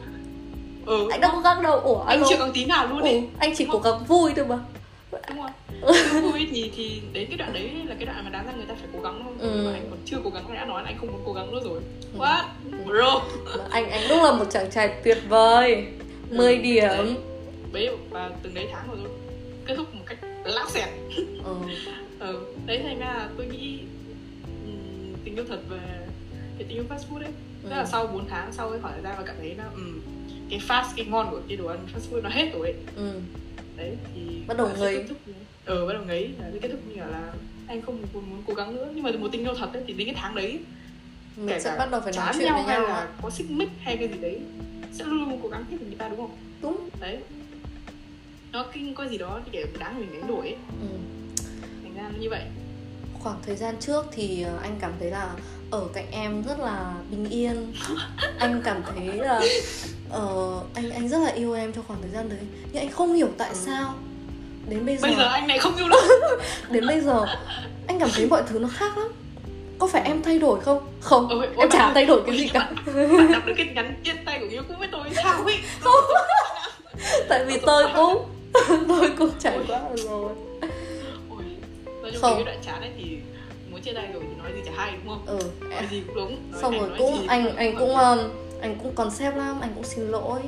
Ừ 0.85 1.07
anh 1.11 1.21
đã 1.21 1.29
cố 1.33 1.39
gắng 1.39 1.61
đâu. 1.63 1.79
Ủa 1.79 2.01
anh 2.03 2.17
alo. 2.17 2.27
chưa 2.29 2.35
có 2.39 2.49
tí 2.53 2.65
nào 2.65 2.87
luôn 2.87 2.99
ừ, 2.99 3.05
đấy 3.05 3.27
anh 3.39 3.53
chỉ 3.55 3.67
cố 3.71 3.79
gắng 3.79 4.05
vui 4.07 4.31
thôi 4.35 4.45
mà. 4.49 4.59
Đúng 5.11 5.41
không 5.41 5.51
vui 6.21 6.47
thì 6.51 6.71
thì 6.75 7.01
đến 7.13 7.25
cái 7.29 7.37
đoạn 7.37 7.53
đấy 7.53 7.71
là 7.85 7.95
cái 7.95 8.05
đoạn 8.05 8.23
mà 8.23 8.29
đáng 8.29 8.45
ra 8.47 8.53
người 8.53 8.65
ta 8.65 8.73
phải 8.75 8.87
cố 8.93 9.01
gắng 9.01 9.21
thôi 9.23 9.33
Ừ. 9.39 9.61
mà 9.65 9.71
anh 9.73 9.87
còn 9.89 9.99
chưa 10.05 10.17
cố 10.23 10.29
gắng 10.29 10.53
đã 10.53 10.65
nói 10.65 10.83
là 10.83 10.89
anh 10.89 10.97
không 10.97 11.11
muốn 11.11 11.21
cố 11.25 11.33
gắng 11.33 11.51
nữa 11.51 11.59
rồi 11.63 11.79
Ừ. 12.13 12.19
what 12.19 12.43
bro 12.85 13.19
Mà 13.57 13.63
anh 13.69 13.89
anh 13.89 14.01
đúng 14.09 14.23
là 14.23 14.31
một 14.31 14.45
chàng 14.51 14.71
trai 14.71 14.93
tuyệt 15.03 15.17
vời 15.29 15.85
10 16.29 16.55
Ừ, 16.55 16.61
điểm 16.61 16.87
đấy. 16.87 17.15
bấy 17.73 17.89
và 18.09 18.31
từng 18.43 18.53
đấy 18.53 18.67
tháng 18.71 18.87
rồi 18.87 18.97
kết 19.65 19.75
thúc 19.77 19.95
một 19.95 20.03
cách 20.05 20.17
lãng 20.45 20.69
xẹt 20.69 20.89
ừ. 21.45 21.55
ừ. 22.19 22.45
đấy 22.65 22.79
thành 22.83 22.99
ra 22.99 23.05
là 23.05 23.29
tôi 23.37 23.45
nghĩ 23.45 23.79
ừm, 24.65 25.13
tình 25.23 25.35
yêu 25.35 25.45
thật 25.49 25.59
về 25.69 25.77
cái 26.57 26.67
tình 26.67 26.77
yêu 26.77 26.83
fast 26.89 26.97
food 27.13 27.21
ấy 27.23 27.31
tức 27.63 27.69
là 27.69 27.79
Ừ. 27.81 27.87
sau 27.91 28.07
4 28.07 28.27
tháng 28.29 28.53
sau 28.53 28.69
cái 28.69 28.79
thời 28.83 29.01
gian 29.03 29.13
mà 29.17 29.23
cảm 29.25 29.35
thấy 29.39 29.55
là 29.55 29.63
ừm, 29.73 30.01
cái 30.49 30.59
fast 30.67 30.85
cái 30.95 31.05
ngon 31.05 31.27
của 31.31 31.39
cái 31.47 31.57
đồ 31.57 31.67
ăn 31.67 31.79
fast 31.95 32.15
food 32.15 32.21
nó 32.21 32.29
hết 32.29 32.49
rồi 32.53 32.67
ấy 32.67 32.75
ừ. 32.95 33.11
đấy 33.77 33.91
thì 34.15 34.21
Bắt 34.47 34.57
đầu 34.57 34.67
nó 34.67 34.75
ừ 35.65 35.85
bắt 35.87 35.93
đầu 35.93 36.01
là 36.07 36.49
cái 36.51 36.59
kết 36.61 36.69
thúc 36.69 36.79
như 36.87 36.95
là 36.95 37.33
anh 37.67 37.81
không 37.81 38.01
muốn, 38.13 38.29
muốn 38.29 38.43
cố 38.47 38.53
gắng 38.53 38.75
nữa. 38.75 38.87
Nhưng 38.95 39.03
mà 39.03 39.11
một 39.19 39.27
tình 39.31 39.41
yêu 39.43 39.53
thật 39.59 39.69
ấy, 39.73 39.83
thì 39.87 39.93
đến 39.93 40.07
cái 40.07 40.15
tháng 40.17 40.35
đấy 40.35 40.59
mình 41.37 41.47
kể 41.49 41.59
sẽ 41.59 41.69
cả 41.69 41.77
bắt 41.77 41.91
đầu 41.91 42.01
phải 42.01 42.13
nói 42.17 42.33
chuyện 42.33 42.53
với 42.53 42.61
hay 42.63 42.79
nhau 42.79 42.87
là 42.87 42.95
ạ. 42.95 43.07
có 43.21 43.29
xích 43.29 43.51
mích 43.51 43.69
hay 43.81 43.97
cái 43.97 44.07
gì 44.07 44.17
đấy 44.21 44.39
sẽ 44.93 45.03
luôn 45.05 45.29
luôn 45.29 45.39
cố 45.43 45.49
gắng 45.49 45.65
hết 45.71 45.77
với 45.79 45.87
người 45.87 45.97
ta 45.97 46.07
đúng 46.09 46.17
không? 46.17 46.31
Đúng. 46.61 46.89
Đấy. 46.99 47.17
Nó 48.51 48.65
kinh 48.73 48.95
có 48.95 49.07
gì 49.07 49.17
đó 49.17 49.39
thì 49.45 49.51
để 49.51 49.65
đáng 49.79 49.99
mình 49.99 50.09
đánh 50.13 50.27
đổi 50.27 50.47
ấy. 50.47 50.55
Ừ. 50.81 50.87
thành 51.83 51.95
ra 51.95 52.09
như 52.19 52.29
vậy. 52.29 52.41
Khoảng 53.19 53.37
thời 53.45 53.55
gian 53.55 53.75
trước 53.79 54.05
thì 54.11 54.41
ờ, 54.41 54.57
anh 54.61 54.75
cảm 54.81 54.91
thấy 54.99 55.11
là 55.11 55.33
ở 55.71 55.87
cạnh 55.93 56.11
em 56.11 56.43
rất 56.43 56.59
là 56.59 56.93
bình 57.11 57.29
yên. 57.29 57.73
Anh 58.39 58.61
cảm 58.65 58.81
thấy 58.95 59.05
là 59.17 59.41
ờ, 60.09 60.61
anh 60.73 60.89
anh 60.89 61.09
rất 61.09 61.17
là 61.19 61.29
yêu 61.31 61.53
em 61.53 61.73
trong 61.73 61.83
khoảng 61.87 62.01
thời 62.01 62.11
gian 62.11 62.29
đấy. 62.29 62.39
Nhưng 62.71 62.81
anh 62.83 62.91
không 62.91 63.13
hiểu 63.13 63.29
tại 63.37 63.49
Ừ. 63.49 63.55
sao 63.65 63.95
đến 64.69 64.85
bây 64.85 64.97
giờ, 64.97 65.07
bây 65.07 65.15
giờ 65.15 65.27
anh 65.27 65.47
này 65.47 65.59
không 65.59 65.75
yêu 65.75 65.87
nữa 65.87 66.01
đến 66.69 66.87
bây 66.87 67.01
giờ 67.01 67.25
anh 67.87 67.99
cảm 67.99 68.09
thấy 68.15 68.25
mọi 68.25 68.43
thứ 68.49 68.59
nó 68.59 68.67
khác 68.67 68.97
lắm. 68.97 69.07
Có 69.79 69.87
phải 69.87 70.01
em 70.01 70.21
thay 70.21 70.39
đổi 70.39 70.59
không? 70.59 70.87
Không 71.01 71.27
ôi, 71.29 71.47
em 71.57 71.69
chả 71.69 71.91
thay 71.93 72.05
đổi 72.05 72.21
cái 72.27 72.37
gì 72.37 72.47
cả. 72.47 72.59
bạn? 72.85 73.31
Đọc 73.33 73.45
được 73.45 73.53
cái 73.57 73.67
nhắn 73.75 73.95
chia 74.03 74.13
tay 74.25 74.39
của 74.39 74.45
yêu 74.49 74.61
cũ 74.67 74.73
với 74.79 74.87
tôi 74.91 75.03
sao 75.15 75.43
ấy? 75.45 75.55
Tại 77.29 77.45
vì 77.45 77.57
tôi 77.65 77.85
cũng 77.95 78.25
tôi 78.87 79.09
cũng 79.17 79.29
trải 79.39 79.59
qua 79.67 79.79
rồi. 79.95 80.31
Ôi 81.29 81.43
nói 82.01 82.11
chung 82.11 82.21
Không. 82.21 82.35
cái 82.35 82.43
đoạn 82.43 82.57
chán 82.65 82.81
ấy 82.81 82.91
thì 82.97 83.17
muốn 83.71 83.81
chia 83.81 83.93
tay 83.93 84.07
rồi 84.13 84.23
thì 84.29 84.41
nói 84.43 84.51
gì 84.55 84.61
chả 84.65 84.71
hay 84.75 84.91
đúng 84.91 85.07
không? 85.07 85.39
Ừ 85.39 85.39
nói 85.69 85.87
gì 85.91 86.01
cũng 86.07 86.15
đúng 86.15 86.51
nói 86.51 86.61
xong 86.61 86.79
rồi 86.79 86.89
cũng 86.97 87.17
gì 87.17 87.25
anh 87.27 87.55
anh 87.55 87.75
cũng 87.79 87.95
um, 87.95 88.19
anh 88.61 88.75
cũng 88.83 88.95
concept 88.95 89.37
lắm 89.37 89.59
anh 89.61 89.71
cũng 89.75 89.83
xin 89.83 90.07
lỗi. 90.11 90.39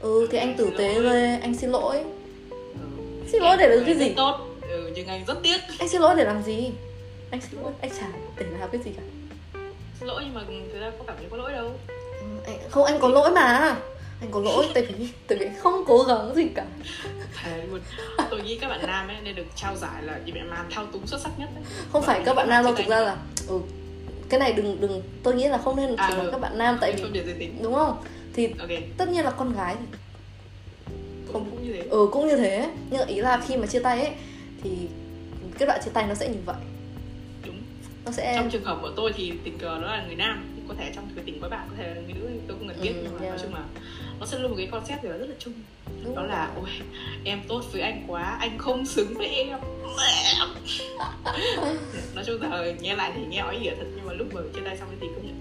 Ừ 0.00 0.28
thì 0.30 0.38
anh 0.38 0.56
tử 0.56 0.70
tế 0.78 1.00
ghê 1.00 1.38
anh 1.42 1.54
xin 1.54 1.70
lỗi. 1.70 1.96
Ừ. 1.96 2.04
xin 3.32 3.42
lỗi 3.42 3.56
để 3.58 3.66
Em 3.66 3.84
cái 3.86 3.94
gì? 3.94 4.12
Tốt. 4.16 4.40
Ừ, 4.68 4.92
nhưng 4.94 5.06
anh 5.06 5.24
rất 5.26 5.38
tiếc. 5.42 5.56
Anh 5.78 5.88
xin 5.88 6.00
lỗi 6.00 6.14
để 6.16 6.24
làm 6.24 6.42
gì? 6.42 6.70
Anh 7.30 7.40
xin 7.40 7.60
lỗi 7.62 7.72
anh 7.80 7.90
chả 7.90 8.06
để 8.36 8.46
làm 8.60 8.68
cái 8.72 8.80
gì 8.84 8.90
cả. 8.96 9.02
Xin 10.00 10.08
lỗi 10.08 10.22
nhưng 10.24 10.34
mà 10.34 10.40
thực 10.72 10.80
ra 10.80 10.90
có 10.98 11.04
cảm 11.06 11.16
thấy 11.16 11.26
có 11.30 11.36
lỗi 11.36 11.52
đâu. 11.52 11.72
Ừ, 12.20 12.26
anh, 12.46 12.58
không 12.70 12.84
anh 12.84 12.98
có 13.00 13.08
lỗi 13.08 13.30
mà. 13.30 13.76
Anh 14.20 14.30
có 14.30 14.40
lỗi 14.40 14.66
tại 14.74 14.82
vì 14.82 15.08
tại 15.26 15.38
vì 15.38 15.46
không 15.58 15.84
cố 15.86 16.02
gắng 16.02 16.34
gì 16.34 16.44
cả. 16.54 16.66
Tôi 18.30 18.42
nghĩ 18.42 18.58
các 18.58 18.68
bạn 18.68 18.80
nam 18.86 19.08
ấy 19.08 19.16
nên 19.22 19.34
được 19.34 19.46
trao 19.56 19.76
giải 19.76 20.02
là 20.02 20.20
chị 20.26 20.32
mẹ 20.32 20.42
màn 20.42 20.66
thao 20.70 20.86
túng 20.86 21.06
xuất 21.06 21.20
sắc 21.20 21.30
nhất 21.38 21.48
ấy. 21.54 21.64
không 21.92 22.02
phải 22.02 22.22
các 22.24 22.34
bạn 22.34 22.48
nam 22.48 22.64
đâu 22.64 22.74
thực 22.74 22.86
ra 22.86 23.00
là 23.00 23.16
ừ, 23.48 23.60
cái 24.28 24.40
này 24.40 24.52
đừng 24.52 24.80
đừng 24.80 25.02
tôi 25.22 25.34
nghĩ 25.34 25.48
là 25.48 25.58
không 25.58 25.76
nên 25.76 25.88
chỉ 25.88 25.94
À, 25.98 26.10
nói 26.10 26.24
ừ. 26.24 26.30
các 26.32 26.40
bạn 26.40 26.58
nam 26.58 26.78
tại 26.80 26.92
không 27.02 27.10
vì 27.12 27.32
tính. 27.38 27.58
Đúng 27.62 27.74
không? 27.74 28.02
Thì 28.34 28.48
ok. 28.58 28.68
tất 28.96 29.08
nhiên 29.08 29.24
là 29.24 29.30
con 29.30 29.52
gái. 29.56 29.76
Thì 31.32 31.34
thế 31.64 31.67
ừ 31.90 32.08
cũng 32.12 32.28
như 32.28 32.36
thế. 32.36 32.70
Nhưng 32.90 33.06
ý 33.06 33.20
là 33.20 33.40
khi 33.46 33.56
mà 33.56 33.66
chia 33.66 33.80
tay 33.80 34.00
ấy 34.00 34.14
thì 34.62 34.70
cái 35.58 35.66
đoạn 35.66 35.80
chia 35.84 35.90
tay 35.94 36.06
nó 36.08 36.14
sẽ 36.14 36.28
như 36.28 36.38
vậy. 36.46 36.56
Đúng. 37.46 37.62
Nó 38.04 38.12
sẽ 38.12 38.34
trong 38.36 38.50
trường 38.50 38.64
hợp 38.64 38.78
của 38.82 38.90
tôi 38.96 39.12
thì 39.16 39.32
tình 39.44 39.58
cờ 39.58 39.80
đó 39.80 39.86
là 39.86 40.04
người 40.06 40.16
nam 40.16 40.44
có 40.68 40.74
thể 40.78 40.92
trong 40.94 41.08
người 41.14 41.24
tình 41.26 41.40
với 41.40 41.50
bạn 41.50 41.68
có 41.70 41.74
thể 41.78 41.94
là 41.94 42.00
người 42.00 42.12
nữ 42.12 42.28
thì 42.28 42.38
tôi 42.48 42.56
không 42.58 42.68
cần 42.68 42.76
biết. 42.82 42.92
Ừ, 42.94 43.00
nhưng 43.02 43.14
mà 43.14 43.20
yeah. 43.20 43.30
nói 43.30 43.38
chung 43.42 43.54
là 43.54 43.62
nó 44.20 44.26
sẽ 44.26 44.38
luôn 44.38 44.50
một 44.50 44.56
cái 44.56 44.66
concept 44.66 45.02
gì 45.02 45.08
đó 45.08 45.16
rất 45.18 45.26
là 45.26 45.34
chung. 45.38 45.54
Đúng 46.04 46.14
đó 46.14 46.22
rồi. 46.22 46.30
là 46.30 46.50
ôi 46.56 46.70
em 47.24 47.40
tốt 47.48 47.62
với 47.72 47.82
anh 47.82 48.04
quá 48.06 48.36
anh 48.40 48.58
không 48.58 48.86
xứng 48.86 49.14
với 49.14 49.28
em. 49.28 49.58
Nói 52.14 52.24
chung 52.26 52.42
là 52.42 52.64
nghe 52.80 52.96
lại 52.96 53.12
thì 53.16 53.22
nghe 53.28 53.38
ói 53.38 53.56
ỉa 53.56 53.74
thật 53.78 53.86
nhưng 53.96 54.06
mà 54.06 54.12
lúc 54.12 54.34
mà 54.34 54.40
chia 54.54 54.60
tay 54.64 54.76
xong 54.76 54.88
thì 55.00 55.06
công 55.14 55.26
nhận 55.26 55.38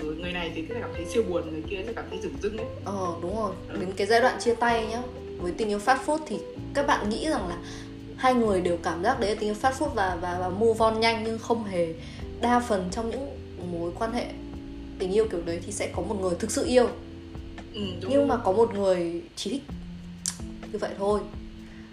rồi 0.00 0.16
người 0.16 0.32
này 0.32 0.52
thì 0.54 0.64
sẽ 0.68 0.74
cảm 0.80 0.90
thấy 0.94 1.04
siêu 1.06 1.22
buồn 1.28 1.52
người 1.52 1.62
kia 1.70 1.82
sẽ 1.86 1.92
cảm 1.92 2.04
thấy 2.10 2.18
rừng 2.22 2.34
rưng 2.42 2.56
ấy. 2.56 2.66
Ờ 2.84 3.14
đúng 3.22 3.36
rồi. 3.36 3.52
Ừ. 3.68 3.76
đến 3.80 3.92
cái 3.96 4.06
giai 4.06 4.20
đoạn 4.20 4.40
chia 4.40 4.54
tay 4.54 4.86
nhá 4.86 5.02
với 5.42 5.52
tình 5.52 5.68
yêu 5.68 5.78
fast 5.78 5.98
food 6.06 6.18
thì 6.26 6.38
các 6.74 6.86
bạn 6.86 7.08
nghĩ 7.08 7.28
rằng 7.28 7.48
là 7.48 7.56
hai 8.16 8.34
người 8.34 8.60
đều 8.60 8.76
cảm 8.82 9.02
giác 9.02 9.20
đấy 9.20 9.30
là 9.30 9.36
tình 9.40 9.48
yêu 9.48 9.56
fast 9.62 9.72
food 9.72 9.88
và 9.88 10.18
và 10.20 10.38
và 10.40 10.48
move 10.48 10.78
on 10.78 11.00
nhanh 11.00 11.24
nhưng 11.24 11.38
không 11.38 11.64
hề 11.64 11.94
đa 12.40 12.60
phần 12.60 12.88
trong 12.92 13.10
những 13.10 13.36
mối 13.72 13.92
quan 13.98 14.12
hệ 14.12 14.26
tình 14.98 15.12
yêu 15.12 15.26
kiểu 15.30 15.40
đấy 15.44 15.60
thì 15.66 15.72
sẽ 15.72 15.90
có 15.96 16.02
một 16.02 16.16
người 16.20 16.34
thực 16.38 16.50
sự 16.50 16.66
yêu. 16.66 16.88
Ừ, 17.74 17.80
nhưng 18.08 18.28
mà 18.28 18.36
có 18.36 18.52
một 18.52 18.74
người 18.74 19.22
chỉ 19.36 19.50
thích 19.50 19.62
như 20.72 20.78
vậy 20.78 20.90
thôi. 20.98 21.20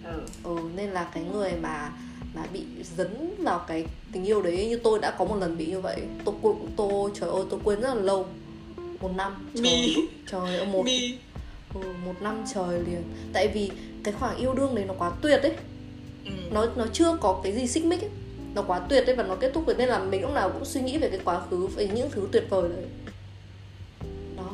Ừ. 0.04 0.22
ừ, 0.44 0.58
nên 0.76 0.90
là 0.90 1.04
cái 1.14 1.24
người 1.24 1.52
mà 1.62 1.92
mà 2.36 2.44
bị 2.54 2.62
dấn 2.98 3.36
vào 3.40 3.66
cái 3.68 3.86
tình 4.12 4.26
yêu 4.26 4.42
đấy 4.42 4.68
như 4.70 4.80
tôi 4.84 5.00
đã 5.00 5.12
có 5.12 5.26
một 5.26 5.36
lần 5.36 5.58
bị 5.58 5.66
như 5.66 5.80
vậy 5.80 6.02
tôi 6.26 6.36
tôi, 6.44 6.54
tôi 6.78 7.12
trời 7.14 7.30
ơi 7.30 7.44
tôi 7.50 7.60
quên 7.64 7.82
rất 7.82 7.94
là 7.94 8.02
lâu. 8.02 8.26
Một 9.02 9.12
năm. 9.16 9.50
Trời, 9.64 9.96
trời 10.32 10.58
ơi 10.58 10.66
một 10.66 10.86
mi 10.86 11.18
ừ, 11.74 11.82
một 12.06 12.22
năm 12.22 12.44
trời 12.54 12.80
liền. 12.80 13.04
Tại 13.34 13.48
vì 13.48 13.72
cái 14.04 14.14
khoảng 14.20 14.38
yêu 14.38 14.54
đương 14.54 14.76
đấy 14.76 14.86
nó 14.86 14.94
quá 14.98 15.12
tuyệt 15.22 15.42
ấy. 15.42 15.54
Ừ. 16.26 16.32
nó 16.52 16.66
nó 16.76 16.86
chưa 16.94 17.18
có 17.22 17.42
cái 17.44 17.54
gì 17.54 17.68
xích 17.68 17.86
mích 17.86 18.02
ấy. 18.02 18.10
Nó 18.56 18.62
quá 18.62 18.80
tuyệt 18.80 19.06
ấy 19.08 19.16
và 19.16 19.24
nó 19.24 19.36
kết 19.36 19.52
thúc 19.54 19.68
rồi 19.68 19.76
nên 19.80 19.90
là 19.90 20.00
mình 20.00 20.22
lúc 20.22 20.32
nào 20.32 20.50
cũng 20.50 20.66
suy 20.66 20.82
nghĩ 20.82 20.98
về 20.98 21.10
cái 21.10 21.20
quá 21.26 21.42
khứ 21.50 21.68
về 21.68 21.88
những 21.88 22.10
thứ 22.12 22.28
tuyệt 22.32 22.44
vời 22.50 22.70
đấy. 22.70 22.86
Đó. 24.38 24.50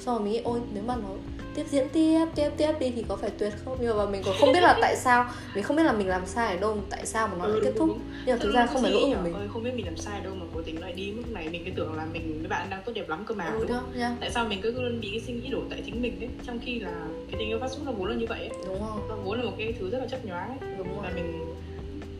Sau 0.00 0.14
rồi 0.14 0.24
mình 0.24 0.32
nghĩ 0.32 0.40
ôi 0.44 0.60
nếu 0.74 0.82
mà 0.86 0.96
nó 0.96 1.08
tiếp 1.54 1.64
diễn 1.70 1.88
tiếp 1.92 2.26
tiếp 2.34 2.50
tiếp 2.56 2.72
đi 2.80 2.92
thì 2.96 3.04
có 3.08 3.16
phải 3.16 3.30
tuyệt 3.38 3.52
không? 3.64 3.78
Nhưng 3.80 3.96
mà 3.98 4.06
mình 4.06 4.22
còn 4.24 4.34
không 4.40 4.52
biết 4.52 4.60
là 4.62 4.78
tại 4.80 4.96
sao 4.96 5.26
mình 5.54 5.64
không 5.64 5.76
biết 5.76 5.82
là 5.82 5.92
mình 5.92 6.08
làm 6.08 6.26
sai 6.26 6.54
ở 6.54 6.60
đâu 6.60 6.78
tại 6.90 7.06
sao 7.06 7.28
mà 7.28 7.34
nó 7.38 7.44
Ừ, 7.44 7.50
lại 7.52 7.60
kết 7.64 7.72
thúc. 7.78 7.88
đúng. 7.88 8.00
nhưng 8.26 8.36
mà 8.38 8.42
thực 8.42 8.52
ra 8.54 8.66
không 8.66 8.82
phải 8.82 8.90
lỗi 8.92 9.02
của 9.14 9.22
mình. 9.22 9.32
Ôi, 9.34 9.48
không 9.52 9.62
biết 9.62 9.70
mình 9.74 9.84
làm 9.86 9.96
sai 9.96 10.20
đâu 10.20 10.34
mà 10.34 10.46
cố 10.54 10.60
tình 10.62 10.80
lại 10.80 10.92
đi 10.92 11.12
mức 11.12 11.22
này. 11.32 11.48
Mình 11.48 11.62
cứ 11.64 11.70
tưởng 11.76 11.94
là 11.96 12.04
mình 12.12 12.38
với 12.40 12.48
bạn 12.48 12.70
đang 12.70 12.82
tốt 12.86 12.92
đẹp 12.94 13.08
lắm 13.08 13.24
cơ 13.26 13.34
mà 13.34 13.44
ừ 13.46 13.58
đúng 13.60 13.68
không? 13.68 13.90
nha. 13.98 14.16
Tại 14.20 14.30
sao 14.30 14.44
mình 14.48 14.60
cứ 14.62 14.70
luôn 14.82 15.00
bị 15.00 15.08
cái 15.10 15.20
suy 15.26 15.32
nghĩ 15.32 15.48
đổ 15.48 15.58
tại 15.70 15.82
chính 15.86 16.02
mình 16.02 16.20
ấy? 16.20 16.28
Trong 16.46 16.58
khi 16.64 16.80
là 16.80 16.90
cái 17.30 17.36
tình 17.38 17.48
yêu 17.48 17.58
fast 17.58 17.68
food 17.68 17.84
nó 17.84 17.92
vốn 17.92 18.06
là 18.08 18.14
như 18.16 18.26
vậy 18.28 18.38
ấy. 18.38 18.50
đúng 18.66 18.78
không 18.80 19.08
nó 19.08 19.16
vốn 19.24 19.38
là 19.38 19.44
một 19.44 19.52
cái 19.58 19.74
thứ 19.80 19.90
rất 19.90 19.98
là 19.98 20.06
chấp 20.06 20.24
nhoáng 20.24 20.48
ấy. 20.48 20.70
Đúng 20.78 20.88
và 21.02 21.08
rồi. 21.08 21.12
mình 21.22 21.53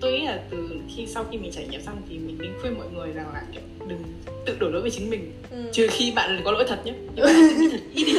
tôi 0.05 0.12
nghĩ 0.12 0.25
là 0.27 0.38
từ 0.51 0.69
khi 0.97 1.07
sau 1.07 1.25
khi 1.31 1.38
mình 1.38 1.53
trải 1.53 1.67
nghiệm 1.67 1.81
xong 1.81 2.03
thì 2.09 2.19
mình 2.19 2.38
nên 2.40 2.53
khuyên 2.61 2.79
mọi 2.79 2.87
người 2.95 3.12
rằng 3.12 3.27
là 3.35 3.43
kiểu 3.53 3.62
đừng 3.88 4.03
tự 4.47 4.57
đổ 4.59 4.69
lỗi 4.69 4.83
với 4.83 4.90
chính 4.90 5.11
mình. 5.11 5.33
Ừ. 5.51 5.57
trừ 5.73 5.87
khi 5.90 6.12
bạn 6.17 6.40
có 6.45 6.53
lỗi 6.53 6.64
thật 6.69 6.87
nhé 6.87 6.93
nhưng 7.14 7.27
bạn 7.27 7.61
nghĩ 7.61 7.69
thật 7.71 7.81
ít 7.95 8.05
đi. 8.05 8.12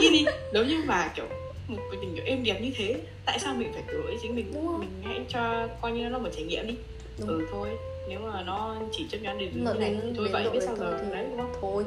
Ít 0.00 0.10
đi. 0.10 0.24
Nếu 0.52 0.64
như 0.64 0.82
mà 0.86 1.10
kiểu 1.16 1.24
một 1.68 1.82
cái 1.90 2.00
tình 2.00 2.14
yêu 2.14 2.24
êm 2.26 2.44
đẹp 2.44 2.60
như 2.62 2.70
thế 2.76 2.96
tại 3.24 3.38
sao 3.38 3.54
mình 3.54 3.72
phải 3.72 3.82
đổ 3.92 3.98
lỗi 3.98 4.16
chính 4.22 4.36
mình? 4.36 4.52
Rồi. 4.54 4.78
mình 4.78 4.88
hãy 5.04 5.20
cho 5.28 5.68
coi 5.82 5.92
như 5.92 6.02
nó 6.02 6.08
là 6.08 6.18
một 6.18 6.28
trải 6.36 6.44
nghiệm 6.44 6.66
đi. 6.66 6.74
Đúng. 7.18 7.28
ừ 7.28 7.46
thôi. 7.52 7.68
Nếu 8.08 8.18
mà 8.20 8.42
nó 8.42 8.76
chỉ 8.92 9.04
chấp 9.10 9.18
nhận 9.22 9.38
đến 9.38 9.50
mà 9.64 9.72
như 9.72 9.78
này 9.78 9.96
thôi 10.16 10.28
vậy 10.32 10.46
biết 10.52 10.60
sao 10.66 10.76
giờ. 10.76 10.98
thì 11.02 11.14
đấy 11.14 11.26
đúng 11.30 11.38
không? 11.38 11.52
thôi. 11.60 11.84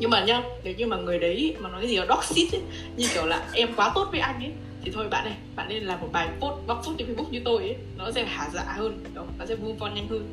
Nhưng 0.00 0.10
mà 0.10 0.24
nhá 0.24 0.42
nếu 0.64 0.74
như 0.74 0.86
mà 0.86 0.96
người 0.96 1.18
đấy 1.18 1.56
mà 1.58 1.70
nói 1.70 1.88
gì 1.88 1.96
đó 1.96 2.04
toxic 2.08 2.52
ấy 2.52 2.60
như 2.96 3.08
kiểu 3.14 3.26
là 3.26 3.48
em 3.52 3.68
quá 3.76 3.92
tốt 3.94 4.08
với 4.10 4.20
anh 4.20 4.36
ấy 4.40 4.52
thì 4.84 4.90
thôi 4.94 5.08
bạn 5.10 5.24
này 5.24 5.36
bạn 5.56 5.68
nên 5.68 5.82
làm 5.84 6.00
một 6.00 6.08
bài 6.12 6.28
post 6.40 6.66
bóc 6.66 6.82
phút 6.84 6.94
trên 6.98 7.08
facebook 7.16 7.30
như 7.30 7.40
tôi 7.44 7.56
ấy. 7.62 7.76
Nó 7.98 8.10
sẽ 8.10 8.24
hả 8.24 8.48
dạ 8.54 8.62
hơn 8.76 9.04
không? 9.14 9.28
nó 9.38 9.46
sẽ 9.46 9.56
move 9.56 9.76
on 9.80 9.94
nhanh 9.94 10.08
hơn. 10.08 10.28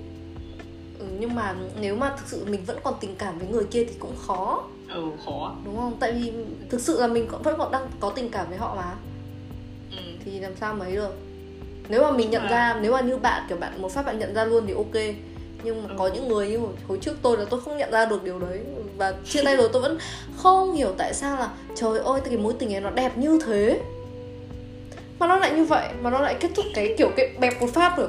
Ừ, 0.99 1.05
nhưng 1.19 1.35
mà 1.35 1.55
nếu 1.79 1.95
mà 1.95 2.09
thực 2.17 2.27
sự 2.27 2.45
mình 2.49 2.63
vẫn 2.65 2.77
còn 2.83 2.93
tình 2.99 3.15
cảm 3.15 3.39
với 3.39 3.47
người 3.47 3.63
kia 3.63 3.83
thì 3.85 3.93
cũng 3.99 4.15
khó. 4.27 4.63
Ừ 4.89 5.03
khó. 5.25 5.55
Đúng 5.65 5.75
không? 5.77 5.97
Tại 5.99 6.11
vì 6.11 6.31
thực 6.69 6.81
sự 6.81 6.99
là 7.01 7.07
mình 7.07 7.27
vẫn 7.43 7.55
còn 7.57 7.71
đang 7.71 7.87
có 7.99 8.09
tình 8.09 8.29
cảm 8.29 8.49
với 8.49 8.57
họ 8.57 8.75
mà. 8.75 8.95
Ừ. 9.91 9.97
thì 10.25 10.39
làm 10.39 10.51
sao 10.59 10.73
mấy 10.75 10.95
được. 10.95 11.13
Nếu 11.89 12.01
mà 12.03 12.11
mình 12.11 12.29
nhận 12.29 12.41
À. 12.43 12.49
ra 12.49 12.79
nếu 12.81 12.91
mà 12.91 13.01
như 13.01 13.17
bạn 13.17 13.45
kiểu 13.49 13.57
bạn 13.57 13.81
một 13.81 13.91
phát 13.91 14.05
bạn 14.05 14.19
nhận 14.19 14.33
ra 14.33 14.45
luôn 14.45 14.63
thì 14.67 14.73
ok. 14.73 15.15
Nhưng 15.63 15.83
mà 15.83 15.89
Ừ. 15.89 15.95
có 15.97 16.07
những 16.07 16.27
người 16.27 16.49
như 16.49 16.59
hồi, 16.87 16.97
trước 17.01 17.15
tôi 17.21 17.37
là 17.37 17.45
tôi 17.49 17.61
không 17.61 17.77
nhận 17.77 17.91
ra 17.91 18.05
được 18.05 18.23
điều 18.23 18.39
đấy. 18.39 18.59
Và 18.97 19.13
chia 19.25 19.43
tay 19.43 19.57
rồi 19.57 19.69
tôi 19.73 19.81
vẫn 19.81 19.97
không 20.37 20.73
hiểu 20.73 20.93
tại 20.97 21.13
sao 21.13 21.35
là 21.39 21.49
trời 21.75 21.99
ơi 21.99 22.21
cái 22.25 22.37
mối 22.37 22.53
tình 22.59 22.73
ấy 22.75 22.81
nó 22.81 22.89
đẹp 22.89 23.17
như 23.17 23.39
thế 23.45 23.81
mà 25.19 25.27
nó 25.27 25.37
lại 25.37 25.51
như 25.55 25.63
vậy 25.63 25.87
mà 26.01 26.09
nó 26.09 26.19
lại 26.21 26.35
kết 26.39 26.49
thúc 26.55 26.65
cái 26.73 26.95
kiểu 26.97 27.09
cái 27.17 27.29
bẹp 27.39 27.61
một 27.61 27.67
phát 27.73 27.97
rồi 27.97 28.07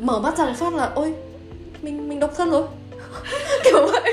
mở 0.00 0.20
mắt 0.20 0.38
ra 0.38 0.44
một 0.44 0.52
phát 0.56 0.74
là 0.74 0.90
ôi 0.94 1.14
mình 1.82 2.08
mình 2.08 2.20
độc 2.20 2.32
thân 2.36 2.50
rồi. 2.50 2.66
Kiểu 3.64 3.86
vậy. 3.92 4.12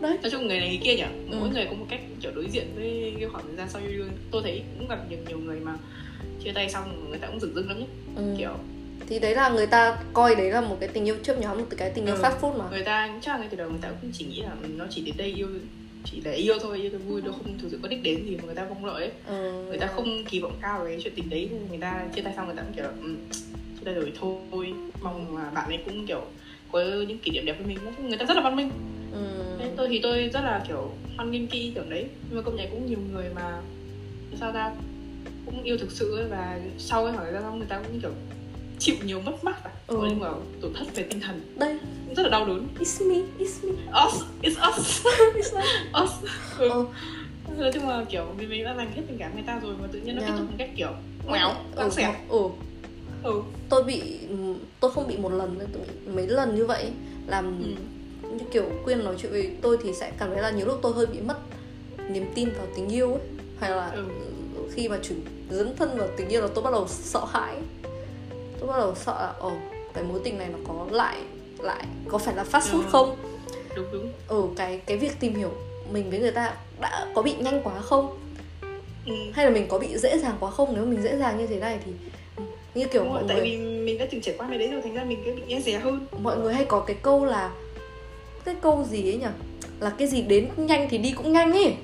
Đấy. 0.00 0.18
Nói 0.22 0.30
chung 0.30 0.46
người 0.46 0.58
này 0.60 0.68
người 0.68 0.80
kia 0.82 0.94
nhỉ? 0.96 1.04
Ừ. 1.30 1.36
mỗi 1.40 1.48
người 1.48 1.64
có 1.70 1.72
một 1.72 1.86
cách 1.90 2.00
kiểu 2.22 2.32
đối 2.34 2.46
diện 2.50 2.66
với 2.76 3.14
cái 3.20 3.28
khoảng 3.28 3.44
thời 3.46 3.56
gian 3.56 3.68
sau 3.70 3.82
yêu 3.82 3.98
đương 3.98 4.10
tôi 4.30 4.42
thấy 4.42 4.62
cũng 4.78 4.88
gặp 4.88 4.98
nhiều 5.10 5.18
nhiều 5.28 5.38
người 5.38 5.60
mà 5.60 5.72
chia 6.44 6.52
tay 6.52 6.68
xong 6.70 7.10
người 7.10 7.18
ta 7.18 7.26
cũng 7.26 7.40
dửng 7.40 7.54
dưng 7.54 7.68
lắm 7.68 7.78
nhé 7.80 7.86
ừ. 8.16 8.22
kiểu 8.38 8.50
thì 9.08 9.18
đấy 9.18 9.34
là 9.34 9.48
người 9.48 9.66
ta 9.66 9.98
coi 10.12 10.34
đấy 10.34 10.50
là 10.50 10.60
một 10.60 10.76
cái 10.80 10.88
tình 10.88 11.04
yêu 11.04 11.16
chớp 11.22 11.38
nhóm 11.40 11.58
một 11.58 11.64
cái 11.76 11.90
tình 11.90 12.06
yêu 12.06 12.14
Ừ. 12.14 12.22
fast 12.22 12.40
food 12.40 12.58
mà. 12.58 12.64
Người 12.70 12.82
ta 12.84 13.08
chắc 13.22 13.32
là 13.32 13.38
ngay 13.38 13.48
từ 13.50 13.56
đầu 13.56 13.70
người 13.70 13.78
ta 13.82 13.88
cũng 14.00 14.10
chỉ 14.14 14.24
nghĩ 14.24 14.42
là 14.42 14.50
nó 14.76 14.84
chỉ 14.90 15.00
đến 15.00 15.14
đây 15.18 15.32
yêu 15.36 15.48
chỉ 16.10 16.20
để 16.24 16.34
yêu 16.34 16.54
thôi 16.62 16.78
yêu 16.78 16.90
cái 16.90 17.00
vui 17.00 17.22
nó 17.22 17.32
không 17.32 17.58
thực 17.58 17.68
sự 17.70 17.78
có 17.82 17.88
đích 17.88 18.02
đến 18.02 18.24
gì 18.26 18.36
mà 18.36 18.42
người 18.46 18.54
ta 18.54 18.66
mong 18.68 18.86
đợi 18.86 19.02
ấy 19.02 19.12
ừ. 19.26 19.64
người 19.68 19.78
ta 19.78 19.86
không 19.86 20.24
kỳ 20.24 20.40
vọng 20.40 20.58
cao 20.62 20.84
về 20.84 20.90
cái 20.90 21.00
chuyện 21.04 21.12
tình 21.16 21.30
đấy 21.30 21.50
người 21.68 21.78
ta 21.78 22.06
chia 22.14 22.22
tay 22.22 22.32
xong 22.36 22.46
người 22.46 22.56
ta 22.56 22.62
cũng 22.62 22.72
kiểu 22.74 22.84
ừ, 23.02 23.16
chia 23.78 23.84
tay 23.84 23.94
rồi 23.94 24.12
thôi 24.20 24.72
mong 25.02 25.36
là 25.36 25.50
bạn 25.54 25.68
ấy 25.68 25.78
cũng 25.84 26.06
kiểu 26.06 26.22
có 26.72 26.80
những 27.08 27.18
kỷ 27.18 27.30
niệm 27.30 27.46
đẹp 27.46 27.56
với 27.58 27.66
mình 27.66 28.08
người 28.08 28.18
ta 28.18 28.24
rất 28.26 28.34
là 28.34 28.42
văn 28.42 28.56
minh 28.56 28.70
ừ. 29.12 29.56
Nên 29.58 29.68
tôi 29.76 29.88
thì 29.88 30.00
tôi 30.02 30.30
rất 30.32 30.40
là 30.40 30.64
kiểu 30.68 30.90
hoan 31.16 31.30
nghênh 31.30 31.46
cái 31.46 31.60
ý 31.60 31.72
tưởng 31.74 31.90
đấy 31.90 32.06
nhưng 32.28 32.36
mà 32.36 32.42
công 32.42 32.56
nhận 32.56 32.70
cũng 32.70 32.86
nhiều 32.86 32.98
người 33.12 33.30
mà 33.34 33.60
sao 34.40 34.52
ta 34.52 34.74
cũng 35.46 35.62
yêu 35.62 35.78
thực 35.78 35.90
sự 35.90 36.16
ấy 36.16 36.24
và 36.28 36.60
sau 36.78 37.04
cái 37.04 37.14
thời 37.16 37.32
gian 37.32 37.42
đó 37.42 37.52
người 37.52 37.66
ta 37.68 37.82
cũng 37.82 38.00
kiểu 38.00 38.10
chịu 38.78 38.96
nhiều 39.04 39.20
mất 39.20 39.44
mát 39.44 39.64
à 39.64 39.70
Ừ. 39.86 39.96
ừ. 39.96 40.06
nhưng 40.08 40.18
mà 40.20 40.28
tổn 40.62 40.72
thất 40.74 40.84
về 40.94 41.02
tinh 41.02 41.20
thần 41.20 41.40
đây 41.56 41.78
rất 42.16 42.22
là 42.22 42.28
đau 42.28 42.46
đớn 42.46 42.68
it's 42.80 43.08
me 43.08 43.14
it's 43.38 43.68
me 43.68 43.82
us 44.06 44.22
it's 44.42 44.70
us 44.78 45.06
it's 45.34 45.54
me 45.56 45.64
us 46.04 46.10
ừ. 46.58 46.68
ừ. 46.68 46.86
nói 47.58 47.70
chung 47.74 47.88
là 47.88 48.04
kiểu 48.10 48.24
vì 48.36 48.46
mình 48.46 48.64
đã 48.64 48.74
dành 48.76 48.92
hết 48.96 49.02
tình 49.08 49.18
cảm 49.18 49.34
người 49.34 49.44
ta 49.46 49.58
rồi 49.62 49.74
mà 49.82 49.88
tự 49.92 49.98
nhiên 50.00 50.16
nó 50.16 50.22
Yeah. 50.22 50.32
kết 50.34 50.38
thúc 50.38 50.50
một 50.50 50.56
cách 50.58 50.70
kiểu 50.76 50.90
ngoéo 51.26 51.48
ừ. 51.48 51.54
căng 51.76 51.90
xẻo 51.90 52.12
ừ. 52.28 52.38
ừ 53.22 53.42
tôi 53.68 53.82
bị 53.82 54.02
tôi 54.80 54.90
không 54.92 55.08
bị 55.08 55.16
một 55.16 55.32
lần 55.32 55.58
tôi 55.72 55.82
bị 55.86 56.12
mấy 56.14 56.26
lần 56.26 56.54
như 56.56 56.66
vậy 56.66 56.90
làm 57.26 57.62
ừ 57.62 57.68
như 58.30 58.44
kiểu 58.52 58.64
quyên 58.84 59.04
nói 59.04 59.14
chuyện 59.18 59.32
với 59.32 59.50
tôi 59.62 59.78
thì 59.82 59.92
sẽ 59.92 60.12
cảm 60.18 60.28
thấy 60.32 60.42
là 60.42 60.50
nhiều 60.50 60.66
lúc 60.66 60.78
tôi 60.82 60.92
hơi 60.92 61.06
bị 61.06 61.20
mất 61.20 61.36
niềm 62.10 62.24
tin 62.34 62.48
vào 62.50 62.66
tình 62.76 62.88
yêu 62.88 63.10
ấy 63.12 63.22
hay 63.60 63.70
là 63.70 63.90
Ừ. 63.90 64.04
khi 64.74 64.88
mà 64.88 64.98
chuyển 65.02 65.20
dấn 65.50 65.76
thân 65.76 65.98
vào 65.98 66.08
tình 66.16 66.28
yêu 66.28 66.40
là 66.42 66.48
tôi 66.54 66.64
bắt 66.64 66.70
đầu 66.72 66.86
sợ 66.88 67.24
hãi 67.32 67.56
tôi 68.66 68.72
bắt 68.76 68.78
đầu 68.84 68.94
sợ 68.94 69.12
là 69.22 69.32
ồ 69.38 69.52
cái 69.94 70.04
mối 70.04 70.20
tình 70.24 70.38
này 70.38 70.48
nó 70.52 70.58
có 70.68 70.86
lại 70.90 71.16
lại 71.58 71.84
có 72.08 72.18
phải 72.18 72.34
là 72.34 72.44
fast 72.52 72.60
food 72.60 72.80
Ừ. 72.82 72.86
không? 72.90 73.16
Đúng 73.76 73.86
đúng. 73.92 74.12
Ừ 74.28 74.42
cái 74.56 74.80
cái 74.86 74.96
việc 74.96 75.20
tìm 75.20 75.34
hiểu 75.34 75.50
mình 75.92 76.10
với 76.10 76.18
người 76.18 76.30
ta 76.30 76.54
đã 76.80 77.06
có 77.14 77.22
bị 77.22 77.34
nhanh 77.38 77.60
quá 77.64 77.80
không? 77.80 78.18
Ừ. 79.06 79.12
hay 79.34 79.44
là 79.44 79.50
mình 79.50 79.66
có 79.68 79.78
bị 79.78 79.98
dễ 79.98 80.18
dàng 80.18 80.36
quá 80.40 80.50
không? 80.50 80.72
Nếu 80.74 80.84
mình 80.84 81.02
dễ 81.02 81.16
dàng 81.16 81.38
như 81.38 81.46
thế 81.46 81.56
này 81.60 81.78
thì 81.84 81.92
như 82.74 82.86
kiểu 82.86 83.04
Đúng 83.04 83.12
rồi, 83.12 83.22
mọi 83.22 83.28
tại 83.28 83.36
người 83.36 83.46
vì 83.50 83.56
mình 83.58 83.98
đã 83.98 84.06
từng 84.10 84.20
trải 84.20 84.34
qua 84.38 84.46
cái 84.50 84.58
đấy 84.58 84.68
rồi 84.68 84.82
thành 84.82 84.94
ra 84.94 85.04
mình 85.04 85.22
cứ 85.24 85.32
bị 85.34 85.54
e 85.54 85.60
dè 85.60 85.72
hơn. 85.78 86.06
Mọi 86.22 86.36
người 86.36 86.54
hay 86.54 86.64
có 86.64 86.80
cái 86.80 86.96
câu 87.02 87.24
là 87.24 87.50
cái 88.44 88.54
câu 88.62 88.84
gì 88.90 89.02
ấy 89.10 89.16
nhỉ? 89.18 89.26
Là 89.80 89.90
cái 89.98 90.08
gì 90.08 90.22
đến 90.22 90.48
nhanh 90.56 90.88
thì 90.90 90.98
đi 90.98 91.12
cũng 91.12 91.32
nhanh 91.32 91.52
ấy 91.52 91.74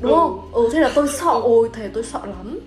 đúng 0.00 0.12
Ừ. 0.12 0.16
không? 0.18 0.50
Ừ 0.52 0.68
thế 0.72 0.80
là 0.80 0.92
tôi 0.94 1.08
sợ 1.08 1.30
ôi 1.42 1.68
thề 1.72 1.88
tôi 1.94 2.02
sợ 2.04 2.20
lắm 2.26 2.58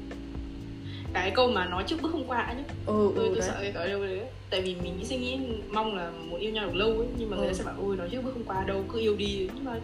cái 1.13 1.32
câu 1.32 1.47
mà 1.52 1.65
nói 1.65 1.84
trước 1.88 2.02
bước 2.02 2.10
không 2.12 2.28
qua 2.28 2.54
nhá. 2.58 2.63
Ừ 2.86 3.12
tôi 3.15 3.24
ừ 3.26 3.30
tôi 3.30 3.39
đấy. 3.39 3.47
sợ 3.47 3.56
cái 3.62 3.71
cỡ 3.71 3.88
đâu 3.88 4.04
đấy. 4.04 4.21
Tại 4.50 4.62
vì 4.62 4.76
mình 4.84 5.06
suy 5.06 5.17
nghĩ 5.17 5.39
mong 5.71 5.95
là 5.95 6.12
muốn 6.30 6.39
yêu 6.39 6.52
nhau 6.52 6.65
được 6.67 6.76
lâu 6.76 6.88
ấy 6.89 7.08
nhưng 7.17 7.30
mà 7.30 7.38
người 7.38 7.45
Ừ. 7.47 7.52
ta 7.52 7.58
sẽ 7.58 7.63
bảo 7.63 7.76
ôi 7.82 7.95
nói 7.95 8.10
trước 8.12 8.21
bước 8.24 8.32
không 8.34 8.43
qua 8.43 8.63
đâu 8.63 8.84
cứ 8.93 9.00
yêu 9.00 9.15
đi. 9.15 9.50
Nhưng 9.56 9.65
mà 9.65 9.80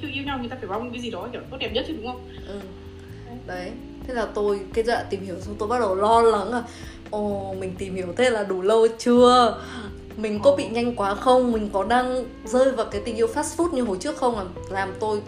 kiểu 0.00 0.10
yêu 0.14 0.24
nhau 0.24 0.38
người 0.38 0.48
ta 0.48 0.56
phải 0.60 0.68
mong 0.68 0.90
cái 0.90 1.00
gì 1.00 1.10
đó 1.10 1.28
kiểu 1.32 1.40
tốt 1.50 1.56
đẹp 1.60 1.70
nhất 1.74 1.84
chứ 1.88 1.94
đúng 1.96 2.06
không? 2.06 2.20
Ừ. 2.48 2.60
đấy. 3.46 3.70
Thế 4.06 4.14
là 4.14 4.26
tôi 4.34 4.60
cái 4.74 4.84
giai 4.84 4.96
đoạn 4.96 5.06
tìm 5.10 5.20
hiểu 5.24 5.34
xong 5.40 5.54
tôi 5.58 5.68
bắt 5.68 5.78
đầu 5.80 5.94
lo 5.94 6.20
lắng 6.22 6.52
à 6.52 6.62
ồ 7.10 7.54
mình 7.60 7.74
tìm 7.78 7.94
hiểu 7.94 8.06
thế 8.16 8.30
là 8.30 8.42
đủ 8.44 8.62
lâu 8.62 8.86
chưa? 8.98 9.60
Mình 10.16 10.40
có 10.42 10.56
bị 10.56 10.68
nhanh 10.68 10.96
quá 10.96 11.14
không? 11.14 11.52
Mình 11.52 11.68
có 11.72 11.84
đang 11.84 12.24
rơi 12.44 12.70
vào 12.72 12.86
cái 12.90 13.00
tình 13.04 13.16
yêu 13.16 13.26
fast 13.26 13.56
food 13.56 13.72
như 13.72 13.82
hồi 13.82 13.96
trước 14.00 14.16
không? 14.16 14.34
Làm 14.36 14.46
làm 14.70 14.92
tôi 15.00 15.20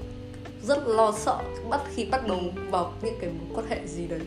rất 0.62 0.88
lo 0.88 1.12
sợ 1.12 1.38
bắt 1.70 1.80
khi 1.94 2.04
bắt 2.04 2.28
đầu 2.28 2.38
vào 2.70 2.92
những 3.02 3.14
cái 3.20 3.30
mối 3.30 3.48
quan 3.58 3.66
hệ 3.70 3.86
gì 3.86 4.06
đấy 4.06 4.20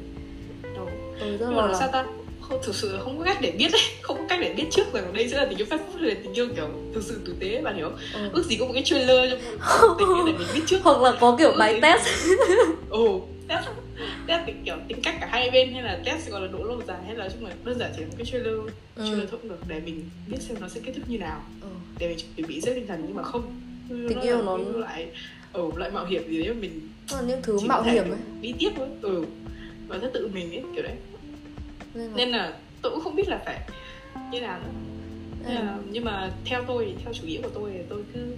Rất 1.19 1.26
nhưng 1.39 1.56
mà 1.56 1.65
lắng 1.65 1.76
sao 1.80 1.89
ta? 1.93 2.06
Không 2.41 2.60
thực 2.63 2.76
sự 2.76 2.93
là 2.93 3.04
không 3.04 3.17
có 3.19 3.23
cách 3.26 3.38
để 3.41 3.52
biết 3.52 3.67
đấy 3.71 3.82
không 4.02 4.17
có 4.17 4.23
cách 4.30 4.39
để 4.41 4.54
biết 4.54 4.63
trước 4.71 4.93
rằng 4.93 5.13
đây 5.13 5.30
sẽ 5.30 5.38
là 5.38 5.45
tình 5.45 5.58
yêu 5.58 5.65
food 5.69 5.78
hay 5.99 6.10
là 6.10 6.15
tình 6.23 6.34
yêu 6.34 6.47
kiểu 6.56 6.67
thực 6.93 7.04
sự 7.04 7.19
tử 7.26 7.36
tế 7.39 7.62
bạn 7.62 7.76
hiểu 7.76 7.91
Ừ. 8.13 8.30
ước 8.34 8.43
gì 8.45 8.56
có 8.60 8.65
một 8.65 8.71
cái 8.73 8.84
trailer 8.84 9.32
trong 9.80 9.97
tình 9.99 10.08
yêu 10.08 10.26
để 10.26 10.34
mình 10.34 10.47
biết 10.54 10.62
trước. 10.65 10.78
Hoặc 10.84 11.02
là 11.02 11.13
có 11.19 11.36
kiểu 11.39 11.52
bài 11.60 11.73
Ừ. 11.73 11.80
test. 11.82 12.08
Ồ 12.89 13.21
test. 13.47 13.65
Test 14.28 14.41
cái 14.45 14.56
kiểu 14.65 14.76
tính 14.88 15.02
cách 15.04 15.15
cả 15.21 15.28
hai 15.32 15.52
bên 15.52 15.73
hay 15.73 15.84
là 15.84 15.99
test 16.06 16.30
gọi 16.30 16.41
là 16.41 16.47
độ 16.47 16.63
lâu 16.63 16.82
dài 16.88 16.97
hay 17.06 17.15
là 17.15 17.30
chung 17.30 17.45
là 17.47 17.54
đơn 17.65 17.80
giản 17.80 17.91
chỉ 17.95 18.02
là 18.02 18.08
một 18.08 18.13
cái 18.17 18.26
trailer 18.26 18.54
Ừ. 18.95 19.04
trailer 19.08 19.30
thôi 19.32 19.39
được 19.43 19.58
để 19.67 19.80
mình 19.86 20.10
biết 20.28 20.38
xem 20.41 20.58
nó 20.62 20.67
sẽ 20.67 20.80
kết 20.86 20.91
thúc 20.95 21.04
như 21.10 21.17
nào. 21.17 21.41
Ừ. 21.62 21.67
để 21.99 22.08
mình 22.08 22.17
chuẩn 22.38 22.47
bị 22.47 22.62
rất 22.62 22.71
tinh 22.76 22.88
thần 22.88 23.04
nhưng 23.08 23.15
mà 23.15 23.23
không. 23.23 23.43
Tình 23.89 24.21
yêu 24.21 24.41
nó- 24.41 24.58
là 24.58 24.63
lại 24.88 25.08
ở 25.54 25.63
lại 25.78 25.91
mạo 25.91 26.06
hiểm 26.06 26.30
gì 26.30 26.38
đấy 26.43 26.54
mà 26.54 26.60
mình 26.62 26.80
là 27.12 27.21
những 27.21 27.41
thứ 27.43 27.60
mạo 27.60 27.84
hiểm 27.84 28.04
ấy. 28.04 28.19
đi 28.41 28.54
tiếp 28.60 28.69
thôi. 28.78 28.88
Ừ 29.02 29.23
và 29.88 29.98
nó 29.98 30.08
tự 30.13 30.28
mình 30.28 30.52
ấy 30.52 30.63
kiểu 30.76 30.84
đấy. 30.84 30.96
Nên 31.93 32.08
là, 32.08 32.13
nên 32.15 32.30
là 32.30 32.54
tôi 32.82 32.91
cũng 32.91 33.02
không 33.04 33.15
biết 33.15 33.28
là 33.28 33.41
phải 33.46 33.60
như 34.32 34.41
nào 34.41 34.60
nữa. 34.60 34.72
Nên 35.46 35.56
là, 35.56 35.78
nhưng 35.91 36.06
mà 36.06 36.32
theo 36.46 36.63
tôi 36.67 36.96
theo 37.04 37.13
chủ 37.13 37.28
nghĩa 37.28 37.41
của 37.41 37.50
tôi 37.54 37.72
thì 37.74 37.80
tôi 37.89 38.04
cứ 38.13 38.36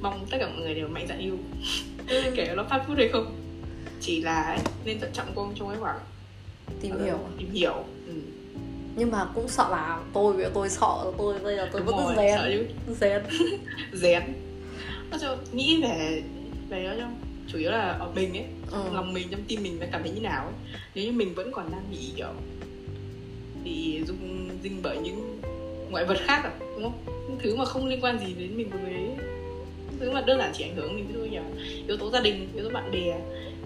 mong 0.00 0.26
tất 0.30 0.36
cả 0.40 0.48
mọi 0.48 0.60
người 0.60 0.74
đều 0.74 0.88
mạnh 0.88 1.06
dạn 1.08 1.18
yêu 1.18 1.38
ừ, 2.08 2.22
kể 2.36 2.52
nó 2.56 2.64
phát 2.64 2.84
phút 2.86 2.96
hay 2.96 3.08
không. 3.08 3.36
Chỉ 4.00 4.20
là 4.20 4.42
ấy, 4.42 4.58
nên 4.84 5.00
thận 5.00 5.10
trọng 5.12 5.26
trong 5.36 5.52
trong 5.56 5.68
cái 5.68 5.78
khoảng 5.78 5.98
tìm 6.80 6.92
ờ, 6.98 7.04
hiểu 7.04 7.18
tìm 7.38 7.50
hiểu. 7.50 7.84
Ừ. 8.06 8.12
nhưng 8.96 9.10
mà 9.10 9.24
cũng 9.34 9.48
sợ 9.48 9.68
là 9.70 10.00
tôi 10.12 10.46
tôi 10.54 10.68
sợ 10.68 11.12
tôi 11.18 11.38
bây 11.38 11.56
giờ 11.56 11.68
tôi 11.72 11.82
Đúng 11.86 11.96
vẫn 11.96 12.06
rồi, 12.06 12.14
rén 13.92 14.22
nó 15.10 15.18
cho 15.20 15.36
nghĩ 15.52 15.82
về 15.82 16.22
về 16.68 16.82
nó 16.82 16.94
trong 16.98 17.16
chủ 17.54 17.60
yếu 17.60 17.70
là 17.70 17.96
ở 18.00 18.10
mình 18.14 18.36
ấy 18.36 18.44
ừ. 18.70 18.84
lòng 18.92 19.12
mình 19.12 19.28
trong 19.30 19.40
tim 19.48 19.62
mình 19.62 19.76
nó 19.80 19.86
cảm 19.92 20.02
thấy 20.02 20.12
như 20.12 20.20
nào 20.20 20.44
ấy. 20.44 20.54
Nếu 20.94 21.04
như 21.04 21.12
mình 21.12 21.34
vẫn 21.34 21.52
còn 21.52 21.72
đang 21.72 21.84
bị 21.90 22.12
kiểu 22.16 22.28
bị 23.64 24.00
rung 24.06 24.48
rinh 24.62 24.80
bởi 24.82 24.98
những 24.98 25.40
ngoại 25.90 26.04
vật 26.04 26.18
khác 26.20 26.40
à 26.44 26.52
đúng 26.60 26.82
không? 26.82 27.04
Những 27.06 27.38
thứ 27.42 27.56
mà 27.56 27.64
không 27.64 27.86
liên 27.86 28.00
quan 28.00 28.18
gì 28.18 28.34
đến 28.38 28.56
mình 28.56 28.70
ấy. 28.70 28.92
Những 28.92 29.98
thứ 30.00 30.10
mà 30.10 30.20
đơn 30.20 30.38
giản 30.38 30.52
chỉ 30.54 30.64
ảnh 30.64 30.76
hưởng 30.76 30.96
mình 30.96 31.06
thôi 31.14 31.28
nhỉ. 31.28 31.38
Yếu 31.88 31.96
tố 31.96 32.10
gia 32.10 32.20
đình 32.20 32.48
yếu 32.54 32.64
tố 32.64 32.70
bạn 32.70 32.90
bè 32.90 33.20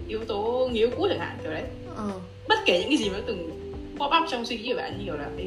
yếu 0.07 0.25
tố 0.25 0.69
người 0.71 0.79
yêu 0.79 0.89
cũ 0.97 1.07
chẳng 1.09 1.19
hạn 1.19 1.37
kiểu 1.41 1.51
đấy. 1.51 1.63
Ừ. 1.95 2.11
bất 2.47 2.59
kể 2.65 2.79
những 2.79 2.89
cái 2.89 2.97
gì 2.97 3.09
mà 3.09 3.19
từng 3.25 3.49
pop 3.91 4.11
up 4.21 4.29
trong 4.31 4.45
suy 4.45 4.57
nghĩ 4.57 4.69
của 4.69 4.77
bạn 4.77 4.97
như 4.97 5.05
kiểu 5.05 5.15
là 5.15 5.29
Ê, 5.37 5.45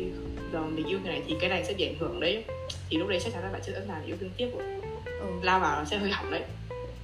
giờ 0.52 0.61
mình 0.61 0.87
yêu 0.87 0.98
người 1.02 1.12
này 1.12 1.22
thì 1.28 1.35
cái 1.40 1.50
này 1.50 1.64
sẽ 1.64 1.74
bị 1.74 1.85
ảnh 1.87 1.98
hưởng 1.98 2.20
đấy. 2.20 2.44
Thì 2.90 2.96
lúc 2.96 3.09
đấy 3.09 3.20
chắc 3.24 3.33
chắn 3.33 3.42
là 3.42 3.50
bạn 3.52 3.62
sẽ 3.66 3.72
sẵn 3.72 3.83
sàng 3.88 4.07
yêu 4.07 4.16
thương 4.20 4.31
tiếp 4.37 4.48
rồi. 4.59 4.62
Ừ. 5.20 5.26
lao 5.42 5.61
vào 5.61 5.78
nó 5.78 5.85
sẽ 5.85 5.98
hơi 5.98 6.11
hỏng 6.11 6.31
đấy. 6.31 6.42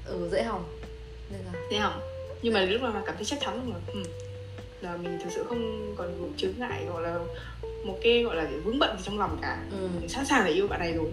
Ừ 0.06 0.28
dễ 0.32 0.42
hỏng 0.42 0.77
thế 1.70 1.78
hỏng 1.78 2.00
nhưng 2.42 2.54
mà 2.54 2.60
lúc 2.60 2.82
mà 2.82 2.90
mà 2.90 3.02
cảm 3.06 3.14
thấy 3.16 3.24
chắc 3.24 3.40
chắn 3.40 3.70
là 3.70 3.76
ừ, 3.92 4.02
là 4.80 4.96
mình 4.96 5.18
thực 5.24 5.30
sự 5.34 5.44
không 5.48 5.94
còn 5.96 6.32
chướng 6.36 6.52
ngại 6.58 6.84
gọi 6.92 7.02
là 7.02 7.18
một 7.84 7.98
cái 8.02 8.22
gọi 8.22 8.36
là 8.36 8.46
vướng 8.64 8.78
bận 8.78 8.96
gì 8.98 9.02
trong 9.06 9.18
lòng 9.18 9.38
cả. 9.42 9.58
Ừ. 9.70 9.88
mình 10.00 10.08
sẵn 10.08 10.26
sàng 10.26 10.44
để 10.46 10.52
yêu 10.52 10.68
bạn 10.68 10.80
này 10.80 10.92
rồi. 10.92 11.06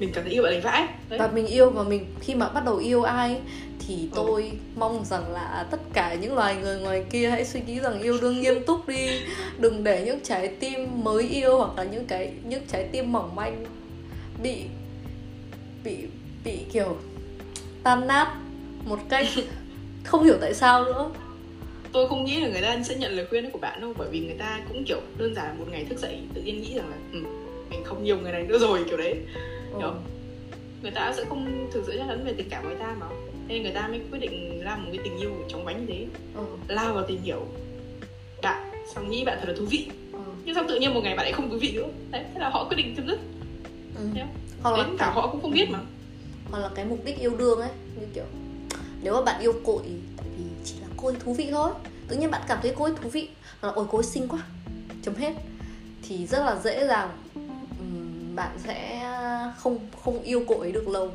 Mình 0.00 0.10
cảm 0.14 0.24
thấy 0.24 0.32
yêu 0.32 0.42
bạn 0.42 0.52
này 0.52 0.60
vãi. 0.60 0.86
Đấy. 1.08 1.18
Và 1.18 1.26
mình 1.26 1.46
yêu 1.46 1.70
và 1.70 1.82
mình 1.82 2.06
khi 2.20 2.34
mà 2.34 2.48
bắt 2.48 2.64
đầu 2.64 2.76
yêu 2.76 3.02
ai 3.02 3.40
thì 3.86 3.94
Ừ. 4.02 4.08
tôi 4.14 4.52
mong 4.76 5.04
rằng 5.04 5.32
là 5.32 5.66
tất 5.70 5.80
cả 5.92 6.14
những 6.14 6.34
loài 6.34 6.56
người 6.56 6.80
ngoài 6.80 7.04
kia 7.10 7.30
hãy 7.30 7.44
suy 7.44 7.60
nghĩ 7.60 7.80
rằng 7.80 8.02
yêu 8.02 8.18
đương 8.20 8.40
nghiêm 8.40 8.64
túc 8.66 8.88
đi. 8.88 9.08
Đừng 9.58 9.84
để 9.84 10.02
những 10.06 10.20
trái 10.22 10.48
tim 10.48 11.04
mới 11.04 11.22
yêu 11.28 11.58
hoặc 11.58 11.70
là 11.76 11.84
những 11.84 12.06
cái 12.06 12.32
những 12.44 12.62
trái 12.72 12.88
tim 12.92 13.12
mỏng 13.12 13.34
manh 13.34 13.64
bị 14.42 14.62
bị 15.84 15.96
bị 16.44 16.58
kiểu 16.72 16.96
tan 17.82 18.06
nát 18.06 18.34
một 18.84 18.98
cách 19.08 19.26
không 20.04 20.24
hiểu 20.24 20.36
tại 20.40 20.54
sao 20.54 20.84
nữa 20.84 21.10
tôi 21.92 22.08
không 22.08 22.24
nghĩ 22.24 22.40
là 22.40 22.48
người 22.48 22.62
ta 22.62 22.82
sẽ 22.84 22.94
nhận 22.96 23.12
lời 23.12 23.26
khuyên 23.30 23.50
của 23.50 23.58
bạn 23.58 23.80
đâu 23.80 23.92
bởi 23.98 24.08
vì 24.10 24.20
người 24.20 24.36
ta 24.38 24.60
cũng 24.68 24.84
kiểu 24.84 25.00
đơn 25.18 25.34
giản 25.34 25.58
một 25.58 25.64
ngày 25.70 25.84
thức 25.84 25.98
dậy 25.98 26.18
tự 26.34 26.42
nhiên 26.42 26.62
nghĩ 26.62 26.74
rằng 26.76 26.90
là 26.90 26.96
ừ, 27.12 27.18
mình 27.70 27.84
không 27.84 28.04
yêu 28.04 28.16
người 28.18 28.32
này 28.32 28.42
nữa 28.42 28.58
rồi 28.58 28.84
kiểu 28.88 28.96
đấy 28.96 29.14
ừ. 29.72 29.78
Hiểu. 29.78 29.92
người 30.82 30.90
ta 30.90 31.12
sẽ 31.16 31.24
không 31.24 31.68
thực 31.72 31.82
sự 31.86 31.92
chắc 31.98 32.04
chắn 32.08 32.24
về 32.24 32.32
tình 32.32 32.48
cảm 32.50 32.62
của 32.62 32.68
người 32.68 32.78
ta 32.78 32.96
mà 33.00 33.06
nên 33.48 33.62
người 33.62 33.72
ta 33.72 33.88
mới 33.88 34.00
quyết 34.10 34.18
định 34.18 34.64
làm 34.64 34.84
một 34.84 34.90
cái 34.92 35.00
tình 35.04 35.18
yêu 35.18 35.30
chóng 35.48 35.64
vánh 35.64 35.86
như 35.86 35.92
thế 35.94 36.06
Ừ. 36.34 36.42
lao 36.68 36.94
vào 36.94 37.04
tìm 37.06 37.22
hiểu 37.22 37.46
bạn 38.42 38.70
xong 38.94 39.10
nghĩ 39.10 39.24
bạn 39.24 39.38
thật 39.40 39.48
là 39.48 39.54
thú 39.58 39.64
vị 39.70 39.86
Ừ. 40.12 40.18
nhưng 40.44 40.54
xong 40.54 40.68
tự 40.68 40.78
nhiên 40.80 40.94
một 40.94 41.00
ngày 41.04 41.16
bạn 41.16 41.26
ấy 41.26 41.32
không 41.32 41.50
thú 41.50 41.58
vị 41.60 41.72
nữa 41.72 41.86
đấy 42.10 42.24
thế 42.34 42.40
là 42.40 42.48
họ 42.48 42.64
quyết 42.64 42.76
định 42.76 42.94
chấm 42.96 43.06
dứt 43.06 43.18
Ừ. 43.96 44.00
Hiểu. 44.14 44.26
hoặc 44.62 44.78
là 44.78 44.88
cả 44.98 45.10
họ 45.10 45.26
cũng 45.32 45.40
không 45.42 45.50
biết 45.52 45.70
mà 45.70 45.78
hoặc 46.50 46.58
là 46.58 46.70
cái 46.74 46.84
mục 46.84 47.04
đích 47.04 47.18
yêu 47.18 47.36
đương 47.38 47.60
ấy 47.60 47.70
như 48.00 48.06
kiểu 48.14 48.24
nếu 49.02 49.14
mà 49.14 49.22
bạn 49.22 49.40
yêu 49.40 49.52
cô 49.64 49.76
ấy 49.76 50.00
tại 50.16 50.26
vì 50.38 50.44
chỉ 50.64 50.74
là 50.80 50.86
cô 50.96 51.08
ấy 51.08 51.16
thú 51.24 51.34
vị 51.34 51.48
thôi. 51.50 51.72
Tự 52.08 52.16
nhiên 52.16 52.30
bạn 52.30 52.42
cảm 52.48 52.58
thấy 52.62 52.74
cô 52.78 52.84
ấy 52.84 52.94
thú 53.02 53.08
vị 53.08 53.28
hoặc 53.60 53.68
là 53.68 53.74
ôi 53.74 53.86
cô 53.90 53.98
ấy 53.98 54.04
xinh 54.04 54.28
quá 54.28 54.40
chấm 55.02 55.14
hết. 55.14 55.32
Thì 56.02 56.26
rất 56.26 56.38
là 56.38 56.56
dễ 56.64 56.86
dàng 56.86 57.10
bạn 58.34 58.58
sẽ 58.66 59.02
không 59.58 59.78
không 60.04 60.22
yêu 60.22 60.42
cô 60.48 60.60
ấy 60.60 60.72
được 60.72 60.88
lâu. 60.88 61.10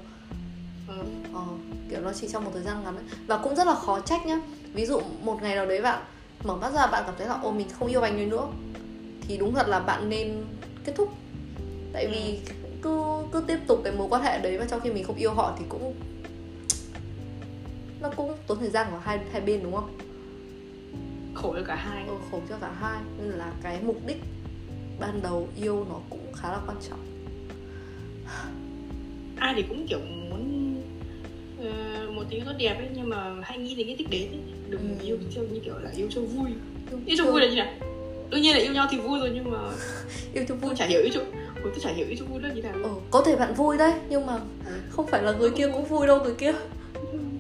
Ừ. 0.88 0.96
ờ, 1.34 1.42
kiểu 1.90 2.00
nó 2.02 2.14
chỉ 2.14 2.28
trong 2.28 2.46
một 2.46 2.52
thời 2.54 2.64
gian 2.64 2.84
ngắn 2.84 2.96
ấy. 2.96 3.06
và 3.28 3.38
cũng 3.38 3.56
rất 3.56 3.68
là 3.68 3.76
khó 3.76 4.00
trách 4.00 4.26
nhá. 4.26 4.40
Ví 4.74 4.86
dụ 4.86 5.02
một 5.22 5.42
ngày 5.42 5.56
nào 5.56 5.66
đấy 5.66 5.82
bạn 5.82 6.02
mở 6.44 6.56
mắt 6.56 6.74
ra 6.74 6.88
bạn 6.88 7.04
cảm 7.06 7.16
thấy 7.18 7.28
là 7.28 7.40
ô 7.44 7.52
mình 7.52 7.68
không 7.80 7.88
yêu 7.88 8.02
anh 8.02 8.18
ấy 8.18 8.26
nữa. 8.26 8.48
Thì 9.22 9.38
đúng 9.38 9.54
thật 9.54 9.68
là 9.68 9.80
bạn 9.80 10.10
nên 10.10 10.46
kết 10.86 10.94
thúc. 10.96 11.14
Tại 11.94 12.08
vì 12.08 12.40
cứ 12.82 13.04
cứ 13.32 13.44
tiếp 13.48 13.58
tục 13.68 13.82
cái 13.84 13.94
mối 13.94 14.08
quan 14.10 14.24
hệ 14.24 14.40
đấy 14.40 14.60
mà 14.60 14.66
trong 14.70 14.80
khi 14.80 14.90
mình 14.90 15.04
không 15.04 15.16
yêu 15.16 15.34
họ 15.34 15.56
thì 15.60 15.66
cũng 15.70 15.94
nó 18.02 18.10
cũng 18.16 18.32
tốn 18.48 18.60
thời 18.60 18.70
gian 18.70 18.88
của 18.92 18.98
hai 19.04 19.20
hai 19.32 19.42
bên 19.42 19.60
đúng 19.64 19.76
không? 19.76 19.98
khổ 21.34 21.54
cho 21.58 21.64
cả 21.68 21.76
hai 21.76 22.08
Ừ, 22.08 22.14
khổ 22.32 22.42
cho 22.50 22.58
cả 22.62 22.72
hai 22.80 23.00
nên 23.20 23.28
là 23.30 23.52
cái 23.64 23.80
mục 23.84 24.02
đích 24.08 24.18
ban 25.00 25.22
đầu 25.22 25.48
yêu 25.56 25.86
nó 25.90 26.00
cũng 26.10 26.34
khá 26.36 26.52
là 26.52 26.60
quan 26.68 26.78
trọng. 26.90 27.00
ai 29.38 29.54
thì 29.56 29.64
cũng 29.70 29.88
kiểu 29.90 30.00
muốn 30.00 30.76
ờ, 31.64 31.72
một 32.12 32.24
tiếng 32.30 32.46
tốt 32.46 32.52
đẹp 32.60 32.74
ấy 32.78 32.88
nhưng 32.96 33.10
mà 33.10 33.36
hãy 33.42 33.58
nghĩ 33.58 33.76
đến 33.76 33.88
cái 33.88 33.96
đích 33.96 34.10
đến 34.10 34.28
ấy. 34.32 34.40
đừng 34.70 34.98
Ừ. 35.00 35.06
yêu 35.06 35.18
theo 35.36 35.44
như 35.44 35.60
kiểu 35.66 35.74
là 35.80 35.90
yêu 35.96 36.08
cho 36.12 36.22
vui 36.22 36.50
Yêu, 36.92 37.00
yêu 37.06 37.16
cho 37.18 37.26
vui 37.32 37.42
là 37.42 37.48
như 37.48 37.56
nào 37.56 37.68
đương 38.30 38.42
nhiên 38.42 38.56
là 38.56 38.62
yêu 38.62 38.74
nhau 38.74 38.88
thì 38.92 38.98
vui 38.98 39.20
rồi 39.20 39.32
nhưng 39.34 39.52
mà 39.52 39.58
yêu 40.34 40.44
cho 40.48 40.56
vui. 40.56 40.76
chả 40.76 40.86
hiểu 40.86 41.02
yêu 41.02 41.10
cho 41.14 41.22
tôi 41.64 41.74
chả 41.82 41.90
hiểu 41.92 42.08
yêu 42.08 42.16
cho 42.20 42.26
vui 42.26 42.42
là 42.42 42.54
như 42.54 42.62
nào 42.62 42.74
Ừ, 42.74 42.90
có 43.12 43.22
thể 43.26 43.36
bạn 43.36 43.54
vui 43.54 43.78
đấy 43.78 43.94
nhưng 44.10 44.26
mà 44.26 44.34
Ừ. 44.66 44.72
không 44.90 45.08
phải 45.08 45.24
là 45.24 45.32
người 45.32 45.50
kia 45.50 45.68
cũng 45.74 45.86
vui 45.86 46.08
đâu 46.08 46.20
người 46.24 46.36
kia 46.36 46.54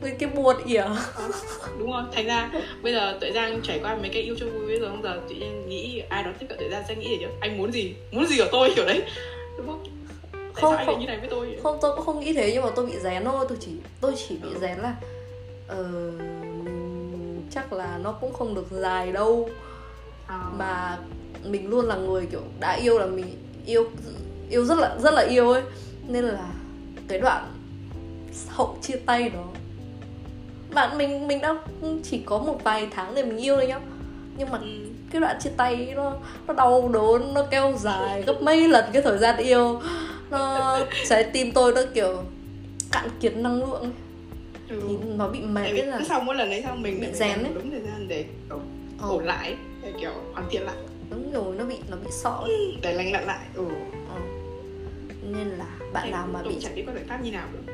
người 0.01 0.15
kia 0.19 0.25
buồn 0.25 0.55
ỉa. 0.65 0.83
Đúng 1.79 1.91
không 1.91 2.10
thành 2.15 2.25
ra 2.25 2.51
bây 2.81 2.93
giờ 2.93 3.17
tuệ 3.21 3.31
giang 3.31 3.62
trải 3.63 3.79
qua 3.83 3.95
mấy 3.95 4.10
cái 4.10 4.21
yêu 4.21 4.36
cho 4.39 4.45
vui 4.45 4.67
bây 4.67 4.79
giờ 4.79 4.89
bây 4.91 5.01
giờ 5.03 5.21
tự 5.29 5.36
nhiên 5.36 5.69
nghĩ 5.69 6.01
ai 6.10 6.23
đó 6.23 6.31
tiếp 6.39 6.45
cận 6.49 6.57
tuệ 6.60 6.69
giang 6.69 6.83
sẽ 6.88 6.95
nghĩ 6.95 7.17
chứ 7.19 7.27
anh 7.39 7.57
muốn 7.57 7.71
gì? 7.71 7.95
Muốn 8.12 8.25
gì 8.25 8.39
ở 8.39 8.47
tôi? 8.51 8.71
Kiểu 8.75 8.86
đấy. 8.86 9.01
Đúng 9.57 9.67
không? 9.67 9.83
Tại 10.31 10.62
Không, 10.62 10.73
sao 10.75 10.86
không. 10.86 10.99
như 10.99 11.05
này 11.05 11.17
với 11.19 11.29
tôi? 11.29 11.47
Vậy? 11.47 11.60
Không 11.63 11.77
tôi 11.81 11.95
cũng 11.95 12.05
không 12.05 12.19
nghĩ 12.19 12.33
thế 12.33 12.51
nhưng 12.53 12.63
mà 12.63 12.69
tôi 12.75 12.86
bị 12.86 12.93
rén 13.03 13.23
thôi, 13.25 13.45
tôi 13.49 13.57
chỉ 13.62 13.71
tôi 14.01 14.13
chỉ 14.27 14.36
bị 14.43 14.49
rén 14.62 14.77
là 14.77 14.95
ờ 15.67 15.83
mình 16.63 17.47
chắc 17.51 17.73
là 17.73 17.99
nó 18.03 18.12
cũng 18.12 18.33
không 18.33 18.55
được 18.55 18.67
dài 18.71 19.12
đâu. 19.12 19.49
À, 20.27 20.39
mà 20.57 20.97
mình 21.45 21.69
luôn 21.69 21.86
là 21.86 21.95
người 21.95 22.25
kiểu 22.31 22.41
đã 22.60 22.73
yêu 22.73 22.99
là 22.99 23.05
mình 23.05 23.25
yêu 23.65 23.89
yêu 24.49 24.65
rất 24.65 24.78
là 24.78 24.95
rất 24.99 25.13
là 25.13 25.22
yêu 25.22 25.51
ấy. 25.51 25.61
Nên 26.07 26.24
là 26.26 26.49
cái 27.07 27.19
đoạn 27.19 27.53
hậu 28.47 28.78
chia 28.82 28.95
tay 29.05 29.30
đó 29.30 29.45
bạn 30.78 30.97
mình 30.97 31.28
mình 31.28 31.41
đã 31.41 31.55
chỉ 32.03 32.21
có 32.25 32.38
một 32.38 32.57
vài 32.63 32.88
tháng 32.91 33.15
để 33.15 33.23
mình 33.23 33.38
yêu 33.38 33.55
thôi 33.55 33.67
nhá 33.67 33.80
nhưng 34.38 34.49
mà 34.51 34.57
ừ. 34.57 34.67
cái 35.11 35.21
đoạn 35.21 35.38
chia 35.43 35.49
tay 35.57 35.93
nó 35.95 36.13
nó 36.47 36.53
đau 36.53 36.89
đớn 36.93 37.34
nó 37.34 37.43
kéo 37.51 37.73
dài 37.78 38.21
gấp 38.21 38.41
mấy 38.41 38.67
lần 38.67 38.86
cái 38.93 39.01
thời 39.01 39.17
gian 39.17 39.38
yêu 39.38 39.82
nó 40.32 40.78
trái 41.09 41.23
tim 41.23 41.51
tôi 41.51 41.73
nó 41.73 41.82
kiểu 41.93 42.23
cạn 42.91 43.09
kiệt 43.19 43.38
năng 43.38 43.59
lượng. 43.59 43.91
Ừ. 44.69 44.82
thì 44.88 44.95
nó 45.15 45.28
bị 45.28 45.39
mệt 45.39 45.63
ấy 45.65 45.86
là 45.86 45.99
sau 46.09 46.19
mỗi 46.19 46.36
lần 46.36 46.49
đấy 46.49 46.61
xong 46.65 46.82
mình 46.82 46.99
bị 47.01 47.07
ấy. 47.43 47.53
đúng 47.55 47.71
thời 47.71 47.82
gian 47.82 48.07
để 48.07 48.25
Ờ, 48.49 48.57
ổn 49.09 49.25
lại 49.25 49.55
để 49.84 49.93
kiểu 50.01 50.11
hoàn 50.34 50.49
thiện 50.49 50.61
lại 50.61 50.75
đúng 51.09 51.32
rồi 51.32 51.55
nó 51.57 51.63
bị 51.65 51.75
nó 51.89 51.97
bị 51.97 52.07
sợ 52.11 52.38
ấy. 52.41 52.78
để 52.82 52.93
lành 52.93 53.11
lặn 53.11 53.25
lại 53.25 53.45
ừ 53.53 53.65
Ờ. 54.15 54.19
nên 55.21 55.47
là 55.47 55.65
bạn 55.93 56.03
Em 56.03 56.11
nào 56.11 56.28
mà 56.34 56.41
bị 56.43 56.55
chẳng 56.61 56.75
biết 56.75 56.84
có 56.88 56.93
giải 56.93 57.03
pháp 57.07 57.19
như 57.23 57.32
nào 57.32 57.47
nữa 57.53 57.73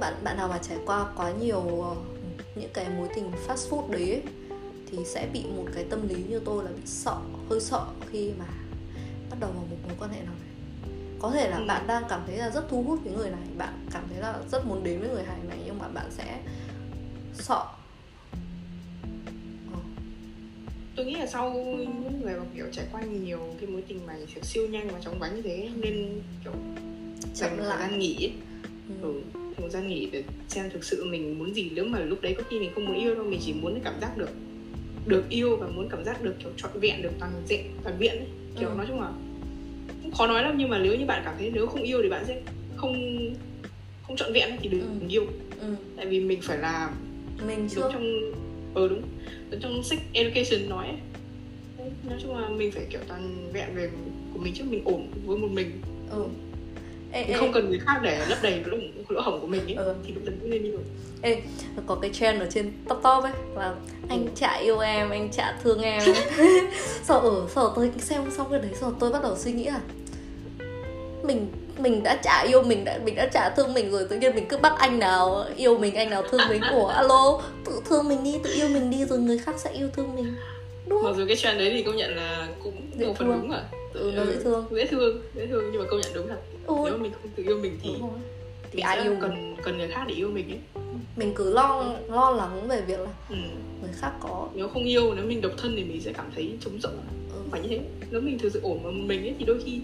bạn 0.00 0.14
bạn 0.24 0.36
nào 0.36 0.48
mà 0.48 0.58
trải 0.58 0.78
qua 0.86 1.06
quá 1.16 1.30
nhiều 1.40 1.62
những 2.54 2.70
cái 2.74 2.86
mối 2.98 3.08
tình 3.14 3.30
fast 3.46 3.70
food 3.70 3.90
đấy 3.90 4.10
ấy, 4.10 4.22
thì 4.90 4.98
sẽ 5.04 5.28
bị 5.32 5.44
một 5.56 5.64
cái 5.74 5.84
tâm 5.90 6.08
lý 6.08 6.14
như 6.28 6.40
tôi 6.44 6.64
là 6.64 6.70
bị 6.70 6.82
sợ 6.86 7.16
hơi 7.50 7.60
sợ 7.60 7.86
khi 8.10 8.30
mà 8.38 8.44
bắt 9.30 9.36
đầu 9.40 9.50
vào 9.50 9.64
một 9.70 9.76
mối 9.86 9.96
quan 9.98 10.10
hệ 10.12 10.20
nào 10.20 10.34
đấy 10.40 10.50
có 11.18 11.30
thể 11.30 11.50
là 11.50 11.56
Ừ. 11.56 11.64
bạn 11.68 11.86
đang 11.86 12.02
cảm 12.08 12.20
thấy 12.26 12.36
là 12.36 12.50
rất 12.50 12.64
thu 12.68 12.82
hút 12.82 12.98
với 13.04 13.12
người 13.12 13.30
này 13.30 13.40
bạn 13.58 13.86
cảm 13.92 14.02
thấy 14.10 14.18
là 14.20 14.38
rất 14.52 14.66
muốn 14.66 14.84
đến 14.84 15.00
với 15.00 15.08
người 15.08 15.22
này 15.26 15.36
này 15.48 15.58
nhưng 15.66 15.78
mà 15.78 15.88
bạn 15.88 16.06
sẽ 16.10 16.40
sợ 17.34 17.64
Ờ, 19.72 19.78
tôi 20.96 21.06
nghĩ 21.06 21.14
là 21.14 21.26
sau 21.26 21.50
những 21.52 22.20
người 22.22 22.34
mà 22.34 22.44
kiểu 22.56 22.66
trải 22.72 22.86
qua 22.92 23.02
nhiều 23.02 23.38
cái 23.60 23.70
mối 23.70 23.82
tình 23.88 24.06
mà 24.06 24.14
siêu 24.42 24.68
nhanh 24.68 24.88
và 24.88 25.00
chóng 25.00 25.18
vánh 25.18 25.34
như 25.36 25.42
thế 25.42 25.68
nên 25.76 26.22
kiểu 26.44 26.52
Chậm 27.34 27.58
lại. 27.58 27.92
nghỉ 27.92 28.16
ấy. 28.26 28.32
Ừ. 28.88 28.94
ừ, 29.02 29.40
thời 29.56 29.70
gian 29.70 29.88
nghỉ 29.88 30.08
để 30.12 30.24
xem 30.48 30.70
thực 30.70 30.84
sự 30.84 31.04
mình 31.04 31.38
muốn 31.38 31.54
gì 31.54 31.70
nếu 31.74 31.84
mà 31.84 31.98
lúc 31.98 32.22
đấy 32.22 32.34
có 32.38 32.42
khi 32.50 32.58
mình 32.60 32.70
không 32.74 32.84
muốn 32.84 32.96
yêu 33.00 33.14
đâu 33.14 33.24
mình 33.24 33.40
chỉ 33.44 33.52
muốn 33.52 33.80
cảm 33.84 33.94
giác 34.00 34.18
được 34.18 34.28
được 35.06 35.24
yêu 35.28 35.56
và 35.56 35.66
muốn 35.66 35.88
cảm 35.90 36.04
giác 36.04 36.22
được 36.22 36.34
kiểu 36.38 36.50
trọn 36.56 36.70
vẹn 36.80 37.02
được 37.02 37.10
toàn 37.20 37.32
diện 37.48 37.60
toàn 37.84 37.98
viện 37.98 38.12
ấy. 38.12 38.26
kiểu 38.60 38.68
Ừ. 38.68 38.74
nói 38.76 38.86
chung 38.88 39.00
là 39.00 39.12
cũng 40.02 40.12
khó 40.12 40.26
nói 40.26 40.42
lắm 40.42 40.54
nhưng 40.58 40.68
mà 40.68 40.78
nếu 40.78 40.96
như 40.96 41.04
bạn 41.06 41.22
cảm 41.24 41.34
thấy 41.38 41.50
nếu 41.54 41.66
không 41.66 41.82
yêu 41.82 42.00
thì 42.02 42.08
bạn 42.08 42.24
sẽ 42.26 42.42
không 42.76 43.18
không 44.02 44.16
trọn 44.16 44.32
vẹn 44.32 44.50
thì 44.62 44.68
đừng 44.68 44.80
Ừ. 45.00 45.06
yêu 45.08 45.26
Ừ. 45.60 45.74
tại 45.96 46.06
vì 46.06 46.20
mình 46.20 46.40
phải 46.42 46.58
là 46.58 46.90
mình 47.46 47.68
chưa 47.70 47.80
đúng 47.80 47.92
trong 47.92 48.32
ờ 48.74 48.88
đúng 48.88 49.02
đúng 49.50 49.60
trong 49.60 49.82
sex 49.82 49.98
education 50.12 50.68
nói 50.68 50.86
ấy. 50.86 50.96
Nói 52.08 52.18
chung 52.22 52.36
là 52.38 52.48
mình 52.48 52.70
phải 52.72 52.86
kiểu 52.90 53.00
toàn 53.08 53.50
vẹn 53.52 53.68
về 53.74 53.90
của 54.34 54.38
mình 54.38 54.54
trước 54.54 54.64
mình 54.70 54.82
ổn 54.84 55.08
với 55.26 55.36
một 55.38 55.48
mình 55.52 55.70
ừ. 56.10 56.24
Ê, 57.14 57.22
mình 57.24 57.32
ê, 57.32 57.38
không 57.38 57.52
cần 57.52 57.68
người 57.70 57.78
khác 57.78 58.00
để 58.02 58.26
lấp 58.28 58.38
đầy 58.42 58.62
lỗ, 58.66 58.76
lỗ 59.08 59.20
hổng 59.20 59.40
của 59.40 59.46
mình 59.46 59.60
ấy 59.66 59.74
Ừ. 59.74 59.94
thì 60.06 60.12
lúc 60.12 60.22
đấy 60.26 60.34
mới 60.40 60.50
nên 60.50 60.62
yêu 60.62 60.78
ê, 61.22 61.40
có 61.86 61.94
cái 61.94 62.10
trend 62.14 62.40
ở 62.42 62.46
trên 62.50 62.72
top 62.88 62.98
top 63.02 63.22
ấy 63.24 63.32
là 63.56 63.74
anh 64.08 64.24
Ừ. 64.24 64.30
chả 64.34 64.54
yêu 64.56 64.78
em 64.78 65.10
anh 65.10 65.28
chả 65.32 65.58
thương 65.62 65.82
em. 65.82 66.02
Sau 67.04 67.20
ở 67.20 67.46
sau 67.54 67.72
tôi 67.76 67.90
xem 67.98 68.22
xong 68.36 68.46
cái 68.50 68.58
đấy 68.60 68.70
sau 68.80 68.92
tôi 69.00 69.10
bắt 69.10 69.22
đầu 69.22 69.36
suy 69.36 69.52
nghĩ 69.52 69.64
là 69.64 69.80
mình 71.22 71.46
mình 71.78 72.02
đã 72.02 72.16
chả 72.22 72.40
yêu 72.42 72.62
mình 72.62 72.84
đã 72.84 72.98
mình 73.04 73.14
đã 73.14 73.26
chả 73.26 73.50
thương 73.56 73.74
mình 73.74 73.90
rồi 73.90 74.06
tự 74.10 74.16
nhiên 74.16 74.34
mình 74.34 74.46
cứ 74.48 74.56
bắt 74.58 74.72
anh 74.78 74.98
nào 74.98 75.44
yêu 75.56 75.78
mình 75.78 75.94
anh 75.94 76.10
nào 76.10 76.22
thương 76.30 76.40
mình. 76.48 76.62
Của 76.70 76.86
alo 76.86 77.42
tự 77.64 77.80
thương 77.88 78.08
mình 78.08 78.24
đi 78.24 78.34
tự 78.44 78.50
yêu 78.54 78.68
mình 78.68 78.90
đi 78.90 79.04
rồi 79.04 79.18
người 79.18 79.38
khác 79.38 79.54
sẽ 79.58 79.70
yêu 79.70 79.88
thương 79.96 80.14
mình. 80.16 80.34
Đúng 80.86 81.02
mặc 81.02 81.08
không 81.08 81.18
dù 81.18 81.24
cái 81.26 81.36
trend 81.36 81.58
đấy 81.58 81.70
thì 81.76 81.82
công 81.82 81.96
nhận 81.96 82.16
là 82.16 82.48
cũng 82.64 82.74
Dễ 82.98 83.06
một 83.06 83.14
phần 83.18 83.28
đúng 83.28 83.50
rồi. 83.50 83.60
Ừ, 83.94 84.12
nó 84.16 84.24
dễ 84.24 84.36
thương. 84.44 84.66
dễ 84.70 84.86
thương 84.86 85.22
dễ 85.34 85.46
thương 85.46 85.70
nhưng 85.72 85.80
mà 85.82 85.88
công 85.90 86.00
nhận 86.00 86.10
đúng 86.14 86.28
thật 86.28 86.38
ôi 86.66 86.90
nếu 86.90 86.96
mà 86.98 87.02
mình 87.02 87.12
không 87.12 87.30
tự 87.36 87.42
yêu 87.42 87.58
mình 87.60 87.78
thì 87.82 87.90
rồi. 88.00 88.10
thì 88.62 88.76
mình 88.76 88.84
ai 88.84 89.00
yêu 89.02 89.10
mình? 89.10 89.20
cần 89.20 89.56
cần 89.62 89.78
người 89.78 89.88
khác 89.88 90.04
để 90.08 90.14
yêu 90.14 90.30
mình 90.30 90.50
ấy. 90.50 90.84
Mình 91.16 91.32
cứ 91.34 91.52
lo 91.52 91.94
lo 92.08 92.30
lắng 92.30 92.68
về 92.68 92.80
việc 92.80 93.00
là 93.00 93.10
ừ. 93.28 93.36
người 93.80 93.90
khác 93.92 94.12
có 94.20 94.48
nếu 94.54 94.68
không 94.68 94.84
yêu 94.84 95.14
nếu 95.14 95.24
mình 95.24 95.40
độc 95.40 95.52
thân 95.56 95.74
thì 95.76 95.84
mình 95.84 96.00
sẽ 96.00 96.12
cảm 96.12 96.26
thấy 96.34 96.56
trống 96.60 96.80
rỗng. 96.80 96.96
Ừ, 97.32 97.40
phải 97.50 97.60
như 97.60 97.68
thế. 97.68 97.80
Nếu 98.10 98.20
mình 98.20 98.38
thực 98.38 98.52
sự 98.52 98.60
ổn 98.62 98.82
với 98.82 98.92
mình 98.92 99.20
ấy 99.20 99.34
thì 99.38 99.44
đôi 99.44 99.62
khi 99.64 99.80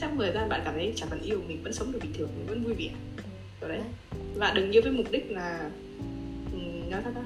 trong 0.00 0.18
thời 0.18 0.32
gian 0.32 0.48
bạn 0.48 0.60
cảm 0.64 0.74
thấy 0.74 0.92
chẳng 0.96 1.08
cần 1.10 1.20
yêu 1.20 1.40
mình 1.48 1.62
vẫn 1.62 1.72
sống 1.72 1.92
được 1.92 1.98
bình 2.02 2.12
thường 2.18 2.28
mình 2.38 2.46
vẫn 2.46 2.62
vui 2.62 2.74
vẻ. 2.74 2.90
Kiểu 3.60 3.68
đấy. 3.68 3.80
Và 4.34 4.52
đừng 4.54 4.70
yêu 4.70 4.82
với 4.82 4.92
mục 4.92 5.10
đích 5.10 5.30
là 5.30 5.70
um, 6.52 6.90
nói 6.90 7.00
sao 7.04 7.12
ta. 7.14 7.22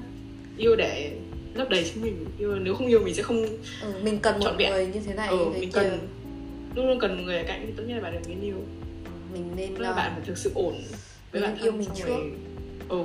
Yêu 0.57 0.75
để 0.75 1.17
lấp 1.53 1.69
đầy 1.69 1.83
chính 1.93 2.03
mình. 2.03 2.25
Yêu 2.39 2.55
nếu 2.55 2.75
không 2.75 2.87
yêu 2.87 2.99
mình 2.99 3.15
sẽ 3.15 3.23
không 3.23 3.45
ừ, 3.81 3.93
mình 4.03 4.19
cần 4.19 4.39
một 4.39 4.51
vẹn. 4.57 4.71
người 4.71 4.87
như 4.87 4.99
thế 5.05 5.13
này 5.13 5.27
ừ, 5.27 5.45
mình 5.59 5.71
cần 5.71 5.99
luôn 6.75 6.87
luôn 6.87 6.99
cần 6.99 7.17
một 7.17 7.23
người 7.25 7.37
ở 7.37 7.43
cạnh. 7.47 7.63
Thì 7.67 7.73
tốt 7.77 7.83
nhất 7.87 7.95
là 7.95 8.01
bạn 8.01 8.13
đừng 8.13 8.23
nên 8.27 8.41
yêu 8.41 8.57
mình 9.33 9.51
nên 9.55 9.73
là 9.75 9.93
bạn 9.93 10.11
phải 10.15 10.23
thực 10.25 10.37
sự 10.37 10.51
ổn 10.55 10.73
với 11.31 11.41
Mình 11.41 11.43
bản 11.43 11.57
yêu 11.63 11.71
thân 11.71 11.79
mình 11.79 11.89
trước. 11.95 12.05
rồi 12.07 12.31
ừ 12.89 13.03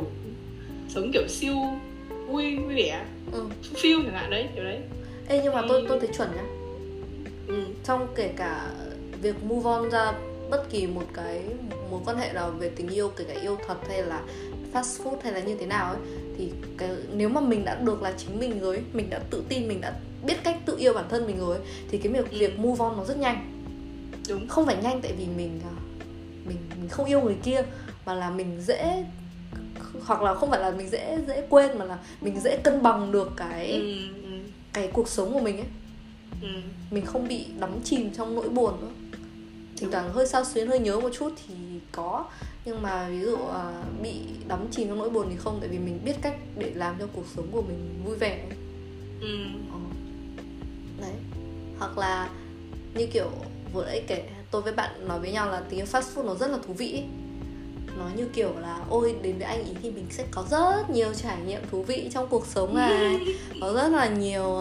sống 0.89 1.11
kiểu 1.13 1.23
siêu 1.29 1.55
vui 2.29 2.57
vui 2.57 2.75
vẻ 2.75 3.05
ừ. 3.33 3.47
phiêu 3.77 3.99
chẳng 4.03 4.15
hạn 4.15 4.31
đấy 4.31 4.49
kiểu 4.55 4.65
đấy 4.65 4.81
Ê, 5.29 5.41
nhưng 5.45 5.55
mà 5.55 5.63
tôi 5.69 5.85
tôi 5.89 6.01
thấy 6.01 6.09
chuẩn 6.17 6.29
nhá 6.37 6.45
ừ. 7.49 7.65
trong 7.85 8.07
kể 8.15 8.33
cả 8.37 8.71
việc 9.23 9.45
move 9.45 9.71
on 9.71 9.91
ra 9.91 10.13
bất 10.51 10.71
kỳ 10.71 10.87
một 10.87 11.05
cái 11.15 11.43
mối 11.91 12.01
quan 12.05 12.17
hệ 12.19 12.33
nào 12.33 12.51
về 12.51 12.69
tình 12.77 12.89
yêu 12.89 13.09
kể 13.17 13.25
cả 13.25 13.41
yêu 13.41 13.59
thật 13.67 13.77
hay 13.89 14.03
là 14.03 14.23
fast 14.73 15.05
food 15.05 15.17
hay 15.23 15.33
là 15.33 15.41
như 15.41 15.57
thế 15.57 15.67
nào 15.67 15.93
ấy 15.93 16.01
thì 16.39 16.53
cái 16.79 16.91
nếu 17.15 17.29
mà 17.29 17.41
mình 17.41 17.65
đã 17.65 17.75
được 17.75 18.03
là 18.03 18.13
chính 18.19 18.39
mình 18.41 18.61
rồi 18.61 18.83
mình 18.93 19.11
đã 19.11 19.19
tự 19.31 19.43
tin 19.49 19.69
mình 19.69 19.81
đã 19.81 19.95
biết 20.27 20.35
cách 20.45 20.57
tự 20.67 20.77
yêu 20.79 20.93
bản 20.93 21.05
thân 21.09 21.27
mình 21.27 21.39
rồi 21.41 21.59
thì 21.91 21.99
cái 21.99 22.13
việc 22.13 22.31
Ừ. 22.31 22.39
việc 22.39 22.59
move 22.59 22.85
on 22.85 22.97
nó 22.97 23.05
rất 23.05 23.19
nhanh 23.19 23.65
đúng 24.29 24.49
không 24.49 24.67
phải 24.67 24.77
nhanh 24.83 25.01
tại 25.03 25.13
vì 25.19 25.25
mình 25.37 25.61
à, 25.65 25.75
mình 26.49 26.59
mình 26.81 26.89
không 26.89 27.07
yêu 27.07 27.21
người 27.21 27.37
kia 27.43 27.63
mà 28.07 28.15
là 28.15 28.31
mình 28.31 28.61
dễ 28.61 29.05
hoặc 30.07 30.23
là 30.23 30.35
không 30.35 30.51
phải 30.51 30.61
là 30.61 30.71
mình 30.71 30.89
dễ 30.89 31.19
dễ 31.29 31.47
quên 31.49 31.79
mà 31.79 31.85
là 31.85 31.99
mình 32.21 32.41
dễ 32.41 32.57
cân 32.57 32.83
bằng 32.83 33.13
được 33.13 33.33
cái 33.37 33.71
ừ, 33.73 33.97
ừ, 34.23 34.31
cái 34.73 34.91
cuộc 34.93 35.09
sống 35.09 35.33
của 35.33 35.41
mình 35.41 35.57
ấy 35.57 35.67
ừ. 36.43 36.49
mình 36.91 37.07
không 37.07 37.29
bị 37.29 37.47
đắm 37.61 37.71
chìm 37.85 38.11
trong 38.15 38.35
nỗi 38.35 38.49
buồn 38.49 38.81
nữa 38.81 38.91
thỉnh 39.77 39.91
thoảng 39.91 40.13
hơi 40.13 40.27
sao 40.27 40.45
xuyến 40.45 40.69
hơi 40.69 40.79
nhớ 40.79 41.01
một 41.01 41.11
chút 41.19 41.33
thì 41.47 41.55
có 41.93 42.25
nhưng 42.65 42.83
mà 42.83 43.09
ví 43.09 43.21
dụ 43.21 43.37
à, 43.37 43.83
bị 44.03 44.15
đắm 44.49 44.67
chìm 44.71 44.89
trong 44.89 44.99
nỗi 44.99 45.11
buồn 45.11 45.27
thì 45.31 45.37
không 45.37 45.59
tại 45.61 45.69
vì 45.69 45.79
mình 45.79 46.01
biết 46.05 46.15
cách 46.23 46.37
để 46.59 46.73
làm 46.75 46.97
cho 46.99 47.07
cuộc 47.13 47.25
sống 47.37 47.47
của 47.53 47.63
mình 47.63 48.03
vui 48.05 48.17
vẻ 48.17 48.47
ấy. 48.51 48.59
ừ. 49.21 49.39
Ờ. 49.73 49.79
đấy 51.01 51.15
hoặc 51.79 51.99
là 51.99 52.31
như 52.95 53.07
kiểu 53.07 53.31
vừa 53.73 53.87
nãy 53.87 54.05
kể 54.07 54.29
tôi 54.51 54.63
với 54.63 54.73
bạn 54.73 55.09
nói 55.09 55.21
với 55.21 55.33
nhau 55.33 55.51
là 55.51 55.63
yêu 55.71 55.87
fast 55.93 56.03
food 56.15 56.25
nó 56.25 56.35
rất 56.35 56.51
là 56.51 56.59
thú 56.67 56.73
vị 56.73 56.93
ấy. 56.93 57.05
nó 57.99 58.05
như 58.17 58.25
kiểu 58.33 58.53
là 58.61 58.79
ôi 58.91 59.15
đến 59.23 59.39
với 59.39 59.47
anh 59.47 59.65
ý 59.65 59.71
thì 59.83 59.91
mình 59.91 60.07
sẽ 60.11 60.25
có 60.31 60.45
rất 60.51 60.91
nhiều 60.91 61.15
trải 61.15 61.37
nghiệm 61.47 61.61
thú 61.71 61.83
vị 61.83 62.09
trong 62.13 62.27
cuộc 62.29 62.47
sống 62.47 62.75
này 62.75 63.21
có 63.61 63.73
rất 63.73 63.89
là 63.89 64.09
nhiều 64.09 64.55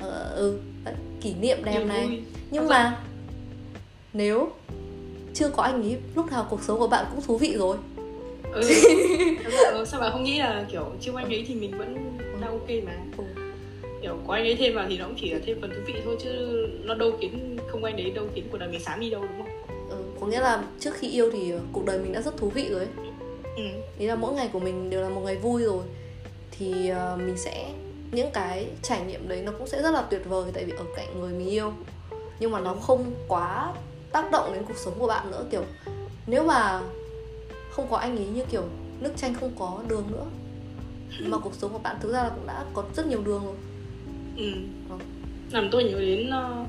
ờ, 0.00 0.32
ừ, 0.36 0.58
đấy, 0.84 0.94
kỷ 1.20 1.34
niệm 1.34 1.58
đẹp 1.64 1.84
này 1.86 2.22
nhưng 2.50 2.68
ra- 2.68 2.76
mà 2.76 2.98
nếu 4.12 4.50
chưa 5.34 5.48
có 5.48 5.62
anh 5.62 5.82
ý 5.82 5.96
lúc 6.14 6.30
nào 6.30 6.46
cuộc 6.50 6.62
sống 6.62 6.78
của 6.78 6.86
bạn 6.86 7.04
cũng 7.14 7.24
thú 7.24 7.38
vị 7.38 7.54
rồi 7.58 7.76
ừ. 8.52 8.60
Ừ, 9.72 9.84
sao 9.86 10.00
bạn 10.00 10.12
không 10.12 10.24
nghĩ 10.24 10.38
là 10.38 10.66
kiểu 10.72 10.84
chưa 11.00 11.12
anh 11.16 11.26
ấy 11.28 11.44
thì 11.48 11.54
mình 11.54 11.78
vẫn 11.78 12.18
đang 12.40 12.50
ok 12.50 12.68
mà 12.86 12.92
Ừ. 13.18 13.24
kiểu 14.02 14.18
có 14.26 14.34
anh 14.34 14.44
ấy 14.44 14.56
thêm 14.56 14.74
vào 14.74 14.86
thì 14.88 14.98
nó 14.98 15.04
cũng 15.04 15.16
chỉ 15.20 15.30
là 15.30 15.38
thêm 15.46 15.60
phần 15.60 15.70
thú 15.70 15.80
vị 15.86 15.94
thôi 16.04 16.16
chứ 16.20 16.30
nó 16.84 16.94
đâu 16.94 17.12
khiến 17.20 17.58
không 17.68 17.84
anh 17.84 17.96
ấy 17.96 18.10
đâu 18.10 18.26
khiến 18.34 18.48
cuộc 18.52 18.58
đời 18.58 18.68
mình 18.68 18.80
sáng 18.80 19.00
đi 19.00 19.10
đâu 19.10 19.22
đúng 19.22 19.38
không? 19.38 19.76
Ừ, 19.90 19.96
có 20.20 20.26
nghĩa 20.26 20.40
là 20.40 20.64
trước 20.80 20.94
khi 20.94 21.10
yêu 21.10 21.30
thì 21.32 21.52
cuộc 21.72 21.84
đời 21.84 21.98
mình 21.98 22.12
đã 22.12 22.22
rất 22.22 22.36
thú 22.36 22.48
vị 22.48 22.68
rồi 22.70 22.80
ấy. 22.80 22.88
ừ. 23.56 23.62
ý 23.98 24.06
là 24.06 24.14
mỗi 24.14 24.34
ngày 24.34 24.48
của 24.52 24.60
mình 24.60 24.90
đều 24.90 25.02
là 25.02 25.08
một 25.08 25.20
ngày 25.20 25.36
vui 25.36 25.62
rồi. 25.62 25.84
Thì 26.50 26.88
ờ, 26.88 27.18
mình 27.26 27.36
sẽ 27.36 27.72
những 28.12 28.30
cái 28.32 28.66
trải 28.82 29.04
nghiệm 29.04 29.28
đấy 29.28 29.42
nó 29.42 29.52
cũng 29.52 29.66
sẽ 29.66 29.82
rất 29.82 29.90
là 29.90 30.02
tuyệt 30.02 30.22
vời 30.28 30.50
tại 30.54 30.64
vì 30.64 30.72
ở 30.72 30.84
cạnh 30.96 31.20
người 31.20 31.32
mình 31.32 31.50
yêu. 31.50 31.72
Nhưng 32.40 32.50
mà 32.50 32.60
nó 32.60 32.74
không 32.74 33.04
quá 33.28 33.74
tác 34.12 34.30
động 34.30 34.52
đến 34.54 34.62
cuộc 34.68 34.76
sống 34.76 34.94
của 34.98 35.06
bạn 35.06 35.30
nữa 35.30 35.44
kiểu 35.50 35.62
nếu 36.26 36.44
mà 36.44 36.80
không 37.70 37.86
có 37.90 37.96
anh 37.96 38.16
ấy 38.16 38.26
như 38.26 38.42
kiểu 38.50 38.62
nước 39.00 39.12
chanh 39.16 39.34
không 39.34 39.52
có 39.58 39.82
đường 39.88 40.04
nữa 40.10 40.26
mà 41.30 41.38
cuộc 41.38 41.54
sống 41.54 41.72
của 41.72 41.78
bạn 41.78 41.96
thực 42.00 42.12
ra 42.12 42.22
là 42.22 42.28
cũng 42.28 42.46
đã 42.46 42.64
có 42.74 42.84
rất 42.96 43.06
nhiều 43.06 43.22
đường 43.22 43.44
rồi 43.44 43.54
ừ. 44.40 44.52
Ừ. 44.88 44.96
làm 45.52 45.68
tôi 45.70 45.84
nhớ 45.84 46.00
đến 46.00 46.30
ờ, 46.30 46.64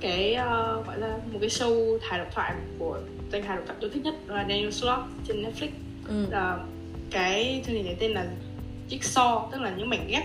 cái 0.00 0.34
ờ, 0.34 0.82
gọi 0.86 0.98
là 1.00 1.18
một 1.32 1.38
cái 1.40 1.48
show 1.50 1.98
hài 2.02 2.18
độc 2.18 2.28
thoại 2.34 2.52
của 2.78 2.98
danh 3.32 3.42
hài 3.42 3.56
độc 3.56 3.66
thoại 3.66 3.78
tôi 3.80 3.90
thích 3.90 4.02
nhất 4.04 4.14
là 4.26 4.44
Daniel 4.48 4.70
Sloth 4.70 5.00
trên 5.28 5.42
Netflix 5.42 5.68
ừ. 6.08 6.26
là 6.30 6.58
cái 7.10 7.62
chương 7.66 7.74
trình 7.76 7.84
này 7.84 7.96
tên 8.00 8.10
là 8.10 8.26
Jigsaw 8.90 9.50
tức 9.52 9.60
là 9.60 9.74
những 9.78 9.88
mảnh 9.88 10.06
ghép 10.08 10.24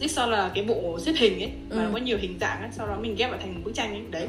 Jigsaw 0.00 0.28
là 0.30 0.50
cái 0.54 0.64
bộ 0.64 0.98
xếp 1.00 1.12
hình 1.18 1.38
ấy 1.40 1.50
mà 1.70 1.76
Ừ. 1.76 1.82
nó 1.84 1.90
có 1.92 1.98
nhiều 1.98 2.18
hình 2.18 2.38
dạng 2.40 2.60
ấy 2.60 2.68
sau 2.72 2.86
đó 2.86 2.98
mình 3.00 3.14
ghép 3.18 3.30
vào 3.30 3.38
thành 3.42 3.54
một 3.54 3.60
bức 3.64 3.74
tranh 3.74 3.90
ấy 3.92 4.02
đấy 4.10 4.28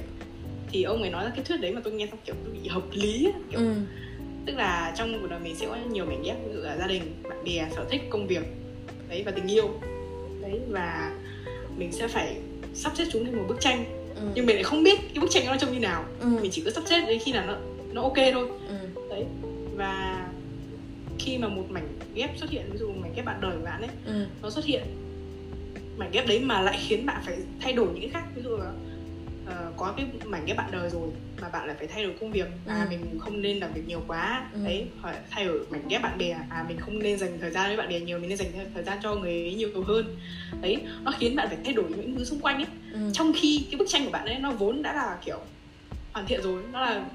thì 0.72 0.84
ông 0.84 1.02
ấy 1.02 1.12
nói 1.12 1.24
ra 1.26 1.32
cái 1.36 1.46
thuyết 1.46 1.58
đấy 1.62 1.72
mà 1.72 1.82
tôi 1.84 1.94
nghe 1.94 2.08
xong 2.08 2.20
kiểu 2.26 2.36
tôi 2.46 2.54
bị 2.54 2.68
hợp 2.70 2.84
lý 2.92 3.26
ấy. 3.26 3.34
kiểu 3.52 3.60
ừ. 3.60 3.74
tức 4.46 4.56
là 4.56 4.94
trong 4.98 5.22
cuộc 5.22 5.28
đời 5.30 5.40
mình 5.40 5.56
sẽ 5.56 5.66
có 5.66 5.78
nhiều 5.92 6.06
mảnh 6.06 6.24
ghép 6.24 6.36
ví 6.48 6.54
dụ 6.54 6.60
là 6.62 6.78
gia 6.78 6.88
đình 6.88 7.02
bạn 7.30 7.44
bè 7.46 7.68
sở 7.76 7.86
thích 7.90 8.02
công 8.10 8.28
việc 8.28 8.44
đấy 9.10 9.24
và 9.26 9.32
tình 9.32 9.48
yêu 9.48 9.70
đấy 10.42 10.60
và 10.70 11.12
mình 11.78 11.92
sẽ 11.92 12.08
phải 12.08 12.38
sắp 12.74 12.92
xếp 12.98 13.06
chúng 13.12 13.26
thành 13.26 13.38
một 13.38 13.46
bức 13.48 13.60
tranh 13.60 13.86
ừ. 14.16 14.22
nhưng 14.36 14.46
mình 14.46 14.56
lại 14.56 14.64
không 14.64 14.84
biết 14.84 15.00
cái 15.14 15.22
bức 15.22 15.32
tranh 15.32 15.46
nó 15.46 15.58
trông 15.58 15.74
như 15.74 15.80
nào 15.80 16.06
ừ. 16.20 16.28
mình 16.42 16.52
chỉ 16.52 16.62
có 16.62 16.72
sắp 16.72 16.84
xếp 16.90 17.06
đến 17.08 17.20
khi 17.26 17.32
nào 17.32 17.46
nó 17.48 17.58
nó 17.94 18.02
ok 18.02 18.18
thôi 18.34 18.48
ừ. 18.68 18.76
đấy 19.10 19.26
và 19.76 20.26
khi 21.20 21.38
mà 21.38 21.48
một 21.48 21.66
mảnh 21.70 21.88
ghép 22.16 22.38
xuất 22.38 22.50
hiện 22.50 22.70
ví 22.72 22.78
dụ 22.78 22.92
mảnh 22.92 23.14
ghép 23.16 23.26
bạn 23.26 23.42
đời 23.42 23.52
của 23.58 23.66
bạn 23.66 23.82
ấy 23.82 23.90
ừ. 24.06 24.26
nó 24.42 24.50
xuất 24.50 24.66
hiện 24.66 24.84
mảnh 25.98 26.10
ghép 26.12 26.28
đấy 26.28 26.40
mà 26.40 26.62
lại 26.62 26.78
khiến 26.88 27.06
bạn 27.06 27.22
phải 27.26 27.38
thay 27.62 27.74
đổi 27.74 27.88
những 27.88 28.02
cái 28.02 28.10
khác 28.14 28.24
ví 28.36 28.42
dụ 28.42 28.58
là 28.58 28.72
ờ, 29.46 29.72
có 29.78 29.94
cái 29.98 30.06
mảnh 30.26 30.46
ghép 30.46 30.58
bạn 30.58 30.70
đời 30.72 30.90
rồi 30.90 31.10
mà 31.44 31.50
bạn 31.50 31.68
lại 31.68 31.76
phải 31.80 31.88
thay 31.88 32.04
đổi 32.04 32.14
công 32.20 32.32
việc 32.32 32.48
à 32.68 32.84
Ừ. 32.84 32.90
mình 32.90 33.20
không 33.20 33.42
nên 33.42 33.58
làm 33.60 33.74
việc 33.74 33.82
nhiều 33.88 34.02
quá 34.08 34.50
Ừ. 34.54 34.60
đấy 34.66 34.88
hoặc 35.02 35.16
thay 35.32 35.46
đổi 35.46 35.60
mảnh 35.70 35.88
ghép 35.90 36.02
bạn 36.02 36.18
bè 36.18 36.30
à 36.50 36.66
mình 36.68 36.78
không 36.80 37.00
nên 37.00 37.18
dành 37.18 37.38
thời 37.42 37.52
gian 37.52 37.68
với 37.68 37.78
bạn 37.78 37.90
bè 37.90 38.00
nhiều 38.00 38.20
mình 38.20 38.30
nên 38.30 38.38
dành 38.38 38.52
thời 38.74 38.84
gian 38.84 38.98
cho 39.04 39.16
người 39.16 39.32
ấy 39.32 39.54
nhiều 39.54 39.84
hơn 39.84 40.18
đấy 40.62 40.78
nó 41.04 41.12
khiến 41.20 41.36
bạn 41.36 41.48
phải 41.48 41.58
thay 41.66 41.74
đổi 41.74 41.86
những 41.90 42.16
thứ 42.18 42.24
xung 42.26 42.40
quanh 42.42 42.56
ấy 42.56 42.66
ừ. 42.94 43.00
trong 43.14 43.32
khi 43.36 43.68
cái 43.72 43.78
bức 43.80 43.86
tranh 43.90 44.06
của 44.06 44.12
bạn 44.12 44.26
ấy 44.26 44.40
nó 44.40 44.52
vốn 44.52 44.82
đã 44.82 44.94
là 44.94 45.18
kiểu 45.26 45.40
hoàn 46.14 46.28
thiện 46.28 46.42
rồi 46.42 46.64
nó 46.72 46.82
là 46.82 47.06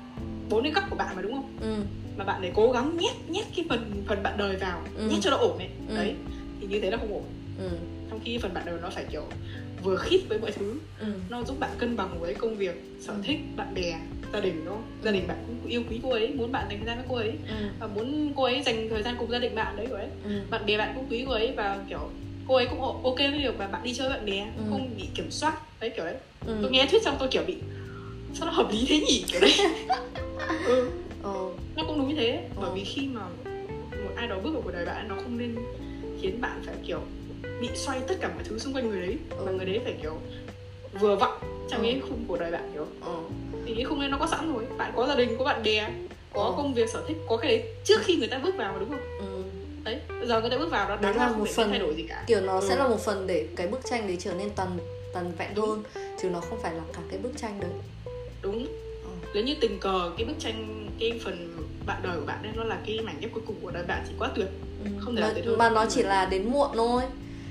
bốn 0.50 0.62
cái 0.62 0.72
góc 0.72 0.84
của 0.90 0.96
bạn 0.96 1.16
mà 1.16 1.22
đúng 1.22 1.32
không 1.32 1.56
ừ. 1.60 1.76
mà 2.16 2.24
bạn 2.24 2.40
để 2.42 2.52
cố 2.54 2.72
gắng 2.72 2.96
nhét 2.96 3.14
nhét 3.28 3.44
cái 3.56 3.66
phần 3.68 4.04
phần 4.08 4.22
bạn 4.22 4.36
đời 4.38 4.56
vào 4.56 4.82
Ừ. 4.94 5.08
nhét 5.10 5.18
cho 5.22 5.30
nó 5.30 5.36
ổn 5.36 5.58
ấy 5.58 5.68
Ừ. 5.88 5.96
đấy 5.96 6.14
thì 6.60 6.66
như 6.66 6.80
thế 6.80 6.90
là 6.90 6.96
không 6.96 7.12
ổn 7.14 7.24
ừ. 7.58 7.70
trong 8.10 8.20
khi 8.24 8.38
phần 8.38 8.54
bạn 8.54 8.62
đời 8.66 8.78
nó 8.82 8.90
phải 8.90 9.04
kiểu 9.12 9.24
vừa 9.82 9.96
khít 9.96 10.20
với 10.28 10.38
mọi 10.38 10.50
thứ 10.52 10.80
ừ. 10.98 11.06
nó 11.30 11.42
giúp 11.44 11.56
bạn 11.60 11.70
cân 11.78 11.96
bằng 11.96 12.20
với 12.20 12.34
công 12.34 12.56
việc 12.56 12.82
sở 13.00 13.12
Ừ. 13.12 13.18
thích 13.24 13.38
bạn 13.56 13.74
bè 13.74 14.00
gia 14.32 14.40
đình 14.40 14.64
đúng 14.64 14.74
không 14.74 14.82
gia 15.04 15.10
đình 15.10 15.26
bạn 15.28 15.36
cũng 15.46 15.66
yêu 15.70 15.82
quý 15.90 16.00
cô 16.02 16.10
ấy 16.10 16.28
muốn 16.34 16.52
bạn 16.52 16.66
dành 16.68 16.78
thời 16.78 16.86
gian 16.86 16.96
với 16.96 17.06
cô 17.08 17.14
ấy 17.16 17.32
ừ. 17.48 17.54
và 17.80 17.86
muốn 17.86 18.32
cô 18.36 18.42
ấy 18.44 18.62
dành 18.62 18.88
thời 18.90 19.02
gian 19.02 19.14
cùng 19.18 19.30
gia 19.30 19.38
đình 19.38 19.54
bạn 19.54 19.76
đấy 19.76 19.86
rồi 19.90 20.00
ấy 20.00 20.10
ừ. 20.24 20.30
bạn 20.50 20.66
bè 20.66 20.78
bạn 20.78 20.92
cũng 20.94 21.06
quý 21.10 21.24
cô 21.26 21.32
ấy 21.32 21.52
và 21.56 21.84
kiểu 21.88 22.10
cô 22.48 22.54
ấy 22.54 22.66
cũng 22.66 22.80
ok 22.80 23.16
với 23.18 23.38
việc 23.42 23.58
mà 23.58 23.66
bạn 23.68 23.82
đi 23.84 23.94
chơi 23.94 24.08
bạn 24.08 24.26
bè 24.26 24.46
Ừ. 24.56 24.62
không 24.70 24.96
bị 24.96 25.08
kiểm 25.14 25.30
soát 25.30 25.54
đấy 25.80 25.90
kiểu 25.96 26.04
đấy 26.04 26.14
ừ. 26.46 26.58
tôi 26.62 26.70
nghe 26.70 26.86
thuyết 26.90 27.02
xong 27.02 27.16
tôi 27.18 27.28
kiểu 27.30 27.42
bị 27.46 27.56
sao 28.34 28.46
nó 28.46 28.52
hợp 28.52 28.68
lý 28.72 28.86
thế 28.88 29.00
nhỉ 29.00 29.24
kiểu 29.28 29.40
đấy 29.40 29.52
ừ, 30.66 30.90
ờ, 31.22 31.34
nó 31.76 31.84
cũng 31.86 31.98
đúng 31.98 32.08
như 32.08 32.14
thế 32.16 32.48
bởi 32.56 32.70
Ừ. 32.70 32.74
vì 32.74 32.84
khi 32.84 33.08
mà 33.08 33.20
một 34.04 34.10
ai 34.16 34.26
đó 34.28 34.36
bước 34.44 34.50
vào 34.52 34.62
cuộc 34.62 34.70
đời 34.72 34.84
bạn 34.86 35.08
nó 35.08 35.14
không 35.14 35.38
nên 35.38 35.56
khiến 36.22 36.40
bạn 36.40 36.62
phải 36.66 36.74
kiểu 36.86 37.00
bị 37.60 37.68
xoay 37.74 38.00
tất 38.08 38.14
cả 38.20 38.28
mọi 38.34 38.44
thứ 38.44 38.58
xung 38.58 38.74
quanh 38.74 38.88
người 38.90 39.00
đấy 39.00 39.16
mà 39.30 39.36
Ừ. 39.50 39.54
người 39.56 39.66
đấy 39.66 39.80
phải 39.84 39.94
kiểu 40.02 40.14
vừa 41.00 41.16
vặn 41.16 41.30
trong 41.70 41.80
Ừ. 41.80 41.86
cái 41.86 42.00
khung 42.08 42.24
cuộc 42.28 42.40
đời 42.40 42.50
bạn 42.52 42.70
kiểu 42.72 42.86
ờ. 43.00 43.16
Thì 43.68 43.74
cái 43.74 43.84
khung 43.84 44.00
đấy 44.00 44.08
nó 44.08 44.16
có 44.18 44.26
sẵn 44.26 44.52
rồi 44.54 44.64
bạn 44.78 44.92
có 44.96 45.06
gia 45.06 45.14
đình 45.14 45.36
có 45.38 45.44
bạn 45.44 45.62
bè 45.62 45.90
có 46.32 46.42
Ừ. 46.44 46.52
công 46.56 46.74
việc 46.74 46.88
sở 46.90 47.04
thích 47.08 47.16
có 47.28 47.36
cái 47.36 47.50
đấy 47.58 47.68
trước 47.84 48.00
khi 48.04 48.16
người 48.16 48.28
ta 48.28 48.38
bước 48.38 48.54
vào 48.56 48.72
mà 48.72 48.78
đúng 48.78 48.88
không 48.90 49.00
Ừ. 49.18 49.42
đấy 49.84 49.98
giờ 50.26 50.40
người 50.40 50.50
ta 50.50 50.58
bước 50.58 50.70
vào 50.70 50.88
đó 50.88 50.96
đáng 51.00 51.16
là 51.16 51.28
không 51.28 51.38
một 51.38 51.48
phần 51.54 51.70
thay 51.70 51.78
đổi 51.78 51.94
gì 51.94 52.02
cả 52.08 52.24
kiểu 52.26 52.40
nó 52.40 52.60
sẽ 52.60 52.74
Ừ. 52.74 52.78
là 52.78 52.88
một 52.88 53.00
phần 53.00 53.26
để 53.26 53.46
cái 53.56 53.66
bức 53.66 53.80
tranh 53.90 54.06
đấy 54.06 54.16
trở 54.20 54.34
nên 54.34 54.50
toàn 54.56 54.78
toàn 55.12 55.32
vẹn 55.38 55.48
Đúng. 55.54 55.68
hơn 55.68 55.82
chứ 56.22 56.30
nó 56.30 56.40
không 56.40 56.58
phải 56.62 56.74
là 56.74 56.82
cả 56.92 57.00
cái 57.10 57.18
bức 57.18 57.32
tranh 57.36 57.60
đấy 57.60 57.70
đúng 58.42 58.66
Ờ. 59.04 59.10
nếu 59.34 59.44
như 59.44 59.54
tình 59.60 59.80
cờ 59.80 60.10
cái 60.16 60.26
bức 60.26 60.34
tranh 60.38 60.88
cái 61.00 61.20
phần 61.24 61.56
bạn 61.86 62.00
đời 62.02 62.20
của 62.20 62.26
bạn 62.26 62.38
đấy 62.42 62.52
nó 62.56 62.64
là 62.64 62.78
cái 62.86 62.98
mảnh 63.04 63.16
ghép 63.20 63.32
cuối 63.34 63.42
cùng 63.46 63.56
của 63.62 63.70
đời 63.70 63.82
bạn 63.88 64.04
thì 64.08 64.14
quá 64.18 64.30
tuyệt 64.34 64.48
ừ. 64.84 64.90
Không 65.00 65.16
thể 65.16 65.22
mà, 65.22 65.32
hơn. 65.46 65.58
mà 65.58 65.70
nó 65.70 65.86
chỉ 65.90 66.02
là 66.02 66.24
đến 66.26 66.50
muộn 66.50 66.70
thôi 66.74 67.02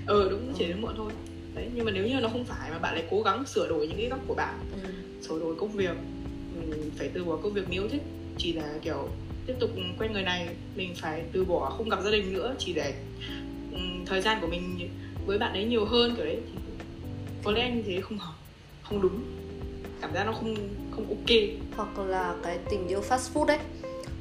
ờ 0.06 0.28
đúng 0.30 0.54
chỉ 0.58 0.66
đến 0.68 0.82
muộn 0.82 0.94
thôi 0.98 1.12
đấy 1.56 1.68
nhưng 1.76 1.86
mà 1.86 1.92
nếu 1.92 2.04
như 2.08 2.14
nó 2.22 2.30
không 2.30 2.46
phải 2.46 2.72
mà 2.72 2.78
bạn 2.78 2.94
lại 2.96 3.04
cố 3.12 3.22
gắng 3.22 3.46
sửa 3.46 3.68
đổi 3.68 3.88
những 3.88 3.98
cái 3.98 4.08
góc 4.10 4.20
của 4.28 4.34
bạn 4.36 4.60
ừ. 4.84 4.87
Sửa 5.28 5.40
đổi 5.40 5.56
công 5.56 5.72
việc. 5.72 5.96
Mình 6.70 6.92
phải 6.98 7.10
từ 7.14 7.24
bỏ 7.24 7.38
công 7.44 7.54
việc 7.54 7.70
yêu 7.70 7.88
thích 7.88 8.02
chỉ 8.38 8.54
là 8.54 8.74
kiểu 8.82 9.10
tiếp 9.48 9.54
tục 9.60 9.70
quen 10.00 10.14
người 10.14 10.24
này 10.24 10.50
mình 10.76 10.94
phải 10.96 11.24
từ 11.32 11.46
bỏ 11.46 11.70
không 11.70 11.90
gặp 11.90 12.00
gia 12.04 12.12
đình 12.12 12.34
nữa 12.34 12.56
chỉ 12.60 12.74
để 12.74 12.94
ừm, 13.72 14.06
thời 14.06 14.22
gian 14.22 14.38
của 14.42 14.48
mình 14.48 14.90
với 15.26 15.38
bạn 15.38 15.54
ấy 15.54 15.66
nhiều 15.66 15.86
hơn 15.86 16.14
kiểu 16.16 16.26
đấy. 16.26 16.38
Thì 16.46 16.60
có 17.44 17.52
lẽ 17.52 17.72
như 17.76 17.82
thế 17.86 18.02
không 18.02 18.18
hợp 18.18 18.34
không 18.82 19.02
đúng. 19.02 19.22
Cảm 20.02 20.14
giác 20.14 20.24
nó 20.24 20.34
không 20.34 20.56
không 20.92 21.08
ok. 21.10 21.38
Hoặc 21.76 22.06
là 22.06 22.36
cái 22.44 22.60
tình 22.70 22.88
yêu 22.88 23.02
fast 23.10 23.34
food 23.34 23.46
đấy 23.46 23.60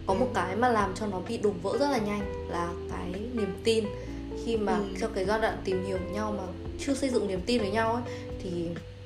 có 0.07 0.15
Ừ. 0.15 0.19
một 0.19 0.31
cái 0.35 0.57
mà 0.57 0.69
làm 0.69 0.95
cho 0.95 1.07
nó 1.07 1.21
bị 1.29 1.39
đổ 1.39 1.51
vỡ 1.63 1.79
rất 1.79 1.91
là 1.91 1.99
nhanh 1.99 2.49
là 2.51 2.73
cái 2.91 3.13
niềm 3.35 3.55
tin. 3.65 3.85
Khi 4.45 4.57
mà 4.57 4.77
Ừ. 4.77 4.85
trong 5.01 5.13
cái 5.15 5.25
giai 5.25 5.41
đoạn 5.41 5.59
tìm 5.65 5.85
hiểu 5.85 5.99
nhau 6.13 6.35
mà 6.39 6.43
chưa 6.79 6.95
xây 6.95 7.11
dựng 7.11 7.29
niềm 7.29 7.41
tin 7.47 7.61
với 7.61 7.71
nhau 7.71 7.93
ấy 7.93 8.03
thì 8.43 8.51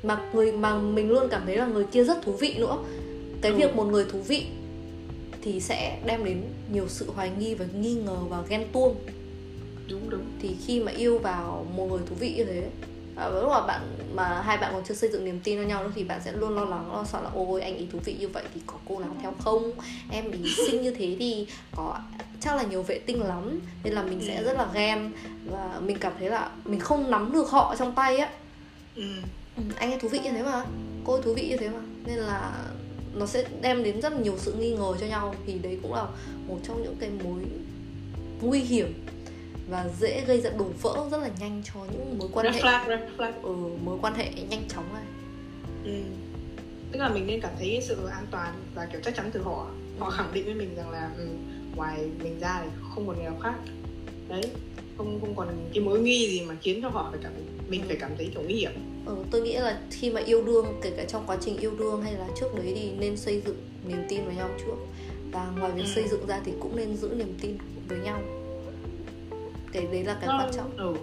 mà 0.02 0.20
người 0.32 0.52
mà 0.52 0.78
mình 0.78 1.08
luôn 1.10 1.28
cảm 1.30 1.42
thấy 1.46 1.56
là 1.56 1.66
người 1.66 1.84
kia 1.84 2.04
rất 2.04 2.22
thú 2.22 2.32
vị 2.32 2.54
nữa 2.58 2.78
cái 3.42 3.52
Ừ. 3.52 3.58
việc 3.58 3.76
một 3.76 3.84
người 3.84 4.04
thú 4.12 4.18
vị 4.20 4.46
thì 5.42 5.60
sẽ 5.60 5.98
đem 6.06 6.24
đến 6.24 6.42
nhiều 6.72 6.84
sự 6.88 7.10
hoài 7.14 7.30
nghi 7.38 7.54
và 7.54 7.64
nghi 7.80 7.94
ngờ 7.94 8.16
và 8.28 8.42
ghen 8.48 8.64
tuông 8.72 8.96
đúng 9.88 10.10
đúng 10.10 10.24
thì 10.42 10.56
khi 10.66 10.80
mà 10.80 10.92
yêu 10.92 11.18
vào 11.18 11.66
một 11.76 11.86
người 11.90 12.00
thú 12.08 12.14
vị 12.18 12.34
như 12.36 12.44
thế 12.44 12.68
à, 13.16 13.28
lúc 13.28 13.50
mà 13.50 13.60
bạn 13.66 13.80
mà 14.14 14.42
hai 14.42 14.56
bạn 14.56 14.70
còn 14.74 14.82
chưa 14.84 14.94
xây 14.94 15.10
dựng 15.12 15.24
niềm 15.24 15.40
tin 15.44 15.56
với 15.58 15.66
nhau 15.66 15.82
nữa 15.84 15.92
thì 15.94 16.04
bạn 16.04 16.20
sẽ 16.24 16.32
luôn 16.32 16.54
lo 16.54 16.64
lắng 16.64 16.92
lo 16.92 17.04
sợ 17.04 17.20
là 17.22 17.30
ôi 17.34 17.60
anh 17.62 17.76
ý 17.76 17.86
thú 17.92 17.98
vị 18.04 18.16
như 18.20 18.28
vậy 18.28 18.42
thì 18.54 18.60
có 18.66 18.74
cô 18.88 18.98
nào 18.98 19.10
theo 19.22 19.32
không 19.38 19.70
em 20.10 20.30
ý 20.30 20.38
xinh 20.66 20.82
như 20.82 20.90
thế 20.90 21.16
thì 21.18 21.46
có 21.76 21.98
chắc 22.40 22.56
là 22.56 22.62
nhiều 22.62 22.82
vệ 22.82 22.98
tinh 22.98 23.22
lắm 23.22 23.60
nên 23.84 23.94
là 23.94 24.02
mình 24.02 24.20
sẽ 24.26 24.36
Ừ. 24.36 24.44
rất 24.44 24.52
là 24.56 24.66
ghen 24.74 25.12
và 25.50 25.80
mình 25.86 25.96
cảm 26.00 26.12
thấy 26.18 26.28
là 26.30 26.50
mình 26.64 26.80
không 26.80 27.10
nắm 27.10 27.32
được 27.32 27.50
họ 27.50 27.74
trong 27.78 27.92
tay 27.92 28.16
á 28.16 28.30
ừ. 28.96 29.02
Ừ, 29.68 29.74
anh 29.78 29.90
ấy 29.92 29.98
thú 30.00 30.08
vị 30.08 30.18
như 30.24 30.30
thế 30.30 30.42
mà. 30.42 30.64
Cô 31.04 31.12
ấy 31.12 31.22
thú 31.22 31.34
vị 31.34 31.48
như 31.48 31.56
thế 31.56 31.68
mà. 31.68 31.80
Nên 32.06 32.16
là 32.18 32.64
nó 33.14 33.26
sẽ 33.26 33.44
đem 33.62 33.82
đến 33.82 34.00
rất 34.00 34.20
nhiều 34.20 34.34
sự 34.38 34.52
nghi 34.52 34.70
ngờ 34.72 34.94
cho 35.00 35.06
nhau. 35.06 35.34
Thì 35.46 35.58
đấy 35.58 35.78
cũng 35.82 35.94
là 35.94 36.06
một 36.48 36.58
trong 36.62 36.82
những 36.82 36.96
cái 37.00 37.10
mối 37.24 37.42
nguy 38.42 38.60
hiểm 38.60 38.92
và 39.70 39.88
dễ 40.00 40.24
gây 40.26 40.40
ra 40.40 40.50
đổ 40.50 40.64
vỡ 40.82 41.08
rất 41.10 41.18
là 41.18 41.30
nhanh 41.40 41.62
cho 41.74 41.80
những 41.92 42.18
mối 42.18 42.28
quan 42.32 42.46
red 42.46 42.54
hệ. 42.54 42.62
flag 42.62 42.88
red 42.88 43.00
flag. 43.18 43.32
Ừ, 43.42 43.54
mối 43.84 43.98
quan 44.02 44.14
hệ 44.14 44.30
nhanh 44.50 44.68
chóng 44.68 44.94
này. 44.94 45.04
Ừ. 45.84 45.90
tức 46.92 46.98
là 46.98 47.08
mình 47.08 47.26
nên 47.26 47.40
cảm 47.40 47.52
thấy 47.58 47.80
sự 47.88 48.06
an 48.06 48.26
toàn 48.30 48.54
và 48.74 48.86
kiểu 48.92 49.00
chắc 49.04 49.16
chắn 49.16 49.30
từ 49.32 49.42
họ. 49.42 49.66
Họ 49.98 50.06
Ừ. 50.06 50.12
khẳng 50.16 50.30
định 50.34 50.44
với 50.44 50.54
mình 50.54 50.74
rằng 50.76 50.90
là 50.90 51.10
ừ, 51.16 51.26
ngoài 51.76 51.98
mình 52.22 52.40
ra 52.40 52.60
thì 52.62 52.68
không 52.94 53.06
còn 53.06 53.16
người 53.16 53.24
nào 53.24 53.38
khác. 53.42 53.54
Đấy 54.28 54.42
không 54.98 55.20
không 55.20 55.34
còn 55.36 55.48
cái 55.74 55.84
mối 55.84 56.00
nghi 56.00 56.26
gì 56.30 56.40
mà 56.44 56.54
khiến 56.62 56.82
cho 56.82 56.88
họ 56.88 57.08
phải 57.10 57.20
cảm 57.22 57.32
mình 57.68 57.80
Ừ. 57.80 57.86
phải 57.88 57.96
cảm 58.00 58.10
thấy 58.16 58.30
kiểu 58.34 58.42
nguy 58.42 58.54
hiểm 58.54 58.70
ừ, 59.10 59.16
tôi 59.30 59.40
nghĩ 59.40 59.52
là 59.56 59.78
khi 59.90 60.10
mà 60.10 60.20
yêu 60.20 60.42
đương 60.42 60.66
kể 60.82 60.90
cả 60.96 61.04
trong 61.08 61.24
quá 61.26 61.36
trình 61.40 61.56
yêu 61.58 61.70
đương 61.78 62.02
hay 62.02 62.12
là 62.14 62.26
trước 62.40 62.54
đấy 62.54 62.72
thì 62.76 62.90
nên 62.98 63.16
xây 63.16 63.42
dựng 63.46 63.56
niềm 63.88 64.02
tin 64.08 64.24
với 64.24 64.34
nhau 64.34 64.48
trước 64.58 64.74
và 65.32 65.50
ngoài 65.58 65.72
việc 65.72 65.82
Ừ. 65.86 65.90
xây 65.94 66.08
dựng 66.08 66.26
ra 66.26 66.40
thì 66.44 66.52
cũng 66.60 66.76
nên 66.76 66.96
giữ 66.96 67.08
niềm 67.16 67.34
tin 67.40 67.56
với 67.88 67.98
nhau 67.98 68.20
cái 69.72 69.86
đấy 69.92 70.04
là 70.04 70.14
cái 70.20 70.26
Nó- 70.28 70.38
quan 70.38 70.50
trọng 70.56 70.76
ừ. 70.76 70.94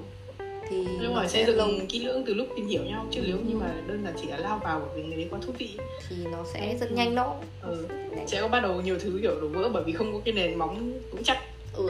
thì 0.70 0.86
nhưng 1.02 1.14
mà 1.14 1.28
xây 1.28 1.46
dựng 1.46 1.88
kỹ 1.90 2.00
lưỡng 2.00 2.24
từ 2.28 2.34
lúc 2.34 2.48
tìm 2.56 2.68
hiểu 2.68 2.84
nhau 2.84 3.06
chứ 3.12 3.22
nếu 3.28 3.38
như 3.38 3.54
Ừ. 3.54 3.58
mà 3.60 3.74
đơn 3.88 4.04
giản 4.04 4.14
chỉ 4.22 4.28
là 4.28 4.38
lao 4.38 4.60
vào 4.64 4.80
bởi 4.88 4.90
vì 4.98 5.04
người 5.08 5.18
đấy 5.18 5.28
quá 5.32 5.40
thú 5.46 5.54
vị 5.58 5.70
thì 6.10 6.16
nó 6.32 6.44
sẽ 6.54 6.72
Ừ. 6.72 6.78
rất 6.80 6.92
nhanh 6.92 7.16
đó 7.16 7.36
ừ. 7.62 7.88
sẽ 8.28 8.42
có 8.42 8.48
bắt 8.48 8.60
đầu 8.60 8.82
nhiều 8.82 9.00
thứ 9.00 9.20
kiểu 9.22 9.42
đổ 9.42 9.48
vỡ 9.48 9.70
bởi 9.74 9.84
vì 9.84 9.94
không 9.94 10.14
có 10.14 10.20
cái 10.26 10.34
nền 10.34 10.56
móng 10.56 10.94
vững 11.12 11.24
chắc 11.24 11.38
ừ 11.74 11.90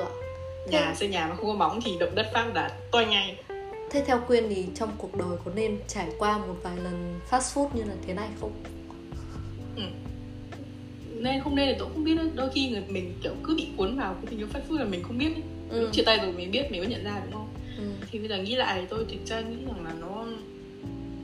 nhà 0.72 0.95
xây 0.97 1.07
nhà 1.09 1.28
mà 1.28 1.36
không 1.36 1.45
có 1.45 1.53
móng 1.53 1.80
thì 1.86 1.91
động 1.99 2.15
đất 2.15 2.26
phát 2.34 2.51
là 2.55 2.78
toi 2.91 3.05
ngay 3.05 3.38
Thế 3.90 4.04
theo 4.08 4.20
Quyên 4.28 4.44
thì 4.50 4.66
trong 4.76 4.90
cuộc 4.98 5.16
đời 5.18 5.38
có 5.46 5.52
nên 5.56 5.78
trải 5.88 6.08
qua 6.18 6.38
một 6.38 6.56
vài 6.64 6.78
lần 6.78 7.20
fast 7.30 7.40
food 7.54 7.68
như 7.74 7.84
là 7.84 7.94
thế 8.08 8.14
này 8.14 8.30
không? 8.42 8.52
nên 11.20 11.42
không 11.44 11.56
nên 11.56 11.68
thì 11.68 11.76
tôi 11.80 11.88
cũng 11.88 11.96
không 11.96 12.04
biết 12.04 12.16
nữa. 12.16 12.28
đôi 12.36 12.50
khi 12.54 12.70
người 12.70 12.84
mình 12.88 13.14
kiểu 13.24 13.32
cứ 13.44 13.56
bị 13.58 13.68
cuốn 13.78 13.98
vào 13.98 14.14
cái 14.14 14.24
tình 14.30 14.40
yêu 14.40 14.48
phát 14.48 14.60
phước 14.70 14.80
là 14.80 14.86
mình 14.86 15.04
không 15.04 15.18
biết 15.18 15.34
ấy. 15.36 15.44
Ừ. 15.70 15.82
lúc 15.82 15.90
chia 15.94 16.04
tay 16.04 16.18
rồi 16.18 16.32
mình 16.34 16.52
biết 16.52 16.72
mình 16.72 16.82
mới 16.82 16.90
nhận 16.90 17.04
ra 17.04 17.22
đúng 17.26 17.34
không 17.34 17.48
Ừ. 17.78 17.84
thì 18.12 18.20
bây 18.20 18.28
giờ 18.28 18.38
nghĩ 18.38 18.56
lại 18.56 18.78
thì 18.82 18.88
tôi 18.90 19.06
thực 19.10 19.26
ra 19.26 19.42
nghĩ 19.42 19.56
rằng 19.66 19.86
là 19.86 19.94
nó 20.00 20.26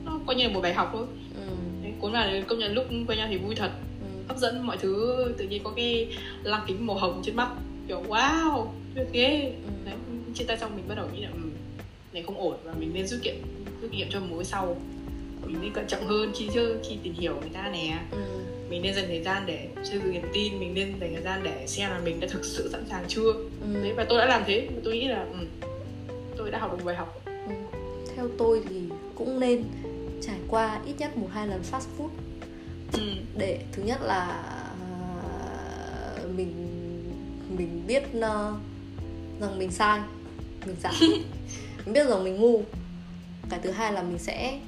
nó 0.04 0.20
coi 0.26 0.36
như 0.36 0.46
là 0.46 0.52
một 0.54 0.60
bài 0.60 0.74
học 0.74 0.90
thôi 0.92 1.06
Ừ. 1.34 1.40
Đấy, 1.82 1.92
cuốn 2.00 2.12
vào 2.12 2.28
công 2.48 2.58
nhận 2.58 2.74
lúc 2.74 2.84
quen 3.08 3.18
nhau 3.18 3.28
thì 3.30 3.36
vui 3.38 3.54
thật 3.54 3.70
Ừ. 4.00 4.06
hấp 4.28 4.38
dẫn 4.38 4.66
mọi 4.66 4.76
thứ 4.76 5.14
tự 5.38 5.44
nhiên 5.48 5.62
có 5.64 5.72
cái 5.76 6.08
lăng 6.42 6.64
kính 6.66 6.86
màu 6.86 6.96
hồng 6.96 7.22
trên 7.24 7.36
mắt 7.36 7.48
kiểu 7.88 8.02
wow 8.08 8.66
tuyệt 8.94 9.06
ghê 9.12 9.54
Ừ. 9.64 9.70
đấy 9.84 9.94
chia 10.34 10.44
tay 10.44 10.56
xong 10.58 10.76
mình 10.76 10.88
bắt 10.88 10.94
đầu 10.94 11.06
nghĩ 11.14 11.20
là 11.22 11.28
ừ, 11.32 11.38
này 12.14 12.22
không 12.22 12.38
ổn 12.38 12.56
và 12.64 12.72
mình 12.78 12.90
nên 12.94 13.06
rút 13.06 13.20
kinh 13.22 13.42
rút 13.82 13.90
kinh 13.90 13.98
nghiệm 13.98 14.08
cho 14.10 14.20
mối 14.20 14.44
sau 14.44 14.76
mình 15.46 15.58
nên 15.62 15.72
cẩn 15.72 15.86
trọng 15.86 16.06
hơn 16.06 16.32
khi 16.36 16.48
chưa 16.54 16.76
khi 16.88 16.96
tìm 17.02 17.14
hiểu 17.14 17.34
người 17.40 17.50
ta 17.54 17.68
nè 17.72 17.98
Ừ. 18.10 18.18
mình 18.70 18.82
nên 18.82 18.94
dành 18.94 19.04
thời 19.08 19.22
gian 19.22 19.42
để 19.46 19.68
xây 19.84 19.98
dựng 19.98 20.12
niềm 20.12 20.22
tin 20.34 20.60
mình 20.60 20.74
nên 20.74 20.94
dành 21.00 21.12
thời 21.14 21.22
gian 21.22 21.40
để 21.44 21.66
xem 21.66 21.90
là 21.90 22.00
mình 22.04 22.20
đã 22.20 22.28
thực 22.30 22.44
sự 22.44 22.68
sẵn 22.72 22.84
sàng 22.90 23.04
chưa 23.08 23.32
Ừ. 23.60 23.82
đấy 23.82 23.92
và 23.96 24.04
tôi 24.08 24.18
đã 24.18 24.26
làm 24.26 24.42
thế 24.46 24.68
tôi 24.84 24.92
nghĩ 24.94 25.08
là 25.08 25.26
ừ, 25.32 25.66
tôi 26.36 26.50
đã 26.50 26.58
học 26.58 26.78
được 26.78 26.84
bài 26.84 26.96
học 26.96 27.20
Ừ. 27.26 27.32
Theo 28.16 28.28
tôi 28.38 28.62
thì 28.68 28.76
cũng 29.14 29.40
nên 29.40 29.64
trải 30.22 30.36
qua 30.48 30.80
ít 30.86 30.94
nhất 30.98 31.16
một 31.16 31.28
hai 31.32 31.46
lần 31.48 31.62
fast 31.72 31.80
food 31.98 32.08
ừ. 32.92 33.12
để 33.38 33.60
thứ 33.72 33.82
nhất 33.82 33.98
là 34.02 34.24
à, 35.22 36.22
mình 36.36 36.52
mình 37.58 37.82
biết 37.86 38.02
ờ, 38.20 38.54
rằng 39.40 39.58
mình 39.58 39.70
sai 39.70 40.00
mình 40.66 40.76
sai 40.82 40.92
mình 41.84 41.92
biết 41.94 42.08
rằng 42.08 42.24
mình 42.24 42.36
ngu. 42.36 42.62
Cái 43.50 43.60
thứ 43.62 43.70
hai 43.70 43.92
là 43.92 44.02
mình 44.02 44.18
sẽ 44.18 44.60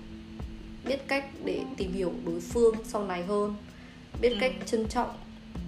biết 0.85 1.09
cách 1.09 1.25
để 1.45 1.61
tìm 1.77 1.93
hiểu 1.93 2.13
đối 2.27 2.41
phương 2.41 2.75
sau 2.85 3.05
này 3.05 3.23
hơn. 3.25 3.55
Biết 4.21 4.31
Ừ. 4.31 4.37
cách 4.41 4.53
trân 4.67 4.89
trọng 4.89 5.11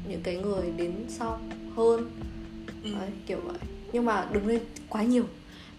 những 0.09 0.21
cái 0.23 0.37
người 0.37 0.71
đến 0.77 0.93
sau 1.09 1.41
hơn. 1.77 2.11
Ừ. 2.85 2.91
Đấy, 3.01 3.09
kiểu 3.27 3.39
vậy. 3.45 3.59
Nhưng 3.93 4.05
mà 4.05 4.27
đừng 4.33 4.47
lên 4.47 4.61
quá 4.89 5.03
nhiều. 5.03 5.25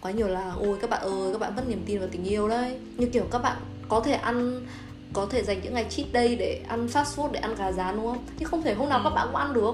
Quá 0.02 0.12
nhiều 0.12 0.28
là 0.28 0.52
ôi 0.60 0.78
các 0.82 0.90
bạn 0.90 1.02
ơi 1.02 1.30
các 1.34 1.40
bạn 1.40 1.56
mất 1.56 1.64
niềm 1.70 1.84
tin 1.86 2.00
vào 2.00 2.10
tình 2.12 2.24
yêu 2.24 2.48
đấy. 2.50 2.78
Như 2.98 3.08
kiểu 3.08 3.24
các 3.32 3.40
bạn 3.40 3.58
có 3.90 4.00
thể 4.00 4.14
ăn 4.14 4.66
có 5.14 5.26
thể 5.26 5.44
dành 5.44 5.62
những 5.64 5.74
ngày 5.74 5.86
cheat 5.90 6.08
day 6.14 6.36
để 6.36 6.62
ăn 6.68 6.88
fast 6.88 7.04
food 7.04 7.32
để 7.32 7.40
ăn 7.40 7.56
gà 7.56 7.72
rán 7.72 7.96
đúng 7.96 8.06
không? 8.06 8.26
Nhưng 8.40 8.50
không 8.50 8.62
thể 8.62 8.74
hôm 8.74 8.90
nào 8.90 9.00
Ừ. 9.00 9.04
các 9.04 9.10
bạn 9.10 9.28
cũng 9.28 9.36
ăn 9.36 9.54
được. 9.54 9.74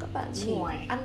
Các 0.00 0.08
bạn 0.14 0.24
chỉ 0.34 0.52
ăn 0.88 0.98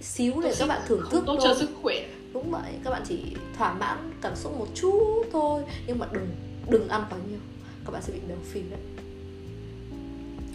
xíu 0.00 0.40
để 0.44 0.54
các 0.58 0.68
bạn 0.68 0.80
thưởng 0.86 1.00
không 1.02 1.10
thức 1.10 1.22
tốt 1.26 1.36
thôi. 1.38 1.46
cho 1.48 1.60
sức 1.60 1.70
khỏe 1.82 2.08
đúng 2.34 2.50
vậy 2.50 2.72
các 2.84 2.90
bạn 2.90 3.02
chỉ 3.08 3.22
thỏa 3.58 3.74
mãn 3.74 4.12
cảm 4.22 4.36
xúc 4.36 4.58
một 4.58 4.66
chút 4.74 5.24
thôi 5.32 5.62
nhưng 5.86 5.98
mà 5.98 6.06
đừng 6.12 6.28
đừng 6.68 6.88
ăn 6.88 7.04
quá 7.10 7.18
nhiều 7.30 7.38
các 7.84 7.92
bạn 7.92 8.02
sẽ 8.02 8.12
bị 8.12 8.20
béo 8.28 8.38
phì 8.52 8.60
đấy 8.70 8.80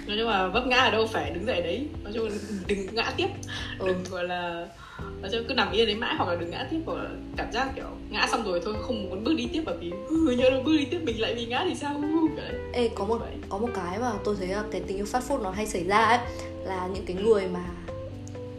nói 0.07 0.17
chung 0.19 0.29
là 0.29 0.47
vấp 0.47 0.67
ngã 0.67 0.77
ở 0.77 0.91
đâu 0.91 1.07
phải 1.07 1.31
đứng 1.31 1.45
dậy 1.45 1.61
đấy 1.61 1.87
nói 2.03 2.13
chung 2.15 2.29
là 2.29 2.35
đừng 2.67 2.95
ngã 2.95 3.13
tiếp 3.17 3.27
ừ. 3.79 3.87
đừng 3.87 4.03
gọi 4.11 4.23
là 4.23 4.67
nói 5.21 5.29
chung 5.31 5.43
cứ 5.47 5.53
nằm 5.53 5.71
yên 5.71 5.85
đấy 5.85 5.95
mãi 5.95 6.15
hoặc 6.17 6.29
là 6.29 6.35
đừng 6.35 6.49
ngã 6.49 6.67
tiếp 6.71 6.79
hoặc 6.85 6.95
là 6.95 7.09
cảm 7.37 7.51
giác 7.51 7.71
kiểu 7.75 7.87
ngã 8.09 8.27
xong 8.31 8.43
rồi 8.43 8.61
thôi 8.65 8.75
không 8.81 9.09
muốn 9.09 9.23
bước 9.23 9.33
đi 9.37 9.49
tiếp 9.53 9.63
bởi 9.65 9.77
vì 9.77 9.91
nhớ 10.35 10.49
là 10.49 10.61
bước 10.65 10.77
đi 10.77 10.85
tiếp 10.85 10.99
mình 11.03 11.21
lại 11.21 11.35
bị 11.35 11.45
ngã 11.45 11.65
thì 11.69 11.75
sao 11.75 12.01
đấy. 12.37 12.53
Ê, 12.73 12.89
có 12.95 13.05
một 13.05 13.17
Vậy. 13.17 13.31
có 13.49 13.57
một 13.57 13.69
cái 13.75 13.99
mà 13.99 14.11
tôi 14.23 14.35
thấy 14.39 14.47
là 14.47 14.63
cái 14.71 14.81
tình 14.87 14.97
yêu 14.97 15.05
fast 15.05 15.21
food 15.21 15.41
nó 15.41 15.51
hay 15.51 15.67
xảy 15.67 15.83
ra 15.83 15.97
ấy 15.97 16.19
là 16.65 16.87
những 16.93 17.05
cái 17.05 17.15
người 17.15 17.47
mà 17.47 17.65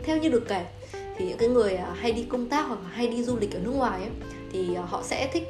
theo 0.02 0.16
như 0.16 0.28
được 0.28 0.48
kể 0.48 0.64
thì 1.18 1.24
những 1.26 1.38
cái 1.38 1.48
người 1.48 1.74
à, 1.74 1.94
hay 2.00 2.12
đi 2.12 2.22
công 2.28 2.48
tác 2.48 2.62
hoặc 2.68 2.78
hay 2.90 3.08
đi 3.08 3.22
du 3.22 3.36
lịch 3.36 3.54
ở 3.54 3.58
nước 3.58 3.70
ngoài 3.70 4.00
ấy 4.00 4.10
thì 4.52 4.74
à, 4.74 4.82
họ 4.82 5.02
sẽ 5.04 5.30
thích 5.32 5.44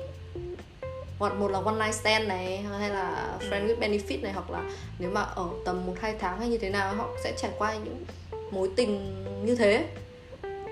hoặc 1.18 1.34
một 1.34 1.50
là 1.50 1.60
one 1.64 1.74
night 1.84 1.94
stand 1.94 2.28
này 2.28 2.64
hay 2.78 2.90
là 2.90 3.38
friend 3.50 3.66
with 3.66 3.78
benefit 3.78 4.22
này 4.22 4.32
hoặc 4.32 4.50
là 4.50 4.62
nếu 4.98 5.10
mà 5.10 5.20
ở 5.20 5.48
tầm 5.64 5.86
một 5.86 5.94
hai 6.00 6.14
tháng 6.18 6.38
hay 6.40 6.48
như 6.48 6.58
thế 6.58 6.70
nào 6.70 6.94
họ 6.94 7.08
sẽ 7.24 7.32
trải 7.36 7.50
qua 7.58 7.74
những 7.74 8.04
mối 8.50 8.70
tình 8.76 9.24
như 9.44 9.54
thế 9.54 9.86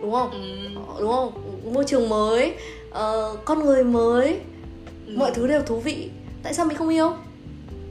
đúng 0.03 0.13
không 0.13 0.31
ừ. 0.31 0.81
Ờ, 0.89 1.01
đúng 1.01 1.13
không 1.13 1.61
môi 1.75 1.85
trường 1.87 2.09
mới 2.09 2.55
uh, 2.91 3.45
con 3.45 3.65
người 3.65 3.85
mới 3.85 4.41
Ừ. 5.07 5.15
mọi 5.17 5.31
thứ 5.35 5.47
đều 5.47 5.63
thú 5.63 5.81
vị 5.81 6.11
tại 6.43 6.55
sao 6.55 6.67
mình 6.67 6.77
không 6.77 6.89
yêu 6.89 7.13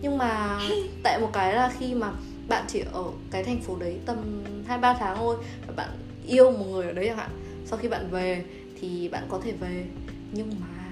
nhưng 0.02 0.18
mà 0.18 0.60
tại 1.04 1.20
một 1.20 1.30
cái 1.34 1.54
là 1.54 1.72
khi 1.80 1.94
mà 1.94 2.12
bạn 2.48 2.66
chỉ 2.68 2.84
ở 2.94 3.04
cái 3.32 3.44
thành 3.44 3.62
phố 3.62 3.76
đấy 3.76 3.98
tầm 4.06 4.44
hai 4.68 4.78
ba 4.78 4.94
tháng 4.94 5.18
thôi 5.18 5.36
và 5.68 5.74
bạn 5.76 5.90
yêu 6.28 6.52
một 6.52 6.66
người 6.72 6.86
ở 6.86 6.94
đấy 6.94 7.06
chẳng 7.08 7.18
hạn. 7.18 7.30
Sau 7.66 7.80
khi 7.80 7.88
bạn 7.88 8.10
về 8.12 8.44
thì 8.82 9.10
bạn 9.10 9.24
có 9.30 9.40
thể 9.44 9.52
về. 9.52 9.86
Nhưng 10.32 10.50
mà 10.60 10.92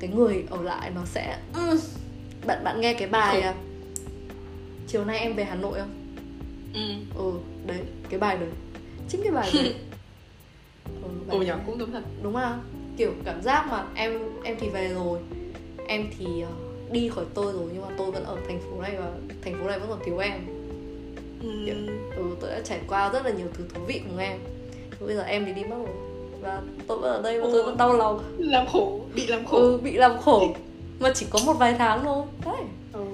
cái 0.00 0.10
người 0.10 0.44
ở 0.50 0.62
lại 0.62 0.90
nó 0.94 1.04
sẽ 1.04 1.38
ừ. 1.54 1.80
bạn 2.46 2.64
bạn 2.64 2.80
nghe 2.80 2.94
cái 2.94 3.08
bài 3.08 3.40
à, 3.40 3.54
chiều 4.86 5.04
nay 5.04 5.18
em 5.18 5.36
về 5.36 5.44
hà 5.44 5.54
nội 5.54 5.78
không? 5.78 5.90
Ừ. 6.74 6.80
Ừ 7.14 7.32
đấy 7.66 7.80
cái 8.08 8.20
bài 8.20 8.36
đấy. 8.36 8.48
Chính 9.08 9.22
cái 9.22 9.32
bài 9.32 9.50
đấy. 9.54 9.74
Ừ, 11.02 11.08
bài 11.26 11.36
ồ 11.36 11.42
nhở 11.42 11.58
cũng 11.66 11.78
đúng 11.78 11.92
thật. 11.92 12.02
Đúng 12.22 12.34
không? 12.34 12.62
Kiểu 12.96 13.12
cảm 13.24 13.42
giác 13.42 13.66
mà 13.70 13.84
em 13.94 14.18
em 14.44 14.56
thì 14.60 14.68
về 14.68 14.94
rồi 14.94 15.18
em 15.88 16.06
thì 16.18 16.42
ờ, 16.42 16.50
đi 16.90 17.08
khỏi 17.08 17.24
tôi 17.34 17.52
rồi 17.52 17.70
nhưng 17.72 17.82
mà 17.82 17.88
tôi 17.98 18.10
vẫn 18.10 18.24
ở 18.24 18.36
thành 18.48 18.60
phố 18.60 18.82
này 18.82 18.96
và 18.98 19.12
thành 19.42 19.54
phố 19.60 19.66
này 19.66 19.78
vẫn 19.78 19.88
còn 19.88 20.00
thiếu 20.04 20.18
em. 20.18 20.40
Ừ. 21.42 21.72
ừ, 22.16 22.36
tôi 22.40 22.50
đã 22.50 22.60
trải 22.64 22.80
qua 22.88 23.12
rất 23.12 23.24
là 23.24 23.30
nhiều 23.30 23.46
thứ 23.54 23.64
thú 23.74 23.80
vị 23.86 24.00
cùng 24.08 24.18
em 24.18 24.38
bây 25.06 25.14
giờ 25.14 25.22
em 25.22 25.44
thì 25.44 25.52
đi 25.52 25.64
mất 25.64 25.76
rồi. 25.76 25.94
Và 26.40 26.62
tôi 26.86 26.98
vẫn 26.98 27.12
ở 27.12 27.22
đây 27.22 27.40
và 27.40 27.46
tôi 27.52 27.60
Ồ. 27.60 27.66
vẫn 27.66 27.76
đau 27.76 27.92
lòng. 27.92 28.36
Làm 28.38 28.66
khổ 28.66 29.00
bị 29.14 29.26
làm 29.26 29.46
khổ. 29.46 29.56
Ừ, 29.56 29.78
bị 29.82 29.92
làm 29.92 30.18
khổ. 30.18 30.54
Mà 31.00 31.12
chỉ 31.14 31.26
có 31.30 31.38
một 31.46 31.52
vài 31.52 31.74
tháng 31.78 32.00
thôi. 32.04 32.24
Đấy. 32.44 32.62
Ừ. 32.92 33.04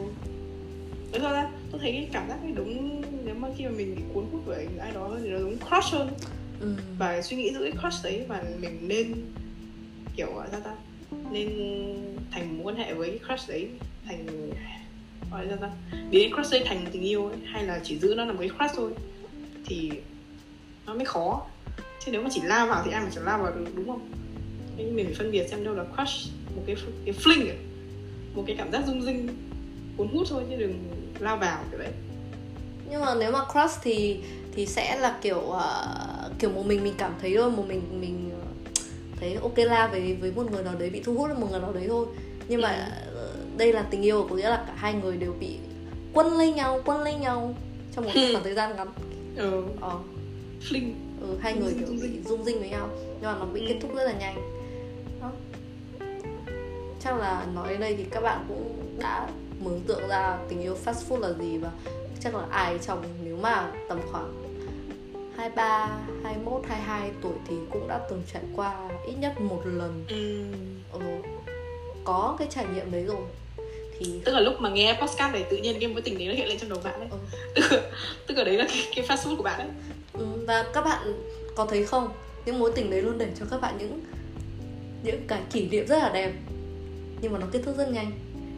Đúng 1.13 1.23
rồi 1.23 1.33
ra 1.33 1.51
tôi 1.71 1.81
thấy 1.81 1.93
cái 1.93 2.09
cảm 2.13 2.29
giác 2.29 2.45
này 2.45 2.53
đúng 2.57 3.03
nếu 3.25 3.35
mà 3.35 3.49
khi 3.57 3.65
mà 3.65 3.71
mình 3.71 3.95
bị 3.97 4.03
cuốn 4.15 4.25
hút 4.33 4.41
bởi 4.47 4.67
ai 4.81 4.91
đó 4.93 5.11
thì 5.23 5.29
nó 5.29 5.39
đúng 5.39 5.57
crush 5.59 5.93
hơn. 5.93 6.09
Ừ. 6.61 6.75
và 6.99 7.23
suy 7.23 7.37
nghĩ 7.37 7.53
giữ 7.53 7.59
cái 7.63 7.73
crush 7.73 8.05
đấy 8.05 8.25
và 8.29 8.43
mình 8.61 8.79
nên 8.89 9.15
kiểu 10.17 10.27
gọi 10.35 10.47
ra 10.53 10.59
ta 10.59 10.75
nên 11.31 11.49
thành 12.31 12.57
mối 12.57 12.65
quan 12.65 12.77
hệ 12.77 12.95
với 12.95 13.09
cái 13.09 13.19
crush 13.29 13.49
đấy 13.49 13.69
thành 14.07 14.27
gọi 15.31 15.47
ra 15.47 15.57
ta 15.57 15.71
biến 16.11 16.35
crush 16.35 16.53
đấy 16.53 16.63
thành 16.67 16.85
tình 16.93 17.03
yêu 17.03 17.27
ấy, 17.27 17.37
hay 17.45 17.65
là 17.65 17.81
chỉ 17.85 17.99
giữ 17.99 18.15
nó 18.17 18.25
là 18.25 18.33
một 18.33 18.39
cái 18.41 18.51
crush 18.59 18.77
thôi 18.77 18.91
thì 19.65 19.91
nó 20.87 20.95
mới 20.95 21.05
khó 21.05 21.47
chứ 22.09 22.13
nếu 22.13 22.23
mà 22.23 22.29
chỉ 22.33 22.41
lao 22.41 22.67
vào 22.67 22.83
thì 22.85 22.91
ai 22.93 23.05
mà 23.05 23.11
chẳng 23.15 23.25
lao 23.25 23.39
vào 23.39 23.53
được 23.53 23.65
đúng 23.75 23.89
không? 23.89 24.09
Nên 24.77 24.97
mình 24.97 25.07
phải 25.07 25.15
phân 25.15 25.31
biệt 25.31 25.49
xem 25.51 25.65
đâu 25.65 25.75
là 25.75 25.85
crush 25.85 26.33
một 26.57 26.63
cái 26.67 26.77
cái 27.05 27.15
fling 27.15 27.49
ấy. 27.49 27.57
một 28.35 28.45
cái 28.47 28.57
cảm 28.59 28.73
giác 28.73 28.83
rung 28.87 29.03
rinh 29.03 29.29
cuốn 29.97 30.09
hút 30.09 30.27
thôi 30.31 30.43
chứ 30.51 30.57
đừng 30.57 30.85
lao 31.19 31.37
vào 31.37 31.65
kiểu 31.71 31.79
đấy. 31.81 31.93
Nhưng 32.91 33.01
mà 33.01 33.15
nếu 33.15 33.33
mà 33.33 33.39
crush 33.53 33.79
thì 33.83 34.21
thì 34.55 34.67
sẽ 34.67 34.99
là 34.99 35.19
kiểu 35.23 35.41
ờ, 35.41 36.31
kiểu 36.39 36.51
một 36.51 36.67
mình 36.67 36.85
mình 36.85 36.95
cảm 36.99 37.13
thấy 37.21 37.35
thôi 37.37 37.51
một 37.51 37.65
mình 37.69 37.83
mình 38.01 38.31
ờ, 38.41 38.47
thấy 39.21 39.35
ok 39.35 39.59
la 39.59 39.87
với 39.87 40.17
với 40.21 40.33
một 40.33 40.53
người 40.53 40.65
nào 40.65 40.75
đấy 40.79 40.91
bị 40.91 41.01
thu 41.01 41.15
hút 41.15 41.39
một 41.39 41.47
người 41.51 41.61
nào 41.61 41.73
đấy 41.73 41.85
thôi. 41.89 42.07
Nhưng 42.49 42.61
mà 42.61 42.89
ờ, 43.15 43.31
đây 43.57 43.73
là 43.73 43.83
tình 43.83 44.03
yêu 44.03 44.27
có 44.31 44.37
nghĩa 44.37 44.51
là 44.51 44.65
cả 44.67 44.73
hai 44.77 44.95
người 44.95 45.17
đều 45.17 45.35
bị 45.41 45.57
quân 46.13 46.39
lấy 46.39 46.53
nhau 46.53 46.81
quân 46.85 47.03
lấy 47.03 47.15
nhau 47.15 47.55
trong 47.95 48.05
một 48.05 48.11
khoảng 48.15 48.43
thời 48.45 48.55
gian 48.55 48.77
ngắn. 48.77 48.89
Ừ, 49.37 49.65
ờ 49.81 49.99
fling 50.61 50.93
ừ, 51.21 51.27
hai 51.41 51.55
người 51.55 51.75
kiểu 51.79 51.89
bị 52.03 52.09
rung 52.25 52.45
rinh 52.45 52.59
với 52.61 52.69
nhau 52.69 52.89
nhưng 53.21 53.23
mà 53.33 53.37
nó 53.39 53.45
bị 53.45 53.61
Ừ. 53.61 53.67
kết 53.69 53.79
thúc 53.83 53.95
rất 53.95 54.05
là 54.05 54.13
nhanh. 54.13 54.37
Đó. 55.21 55.31
Chắc 57.05 57.17
là 57.19 57.47
nói 57.55 57.69
đến 57.69 57.81
đây 57.81 57.95
thì 57.97 58.05
các 58.11 58.21
bạn 58.21 58.45
cũng 58.49 58.97
đã 58.99 59.29
mường 59.61 59.81
tượng 59.81 60.09
ra 60.09 60.39
tình 60.49 60.61
yêu 60.61 60.77
fast 60.85 60.93
food 61.09 61.19
là 61.21 61.33
gì 61.33 61.59
và 61.59 61.71
chắc 62.21 62.35
là 62.35 62.43
ai 62.51 62.79
trong 62.87 63.03
nếu 63.25 63.37
mà 63.37 63.73
tầm 63.89 64.01
khoảng 64.13 64.35
23, 65.37 65.99
21, 66.25 66.63
22 66.69 67.11
tuổi 67.23 67.33
thì 67.49 67.55
cũng 67.71 67.89
đã 67.89 68.01
từng 68.11 68.23
trải 68.33 68.43
qua 68.57 68.89
ít 69.07 69.15
nhất 69.21 69.41
một 69.41 69.63
lần. 69.65 70.05
Ừ. 70.09 70.45
ừ, 70.93 71.01
có 72.05 72.37
cái 72.39 72.49
trải 72.51 72.65
nghiệm 72.75 72.91
đấy 72.91 73.05
rồi. 73.05 73.21
Thì 73.99 74.21
tức 74.25 74.33
là 74.33 74.41
lúc 74.41 74.55
mà 74.61 74.71
nghe 74.71 74.99
podcast 75.01 75.33
này 75.33 75.45
tự 75.51 75.57
nhiên 75.57 75.77
cái 75.81 75.89
mối 75.89 76.01
tình 76.03 76.19
đấy 76.19 76.29
nó 76.29 76.35
hiện 76.35 76.49
lên 76.49 76.59
trong 76.59 76.71
đầu 76.71 76.79
bạn 76.85 77.01
đấy 77.01 77.09
ừ, 77.11 77.19
tức 77.55 77.65
là, 77.73 77.83
tức 78.27 78.35
là 78.39 78.45
đấy 78.45 78.57
là 78.57 78.65
cái, 78.69 78.85
cái 78.97 79.07
fast 79.07 79.17
food 79.17 79.37
của 79.37 79.43
bạn 79.43 79.59
đấy 79.59 79.69
Ừ, 80.13 80.38
và 80.49 80.65
các 80.75 80.85
bạn 80.85 81.23
có 81.57 81.67
thấy 81.67 81.85
không? 81.85 82.09
Những 82.47 82.59
mối 82.59 82.73
tình 82.75 82.91
đấy 82.91 83.03
luôn 83.03 83.19
để 83.19 83.33
cho 83.39 83.47
các 83.51 83.61
bạn 83.61 83.79
những 83.79 84.01
những 85.03 85.21
cái 85.27 85.43
kỷ 85.53 85.69
niệm 85.69 85.87
rất 85.87 85.99
là 85.99 86.11
đẹp. 86.15 86.33
Nhưng 87.21 87.33
mà 87.33 87.39
nó 87.39 87.47
kết 87.53 87.63
thúc 87.65 87.77
rất 87.77 87.91
nhanh. 87.91 88.13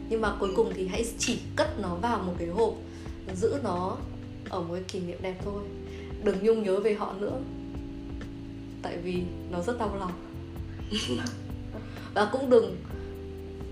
Nhưng 0.09 0.21
mà 0.21 0.35
cuối 0.39 0.49
cùng 0.55 0.71
thì 0.75 0.87
hãy 0.87 1.05
chỉ 1.19 1.39
cất 1.55 1.79
nó 1.79 1.95
vào 1.95 2.19
một 2.19 2.33
cái 2.39 2.47
hộp 2.47 2.73
giữ 3.35 3.59
nó 3.63 3.97
ở 4.49 4.61
một 4.61 4.73
cái 4.73 4.83
kỷ 4.87 4.99
niệm 4.99 5.17
đẹp 5.21 5.35
thôi. 5.45 5.63
Đừng 6.23 6.43
nhung 6.43 6.63
nhớ 6.63 6.79
về 6.79 6.93
họ 6.93 7.13
nữa. 7.19 7.39
Tại 8.81 8.97
vì 8.97 9.23
nó 9.51 9.61
rất 9.61 9.79
đau 9.79 9.95
lòng. 9.99 10.11
Và 12.13 12.29
cũng 12.31 12.49
đừng 12.49 12.77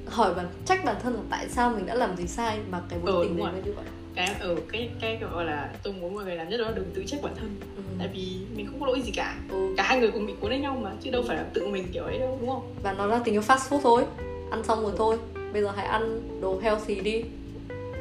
hỏi 0.05 0.33
bản 0.33 0.47
trách 0.65 0.85
bản 0.85 0.95
thân 1.03 1.13
là 1.13 1.21
tại 1.29 1.49
sao 1.49 1.69
mình 1.69 1.85
đã 1.85 1.95
làm 1.95 2.17
gì 2.17 2.27
sai 2.27 2.59
mà 2.69 2.81
cái 2.89 2.99
mối 2.99 3.11
Ừ, 3.11 3.23
tình 3.23 3.37
đấy 3.37 3.47
nó 3.53 3.59
như 3.65 3.73
vậy 3.73 3.85
cái 4.15 4.35
ở 4.39 4.55
cái 4.71 4.89
cái 5.01 5.17
gọi 5.31 5.45
là 5.45 5.73
tôi 5.83 5.93
muốn 5.93 6.15
mọi 6.15 6.23
người 6.23 6.35
làm 6.35 6.49
nhất 6.49 6.57
đó 6.57 6.65
là 6.65 6.71
đừng 6.71 6.91
tự 6.93 7.03
trách 7.07 7.21
bản 7.23 7.33
thân. 7.37 7.55
Ừ. 7.75 7.81
tại 7.99 8.07
vì 8.13 8.37
mình 8.55 8.67
không 8.67 8.79
có 8.79 8.85
lỗi 8.85 9.01
gì 9.01 9.11
cả. 9.11 9.37
Ừ. 9.49 9.73
cả 9.77 9.83
hai 9.83 9.99
người 9.99 10.11
cùng 10.11 10.25
bị 10.25 10.33
cuốn 10.39 10.49
lấy 10.51 10.59
nhau 10.59 10.79
mà 10.83 10.91
chứ 11.03 11.11
đâu 11.11 11.23
phải 11.27 11.37
là 11.37 11.43
tự 11.53 11.67
mình 11.67 11.85
kiểu 11.93 12.03
ấy 12.03 12.19
đâu 12.19 12.37
đúng 12.41 12.49
không? 12.49 12.75
Và 12.83 12.93
nó 12.93 13.05
là 13.05 13.21
tình 13.25 13.33
yêu 13.35 13.41
fast 13.41 13.57
food 13.69 13.79
thôi. 13.81 14.03
Ăn 14.51 14.63
xong 14.63 14.81
rồi 14.83 14.91
thôi. 14.97 15.17
Bây 15.53 15.61
giờ 15.61 15.71
hãy 15.75 15.85
ăn 15.85 16.21
đồ 16.41 16.59
healthy 16.59 16.99
đi. 16.99 17.23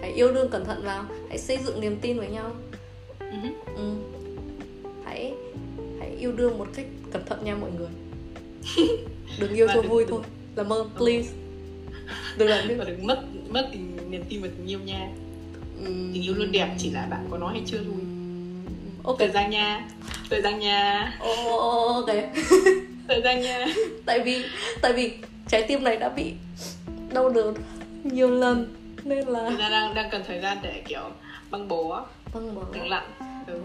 Hãy 0.01 0.13
yêu 0.13 0.33
đương 0.33 0.49
cẩn 0.51 0.65
thận 0.65 0.83
vào. 0.85 1.05
Hãy 1.29 1.39
xây 1.39 1.59
dựng 1.67 1.81
niềm 1.81 1.97
tin 2.01 2.19
với 2.19 2.29
nhau. 2.29 2.51
Ừ. 3.21 3.27
ừ. 3.77 3.93
hãy 5.05 5.33
hãy 6.01 6.11
yêu 6.19 6.33
đương 6.33 6.59
một 6.59 6.67
cách 6.75 6.87
cẩn 7.13 7.25
thận 7.27 7.45
nha 7.45 7.55
mọi 7.55 7.71
người. 7.79 7.89
Đừng 9.41 9.55
yêu 9.55 9.67
Và 9.67 9.75
cho 9.75 9.83
vui 9.83 10.03
đừng- 10.05 10.11
thôi. 10.11 10.21
Làm 10.57 10.73
ơn 10.73 10.91
please. 10.99 11.29
Đừng 12.39 12.49
làm 12.49 12.69
và 12.79 12.85
đừng 12.85 13.07
mất 13.07 13.23
mất 13.49 13.69
tình 13.73 13.97
niềm 14.11 14.23
tin 14.29 14.43
vào 14.43 14.51
tình 14.59 14.67
yêu 14.67 14.79
nha 14.85 15.09
tình 15.85 16.23
yêu 16.23 16.35
luôn 16.35 16.53
đẹp 16.53 16.75
chỉ 16.79 16.91
là 16.91 17.07
bạn 17.11 17.27
có 17.31 17.39
nói 17.39 17.53
hay 17.53 17.63
chưa 17.67 17.79
thôi. 17.79 18.03
Ok. 19.05 19.19
Thời 19.19 19.31
gian 19.31 19.51
nha 19.51 19.89
thời 20.31 20.43
gian 20.43 20.59
nha. 20.59 21.13
Ok. 21.21 22.07
Thời 23.09 23.23
gian 23.23 23.41
nha. 23.41 23.67
Tại 24.07 24.21
vì 24.21 24.45
tại 24.83 24.93
vì 24.93 25.13
trái 25.49 25.65
tim 25.69 25.85
này 25.85 25.97
đã 25.97 26.09
bị 26.09 26.33
đau 27.13 27.29
đớn 27.31 27.55
nhiều 28.05 28.31
lần 28.31 28.75
nên 29.05 29.29
là 29.29 29.51
gian 29.59 29.71
đang 29.71 29.95
đang 29.95 30.11
cần 30.11 30.23
thời 30.27 30.41
gian 30.41 30.59
để 30.63 30.83
kiểu 30.89 31.01
băng 31.51 31.69
bó. 31.69 32.07
Bỏ 32.35 32.41
lắng 32.73 32.89
lặng. 32.89 33.11
Ừ. 33.47 33.61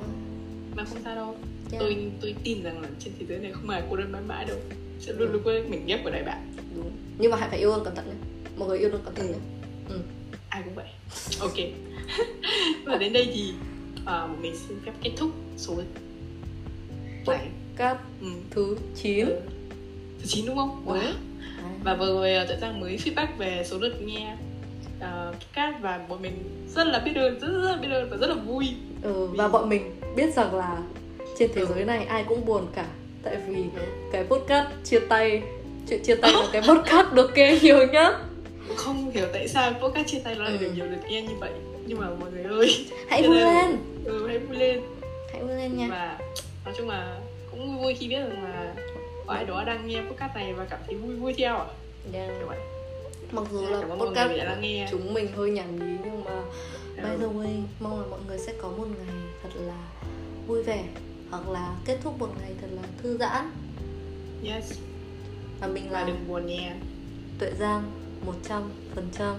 mà 0.76 0.84
không 0.84 0.98
sao 1.04 1.16
đâu. 1.16 1.36
Yeah. 1.72 1.80
tôi 1.80 2.12
tôi 2.22 2.36
tin 2.44 2.64
rằng 2.64 2.82
là 2.82 2.88
trên 3.00 3.14
thế 3.20 3.26
giới 3.30 3.38
này 3.38 3.52
không 3.52 3.70
ai 3.70 3.84
cô 3.90 3.96
đơn 3.96 4.12
mãi 4.12 4.22
mãi 4.28 4.46
đâu. 4.46 4.58
Sẽ 5.00 5.14
luôn 5.14 5.32
luôn 5.32 5.42
có 5.46 5.52
mình 5.70 5.86
ghép 5.86 6.04
vào 6.04 6.14
đại 6.14 6.24
bạn. 6.24 6.54
Đúng. 6.76 6.92
Nhưng 7.18 7.32
mà 7.32 7.38
hãy 7.38 7.50
phải 7.50 7.60
yêu 7.60 7.76
đương 7.76 7.86
cẩn 7.86 7.96
thận 7.96 8.06
nhé. 8.08 8.16
Mọi 8.58 8.68
người 8.68 8.80
yêu 8.80 8.90
đương 8.90 9.02
cẩn 9.06 9.16
thận 9.16 9.28
nhé. 9.28 9.38
Ừ. 9.90 10.00
ai 10.50 10.62
cũng 10.66 10.76
vậy. 10.76 10.88
Ok 11.40 11.58
và 12.86 12.98
đến 12.98 13.14
đây 13.14 13.30
thì 13.34 13.54
à, 14.06 14.28
mình 14.42 14.56
xin 14.68 14.78
phép 14.86 14.92
kết 15.02 15.12
thúc 15.18 15.30
số 15.58 15.74
bảy 17.26 17.48
cát 17.78 17.98
ừ. 18.22 18.28
thứ 18.52 18.78
9 18.96 19.26
Ừ. 19.26 19.36
thứ 20.20 20.26
chín 20.28 20.46
đúng 20.46 20.56
không 20.56 20.84
wow. 20.86 21.00
và 21.84 21.96
vừa 21.96 22.08
rồi 22.08 22.34
à, 22.36 22.46
tự 22.50 22.56
giang 22.62 22.80
mới 22.80 22.98
feedback 22.98 23.28
về 23.38 23.64
số 23.70 23.78
lượt 23.78 24.02
nghe 24.02 24.36
uh, 24.98 25.06
podcast 25.36 25.76
và 25.82 26.00
bọn 26.10 26.22
mình 26.22 26.34
rất 26.76 26.88
là 26.88 27.00
biết 27.00 27.12
ơn 27.16 27.40
rất, 27.40 27.48
rất, 27.48 27.62
rất 27.64 27.82
biết 27.82 27.88
ơn 27.92 28.10
và 28.10 28.18
rất 28.18 28.28
là 28.28 28.36
vui 28.36 28.66
ừ, 29.04 29.28
và 29.28 29.48
bọn 29.48 29.70
mình 29.70 29.92
biết 30.16 30.34
rằng 30.36 30.56
là 30.56 30.78
trên 31.40 31.50
thế 31.56 31.62
Ừ. 31.62 31.68
giới 31.76 31.86
này 31.86 32.06
ai 32.06 32.24
cũng 32.28 32.46
buồn 32.46 32.68
cả 32.76 32.86
tại 33.24 33.38
vì 33.48 33.64
cái 34.12 34.24
podcast 34.24 34.68
chia 34.84 35.00
tay 35.00 35.42
chuyện 35.90 36.04
chia 36.04 36.16
tay 36.16 36.32
là 36.34 36.48
cái 36.54 36.62
podcast 36.62 37.14
được 37.14 37.32
nghe 37.36 37.60
nhiều 37.62 37.88
nhất 37.88 38.16
không 38.76 39.12
hiểu 39.12 39.26
tại 39.34 39.48
sao 39.48 39.74
podcast 39.74 40.08
chia 40.08 40.20
tay 40.20 40.36
nó 40.36 40.44
lại 40.44 40.54
Ừ. 40.54 40.58
được 40.66 40.72
nhiều 40.76 40.86
lượt 40.86 41.00
nghe 41.10 41.22
như 41.22 41.36
vậy 41.40 41.52
nhưng 41.86 42.00
mà 42.00 42.10
mọi 42.20 42.32
người 42.32 42.44
ơi. 42.44 42.86
Hãy 43.10 43.28
vui 43.28 43.36
lên. 43.38 43.78
Ừ, 44.06 44.28
hãy 44.28 44.40
vui 44.40 44.58
lên. 44.58 44.82
Hãy 45.34 45.42
vui 45.44 45.56
lên 45.56 45.78
nha. 45.78 45.88
Và 45.90 46.18
nói 46.66 46.74
chung 46.78 46.90
là 46.90 47.20
cũng 47.52 47.82
vui 47.82 47.94
khi 47.94 48.08
biết 48.08 48.20
rằng 48.20 48.44
là 48.44 48.74
có 49.28 49.34
ai 49.34 49.46
đó 49.46 49.64
đang 49.64 49.88
nghe 49.88 50.02
podcast 50.02 50.36
này 50.36 50.54
và 50.54 50.66
cảm 50.70 50.80
thấy 50.86 50.96
vui 50.96 51.16
vui 51.16 51.34
theo 51.34 51.58
ạ. 51.58 51.66
Yeah. 52.14 52.30
kiểu 52.40 52.48
vậy 52.48 52.58
mặc 53.32 53.44
dù 53.52 53.62
là 53.68 53.82
podcast 53.96 54.32
chúng 54.92 55.14
mình 55.14 55.28
hơi 55.36 55.50
nhảm 55.52 55.76
nhí 55.80 55.98
nhưng 56.04 56.24
mà 56.24 56.42
by 56.96 57.10
Ừ. 57.10 57.18
the 57.20 57.26
way 57.26 57.62
mong 57.80 58.00
là 58.02 58.06
mọi 58.08 58.20
người 58.28 58.38
sẽ 58.38 58.54
có 58.62 58.70
một 58.70 58.86
ngày 58.98 59.16
thật 59.44 59.50
là 59.56 59.88
vui 60.48 60.64
vẻ 60.64 60.84
hoặc 61.32 61.50
là 61.50 61.76
kết 61.86 61.98
thúc 62.04 62.20
một 62.20 62.30
ngày 62.42 62.52
thật 62.62 62.68
là 62.76 62.82
thư 63.04 63.18
giãn. 63.18 63.52
Yes. 64.46 64.80
Và 65.62 65.68
mình 65.68 65.92
là 65.92 66.04
đừng 66.04 66.28
buồn 66.28 66.46
nhé. 66.46 66.74
tuệ 67.40 67.52
giang 67.60 67.84
100 68.26 68.72
phần 68.96 69.08
trăm 69.18 69.36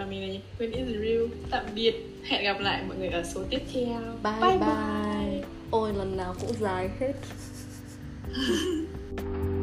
và 0.00 0.06
mình 0.06 0.34
là 0.34 0.40
Quên 0.58 0.70
is 0.72 0.86
real 0.86 1.40
tạm 1.50 1.64
biệt. 1.74 1.94
Hẹn 2.24 2.44
gặp 2.44 2.60
lại 2.60 2.82
mọi 2.88 2.96
người 2.96 3.08
ở 3.08 3.24
số 3.24 3.44
tiếp 3.50 3.60
theo. 3.72 4.00
Bye 4.22 4.32
bye, 4.40 4.58
bye. 4.58 5.42
ôi 5.70 5.92
lần 5.92 6.16
nào 6.16 6.34
cũng 6.40 6.52
dài 6.60 6.90
hết 7.00 7.12